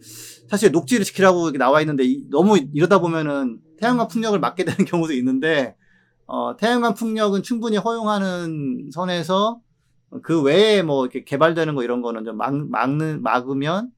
사실 0.49 0.71
녹지를 0.71 1.03
지키라고 1.03 1.51
나와 1.57 1.81
있는데, 1.81 2.05
이- 2.05 2.25
너무 2.29 2.57
이러다 2.73 3.01
보면은 3.01 3.59
태양광 3.77 4.07
풍력을 4.07 4.39
막게 4.39 4.63
되는 4.63 4.77
경우도 4.89 5.11
있는데, 5.15 5.75
어, 6.25 6.55
태양광 6.55 6.93
풍력은 6.93 7.43
충분히 7.43 7.75
허용하는 7.75 8.91
선에서 8.93 9.59
그 10.23 10.41
외에 10.41 10.81
뭐 10.83 11.05
이렇게 11.05 11.23
개발되는 11.23 11.75
거 11.75 11.83
이런 11.83 12.01
거는 12.01 12.25
좀 12.25 12.37
막, 12.37 12.53
막는, 12.53 13.21
막으면, 13.21 13.91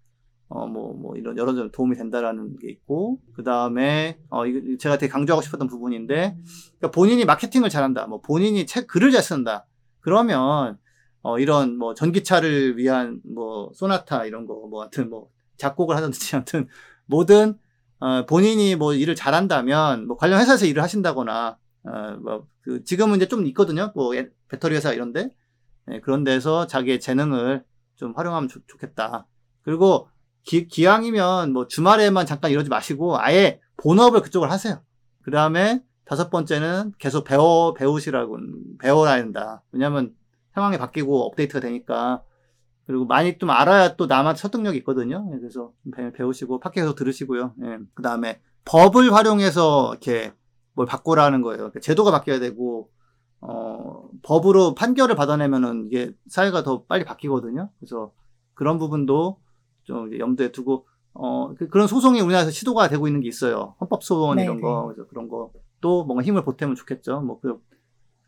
어, 0.49 0.68
뭐, 0.68 0.93
뭐, 0.93 1.16
이런 1.16 1.36
여러 1.38 1.55
점 1.55 1.72
도움이 1.72 1.95
된다라는 1.95 2.57
게 2.59 2.70
있고, 2.70 3.20
그 3.34 3.43
다음에, 3.43 4.20
어, 4.30 4.45
이거 4.45 4.78
제가 4.78 4.99
되게 4.99 5.11
강조하고 5.11 5.41
싶었던 5.41 5.68
부분인데, 5.68 6.38
그러니까 6.78 6.91
본인이 6.91 7.26
마케팅을 7.26 7.70
잘한다, 7.70 8.05
뭐, 8.05 8.22
본인이 8.22 8.68
책, 8.68 8.86
글을 8.86 9.11
잘 9.11 9.24
쓴다. 9.24 9.66
그러면, 9.99 10.78
어, 11.24 11.39
이런 11.39 11.78
뭐, 11.78 11.95
전기차를 11.95 12.78
위한 12.78 13.20
뭐, 13.24 13.72
소나타 13.74 14.26
이런 14.26 14.45
거, 14.45 14.68
뭐, 14.70 14.82
하여튼 14.82 15.09
뭐, 15.09 15.30
작곡을 15.57 15.95
하든지, 15.95 16.20
하여튼, 16.36 16.68
뭐든, 17.07 17.57
어, 17.99 18.26
본인이 18.28 18.76
뭐, 18.76 18.93
일을 18.93 19.16
잘한다면, 19.16 20.05
뭐, 20.05 20.18
관련 20.18 20.39
회사에서 20.39 20.68
일을 20.68 20.84
하신다거나, 20.84 21.57
어, 21.86 22.18
뭐, 22.22 22.47
그, 22.61 22.84
지금은 22.84 23.18
이제 23.18 23.28
좀 23.28 23.45
있거든요. 23.47 23.91
뭐, 23.95 24.16
예, 24.16 24.30
배터리 24.49 24.76
회사 24.76 24.93
이런데. 24.93 25.32
예, 25.91 25.99
그런 25.99 26.23
데서 26.23 26.67
자기의 26.67 26.99
재능을 26.99 27.63
좀 27.95 28.13
활용하면 28.15 28.47
좋, 28.49 28.65
좋겠다. 28.67 29.25
그리고 29.63 30.07
기, 30.43 30.67
기왕이면 30.67 31.53
뭐 31.53 31.67
주말에만 31.67 32.25
잠깐 32.25 32.51
이러지 32.51 32.69
마시고 32.69 33.17
아예 33.19 33.59
본업을 33.77 34.21
그쪽을 34.21 34.51
하세요. 34.51 34.81
그 35.21 35.31
다음에 35.31 35.81
다섯 36.05 36.29
번째는 36.29 36.93
계속 36.97 37.23
배워, 37.23 37.73
배우시라고, 37.73 38.38
배워야 38.79 39.15
된다. 39.17 39.63
왜냐면 39.71 40.13
상황이 40.53 40.77
바뀌고 40.77 41.25
업데이트가 41.27 41.59
되니까. 41.61 42.21
그리고 42.86 43.05
많이 43.05 43.38
좀 43.38 43.49
알아야 43.49 43.95
또 43.95 44.07
나만 44.07 44.36
설득력이 44.36 44.77
있거든요. 44.79 45.25
예, 45.34 45.39
그래서 45.39 45.71
배- 45.95 46.11
배우시고, 46.11 46.59
팟캐스트 46.59 46.95
들으시고요. 46.95 47.53
그 47.93 48.01
다음에 48.03 48.41
법을 48.65 49.13
활용해서 49.13 49.91
이렇게 49.91 50.34
뭘 50.73 50.86
바꾸라는 50.86 51.41
거예요. 51.41 51.57
그러니까 51.57 51.79
제도가 51.79 52.11
바뀌어야 52.11 52.39
되고, 52.39 52.89
어, 53.45 54.09
법으로 54.21 54.73
판결을 54.73 55.15
받아내면은 55.15 55.87
이게 55.87 56.13
사회가 56.27 56.63
더 56.63 56.83
빨리 56.83 57.03
바뀌거든요. 57.03 57.69
그래서 57.77 58.11
그런 58.53 58.77
부분도 58.77 59.37
좀 59.83 60.17
염두에 60.17 60.53
두고, 60.53 60.87
어, 61.13 61.53
그- 61.55 61.67
그런 61.67 61.87
소송이 61.87 62.21
우리나라에서 62.21 62.51
시도가 62.51 62.87
되고 62.87 63.05
있는 63.05 63.19
게 63.19 63.27
있어요. 63.27 63.75
헌법 63.81 64.03
소원 64.03 64.37
네, 64.37 64.43
이런 64.43 64.61
거. 64.61 64.85
그래서 64.85 65.09
그런 65.09 65.27
것도 65.27 66.05
뭔가 66.05 66.23
힘을 66.23 66.43
보태면 66.45 66.75
좋겠죠. 66.75 67.19
뭐, 67.21 67.41
그, 67.41 67.61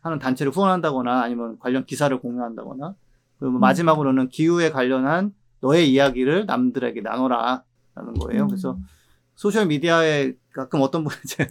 하는 0.02 0.18
단체를 0.18 0.52
후원한다거나 0.52 1.22
아니면 1.22 1.58
관련 1.60 1.86
기사를 1.86 2.16
공유한다거나. 2.20 2.94
그리고 3.38 3.52
뭐 3.52 3.58
음. 3.58 3.60
마지막으로는 3.60 4.28
기후에 4.28 4.70
관련한 4.70 5.34
너의 5.60 5.90
이야기를 5.90 6.44
남들에게 6.46 7.00
나눠라. 7.00 7.64
라는 7.94 8.12
거예요. 8.12 8.42
음, 8.42 8.48
그래서 8.48 8.76
소셜 9.34 9.64
미디어에 9.66 10.34
가끔 10.52 10.82
어떤 10.82 11.02
분이 11.04 11.16
이제 11.24 11.48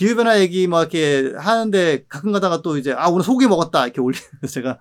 기후변화 0.00 0.40
얘기 0.40 0.66
막 0.66 0.80
이렇게 0.80 1.34
하는데 1.36 2.06
가끔 2.08 2.32
가다가 2.32 2.62
또 2.62 2.78
이제 2.78 2.94
아 2.94 3.08
오늘 3.08 3.22
소고기 3.22 3.46
먹었다 3.46 3.84
이렇게 3.84 4.00
올리는 4.00 4.24
제가 4.50 4.78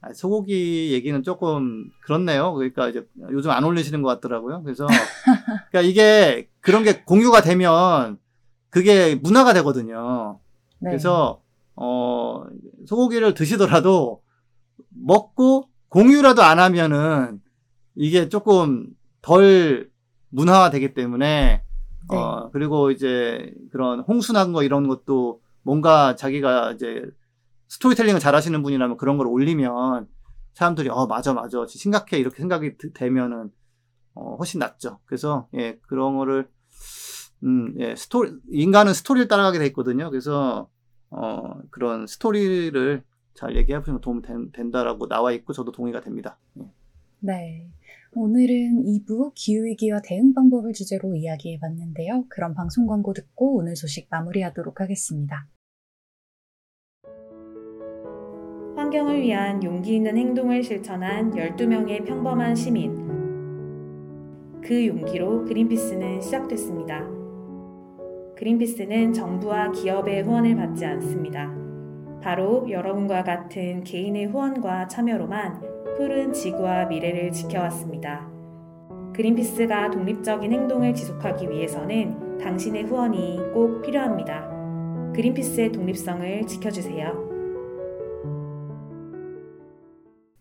아, 0.00 0.12
소고기 0.12 0.92
얘기는 0.92 1.22
조금 1.22 1.88
그렇네요. 2.02 2.52
그러니까 2.52 2.88
이제 2.88 3.06
요즘 3.30 3.52
안 3.52 3.62
올리시는 3.62 4.02
것 4.02 4.08
같더라고요. 4.08 4.64
그래서 4.64 4.88
그러니까 5.70 5.82
이게 5.82 6.48
그런 6.60 6.82
게 6.82 7.04
공유가 7.04 7.42
되면 7.42 8.18
그게 8.68 9.14
문화가 9.14 9.52
되거든요. 9.54 10.40
네. 10.80 10.90
그래서 10.90 11.40
어 11.76 12.42
소고기를 12.88 13.34
드시더라도 13.34 14.20
먹고 14.88 15.68
공유라도 15.90 16.42
안 16.42 16.58
하면은 16.58 17.40
이게 17.94 18.28
조금 18.28 18.88
덜 19.22 19.90
문화화 20.30 20.70
되기 20.70 20.92
때문에 20.92 21.62
네. 22.10 22.16
어 22.16 22.50
그리고 22.52 22.90
이제 22.90 23.52
그런 23.72 24.00
홍순한 24.00 24.52
거 24.52 24.62
이런 24.62 24.88
것도 24.88 25.40
뭔가 25.62 26.14
자기가 26.16 26.72
이제 26.72 27.02
스토리텔링을 27.68 28.20
잘 28.20 28.34
하시는 28.34 28.62
분이라면 28.62 28.96
그런 28.96 29.18
걸 29.18 29.26
올리면 29.26 30.08
사람들이 30.54 30.88
어 30.90 31.06
맞아 31.06 31.34
맞아 31.34 31.66
심각해 31.68 32.18
이렇게 32.18 32.38
생각이 32.38 32.76
드- 32.78 32.92
되면은 32.92 33.50
어 34.14 34.36
훨씬 34.36 34.60
낫죠. 34.60 35.00
그래서 35.06 35.48
예 35.54 35.78
그런 35.88 36.16
거를 36.16 36.48
음 37.44 37.74
예 37.78 37.94
스토리 37.96 38.32
인간은 38.50 38.94
스토리를 38.94 39.28
따라가게 39.28 39.58
돼 39.58 39.66
있거든요. 39.66 40.10
그래서 40.10 40.68
어 41.10 41.60
그런 41.70 42.06
스토리를 42.06 43.04
잘 43.34 43.56
얘기해 43.56 43.80
보시면 43.80 44.00
도움이 44.00 44.22
된, 44.22 44.50
된다라고 44.52 45.08
나와 45.08 45.32
있고 45.32 45.52
저도 45.52 45.72
동의가 45.72 46.00
됩니다. 46.00 46.38
예. 46.60 46.62
네. 47.20 47.68
오늘은 48.18 48.82
2부 48.82 49.32
기후위기와 49.34 50.00
대응 50.02 50.32
방법을 50.32 50.72
주제로 50.72 51.14
이야기해 51.14 51.58
봤는데요. 51.60 52.24
그럼 52.30 52.54
방송 52.54 52.86
광고 52.86 53.12
듣고 53.12 53.58
오늘 53.58 53.76
소식 53.76 54.08
마무리하도록 54.10 54.80
하겠습니다. 54.80 55.46
환경을 58.74 59.20
위한 59.20 59.62
용기 59.62 59.96
있는 59.96 60.16
행동을 60.16 60.62
실천한 60.62 61.30
12명의 61.30 62.06
평범한 62.06 62.54
시민. 62.54 62.94
그 64.62 64.86
용기로 64.86 65.44
그린피스는 65.44 66.22
시작됐습니다. 66.22 67.06
그린피스는 68.38 69.12
정부와 69.12 69.72
기업의 69.72 70.22
후원을 70.22 70.56
받지 70.56 70.86
않습니다. 70.86 71.54
바로 72.22 72.66
여러분과 72.70 73.24
같은 73.24 73.84
개인의 73.84 74.28
후원과 74.28 74.88
참여로만 74.88 75.75
푸른 75.96 76.32
지구와 76.32 76.86
미래를 76.86 77.32
지켜왔습니다. 77.32 78.28
그린피스가 79.14 79.90
독립적인 79.90 80.52
행동을 80.52 80.94
지속하기 80.94 81.48
위해서는 81.48 82.38
당신의 82.38 82.84
후원이 82.84 83.52
꼭 83.54 83.80
필요합니다. 83.82 84.46
그린피스의 85.14 85.72
독립성을 85.72 86.46
지켜주세요. 86.46 87.26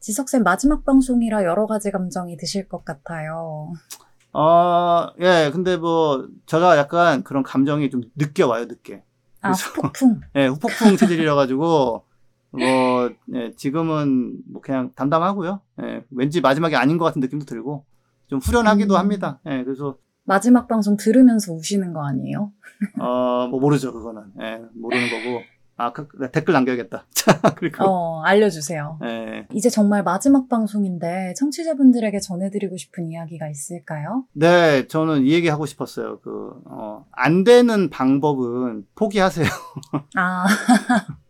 지석쌤 0.02 0.44
마지막 0.44 0.84
방송이라 0.86 1.44
여러 1.46 1.66
가지 1.66 1.90
감정이 1.90 2.38
드실 2.38 2.68
것 2.68 2.84
같아요. 2.84 3.72
어, 4.34 5.08
예, 5.22 5.50
근데 5.54 5.78
뭐, 5.78 6.28
제가 6.46 6.78
약간 6.78 7.24
그런 7.24 7.42
감정이 7.42 7.90
좀 7.90 8.02
늦게 8.16 8.44
와요, 8.44 8.66
늦게. 8.66 9.04
아, 9.42 9.54
그래서- 9.54 9.70
후폭풍. 9.70 10.22
예, 10.36 10.48
후폭풍 10.48 10.98
체질이라가지고, 10.98 12.04
뭐, 12.58 13.12
예, 13.34 13.52
지금은 13.56 14.38
뭐 14.52 14.62
그냥 14.62 14.92
담담하고요. 14.96 15.62
예, 15.84 16.04
왠지 16.12 16.42
마지막이 16.42 16.76
아닌 16.76 16.98
것 16.98 17.06
같은 17.06 17.20
느낌도 17.22 17.46
들고, 17.46 17.86
좀 18.28 18.40
후련하기도 18.40 18.94
음. 18.96 19.00
합니다. 19.00 19.40
예, 19.48 19.64
그래서, 19.64 19.98
마지막 20.24 20.68
방송 20.68 20.98
들으면서 20.98 21.54
우시는 21.54 21.94
거 21.94 22.06
아니에요? 22.06 22.52
어, 23.00 23.48
뭐 23.50 23.60
모르죠, 23.60 23.94
그거는. 23.94 24.24
예, 24.42 24.62
모르는 24.74 25.10
거고. 25.10 25.42
아, 25.78 25.92
그, 25.92 26.08
네, 26.20 26.32
댓글 26.32 26.54
남겨야겠다. 26.54 27.06
자, 27.14 27.42
그리고, 27.56 27.84
어, 27.84 28.22
알려주세요. 28.24 28.98
예. 29.04 29.46
이제 29.54 29.70
정말 29.70 30.04
마지막 30.04 30.48
방송인데 30.48 31.34
청취자분들에게 31.38 32.18
전해드리고 32.20 32.78
싶은 32.78 33.12
이야기가 33.12 33.50
있을까요? 33.50 34.24
네, 34.34 34.88
저는 34.88 35.26
이 35.26 35.34
얘기 35.34 35.50
하고 35.50 35.66
싶었어요. 35.66 36.20
그, 36.22 36.54
어, 36.66 37.06
안 37.12 37.44
되는 37.44 37.90
방법은 37.90 38.86
포기하세요. 38.96 39.48
아, 40.16 40.46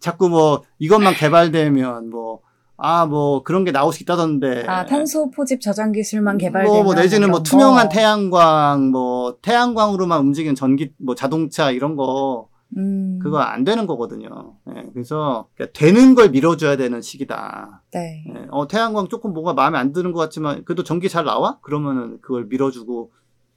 자꾸 0.00 0.28
뭐, 0.28 0.62
이것만 0.78 1.14
개발되면 1.14 2.10
뭐, 2.10 2.40
아, 2.76 3.06
뭐, 3.06 3.42
그런 3.42 3.64
게 3.64 3.72
나올 3.72 3.92
수 3.92 4.02
있다던데. 4.02 4.64
아 4.66 4.84
탄소 4.84 5.30
포집 5.30 5.60
저장 5.60 5.92
기술만 5.92 6.38
개발되면 6.38 6.74
뭐, 6.74 6.84
뭐 6.84 6.94
내지는 6.94 7.30
뭐 7.30 7.42
투명한 7.42 7.88
거. 7.88 7.94
태양광, 7.94 8.90
뭐 8.90 9.38
태양광으로만 9.40 10.20
움직이는 10.20 10.54
전기, 10.54 10.92
뭐 10.98 11.14
자동차 11.14 11.70
이런 11.70 11.96
거 11.96 12.48
음, 12.76 13.18
그거 13.22 13.38
안 13.38 13.64
되는 13.64 13.86
거거든요. 13.86 14.56
예, 14.68 14.84
그래서 14.92 15.48
그러니까 15.54 15.78
되는 15.78 16.14
걸 16.14 16.30
밀어줘야 16.30 16.76
되는 16.76 17.00
시기다. 17.00 17.82
네. 17.92 18.24
예, 18.28 18.46
어 18.50 18.66
태양광 18.66 19.08
조금 19.08 19.32
뭐가 19.32 19.54
마음에 19.54 19.78
안 19.78 19.92
드는 19.92 20.12
것 20.12 20.18
같지만 20.20 20.64
그래도 20.64 20.82
전기 20.82 21.08
잘 21.08 21.24
나와? 21.24 21.58
그러면은 21.60 22.18
그걸 22.20 22.46
밀어주고 22.46 23.12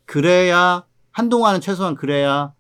그래야 0.05 0.85
한동안은 1.11 1.59
최소한 1.59 1.95
그래야 1.95 2.53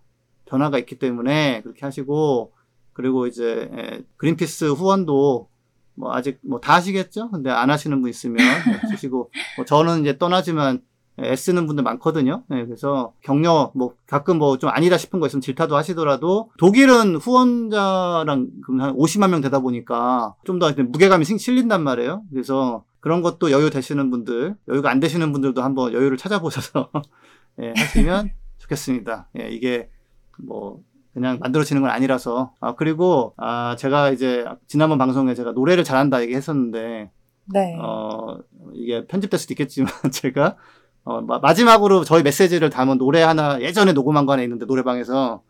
변화가 0.45 0.79
있기 0.79 0.97
때문에 0.97 1.61
그렇게 1.61 1.85
하시고 1.85 2.51
그리고 2.99 3.27
이제 3.27 3.69
예, 3.77 4.03
그린피스 4.17 4.71
후원도 4.73 5.47
뭐 5.95 6.13
아직 6.13 6.37
뭐 6.41 6.59
다 6.59 6.73
하시겠죠? 6.75 7.29
근데 7.31 7.49
안 7.49 7.69
하시는 7.69 8.01
분 8.01 8.09
있으면 8.09 8.37
예, 8.39 8.87
주시고 8.91 9.31
뭐 9.55 9.65
저는 9.65 10.01
이제 10.01 10.17
떠나지만 10.17 10.81
예, 11.21 11.31
애쓰는 11.31 11.65
분들 11.65 11.81
많거든요. 11.85 12.43
예, 12.51 12.65
그래서 12.65 13.13
격려 13.21 13.71
뭐 13.73 13.93
가끔 14.05 14.37
뭐 14.37 14.57
좀 14.57 14.69
아니다 14.69 14.97
싶은 14.97 15.21
거 15.21 15.27
있으면 15.27 15.39
질타도 15.41 15.77
하시더라도 15.77 16.51
독일은 16.57 17.15
후원자랑 17.15 18.49
그럼 18.65 18.81
한 18.81 18.93
50만 18.97 19.29
명 19.29 19.39
되다 19.39 19.59
보니까 19.59 20.35
좀 20.43 20.59
더 20.59 20.69
무게감이 20.73 21.23
생- 21.23 21.37
실린단 21.37 21.81
말이에요. 21.81 22.23
그래서 22.31 22.83
그런 22.99 23.21
것도 23.21 23.51
여유 23.51 23.69
되시는 23.69 24.09
분들, 24.11 24.57
여유가 24.67 24.89
안 24.91 24.99
되시는 24.99 25.31
분들도 25.31 25.61
한번 25.61 25.93
여유를 25.93 26.17
찾아보셔서 26.17 26.89
예, 27.63 27.73
하시면 27.77 28.31
좋겠습니다. 28.57 29.29
예, 29.39 29.47
이게 29.51 29.89
뭐 30.37 30.81
그냥 31.13 31.39
만들어지는 31.39 31.81
건 31.81 31.91
아니라서 31.91 32.53
아 32.59 32.75
그리고 32.75 33.33
아 33.37 33.75
제가 33.77 34.11
이제 34.11 34.45
지난번 34.67 34.97
방송에 34.97 35.33
제가 35.33 35.51
노래를 35.51 35.83
잘한다 35.83 36.21
얘기했었는데 36.21 37.11
네. 37.51 37.75
어, 37.79 38.39
이게 38.73 39.05
편집될 39.07 39.39
수도 39.39 39.53
있겠지만, 39.53 39.91
제가, 40.11 40.55
어, 41.03 41.21
마, 41.21 41.39
마지막으로 41.39 42.03
저희 42.03 42.21
메시지를 42.23 42.69
담은 42.69 42.97
노래 42.97 43.21
하나 43.21 43.59
예전에 43.61 43.93
녹음한 43.93 44.25
거 44.25 44.33
하나 44.33 44.43
있는데, 44.43 44.65
노래방에서, 44.65 45.41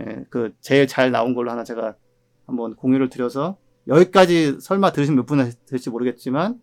예, 0.00 0.24
그, 0.30 0.52
제일 0.60 0.86
잘 0.86 1.10
나온 1.10 1.34
걸로 1.34 1.50
하나 1.50 1.64
제가 1.64 1.94
한번 2.46 2.74
공유를 2.74 3.08
드려서, 3.08 3.56
여기까지 3.86 4.58
설마 4.60 4.92
들으시면 4.92 5.16
몇분 5.18 5.52
될지 5.66 5.90
모르겠지만, 5.90 6.56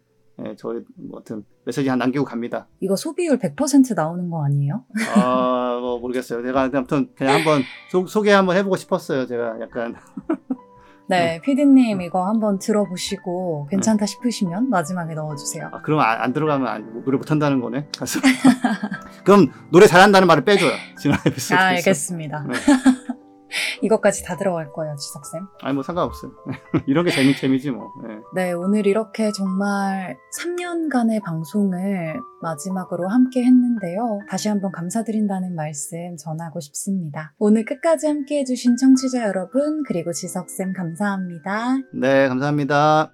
예, 0.44 0.56
저희, 0.58 0.80
뭐, 0.98 1.20
하여튼, 1.20 1.46
메시지 1.66 1.88
하나 1.88 2.04
남기고 2.06 2.26
갑니다. 2.26 2.68
이거 2.82 2.96
소비율 2.96 3.38
100% 3.40 3.96
나오는 3.96 4.30
거 4.30 4.44
아니에요? 4.44 4.84
아, 5.16 5.78
뭐, 5.82 6.00
모르겠어요. 6.00 6.44
제가, 6.44 6.70
아무튼, 6.74 7.10
그냥 7.16 7.36
한번, 7.36 7.62
소, 7.90 8.06
소개 8.06 8.32
한번 8.32 8.58
해보고 8.58 8.76
싶었어요. 8.76 9.26
제가 9.28 9.60
약간. 9.62 9.96
네, 11.08 11.40
피디님 11.42 12.02
이거 12.02 12.26
한번 12.28 12.58
들어보시고 12.58 13.68
괜찮다 13.70 14.08
싶으시면 14.08 14.70
마지막에 14.72 15.14
넣어주세요. 15.14 15.70
아, 15.72 15.82
그럼 15.84 16.00
안, 16.00 16.20
안 16.20 16.34
들어가면 16.34 16.68
안- 16.68 17.04
노래 17.06 17.16
못한다는 17.18 17.62
거네. 17.62 17.88
그럼 19.24 19.52
노래 19.72 19.86
잘한다는 19.86 20.28
말을 20.28 20.44
빼줘요. 20.44 20.72
지난 20.98 21.20
에피소드에서. 21.28 21.56
아, 21.56 21.68
알겠습니다. 21.68 22.48
네. 22.50 22.56
이것까지 23.82 24.24
다 24.24 24.36
들어갈 24.38 24.72
거예요, 24.72 24.96
지석쌤. 24.96 25.48
아니 25.62 25.74
뭐 25.74 25.84
상관없어요. 25.84 26.32
이런 26.88 27.06
게 27.06 27.12
재미 27.12 27.36
재미지 27.36 27.72
뭐. 27.72 27.92
예. 28.10 28.20
네, 28.34 28.52
오늘 28.54 28.88
이렇게 28.88 29.32
정말 29.32 30.18
3년간의 30.40 31.24
방송을 31.24 32.20
마지막으로 32.42 33.08
함께 33.08 33.44
했는데요. 33.44 34.20
다시 34.30 34.50
한번 34.50 34.72
감사드린다는 34.72 35.56
말씀 35.56 36.16
전하고 36.18 36.60
싶습니다. 36.60 37.34
오늘 37.38 37.66
끝까지 37.66 38.08
함께 38.08 38.40
해주신 38.40 38.78
청취자 38.78 39.24
여러분, 39.24 39.84
그리고 39.88 40.12
지석쌤 40.12 40.74
감사합니다. 40.74 41.78
네, 41.94 42.28
감사합니다. 42.28 43.12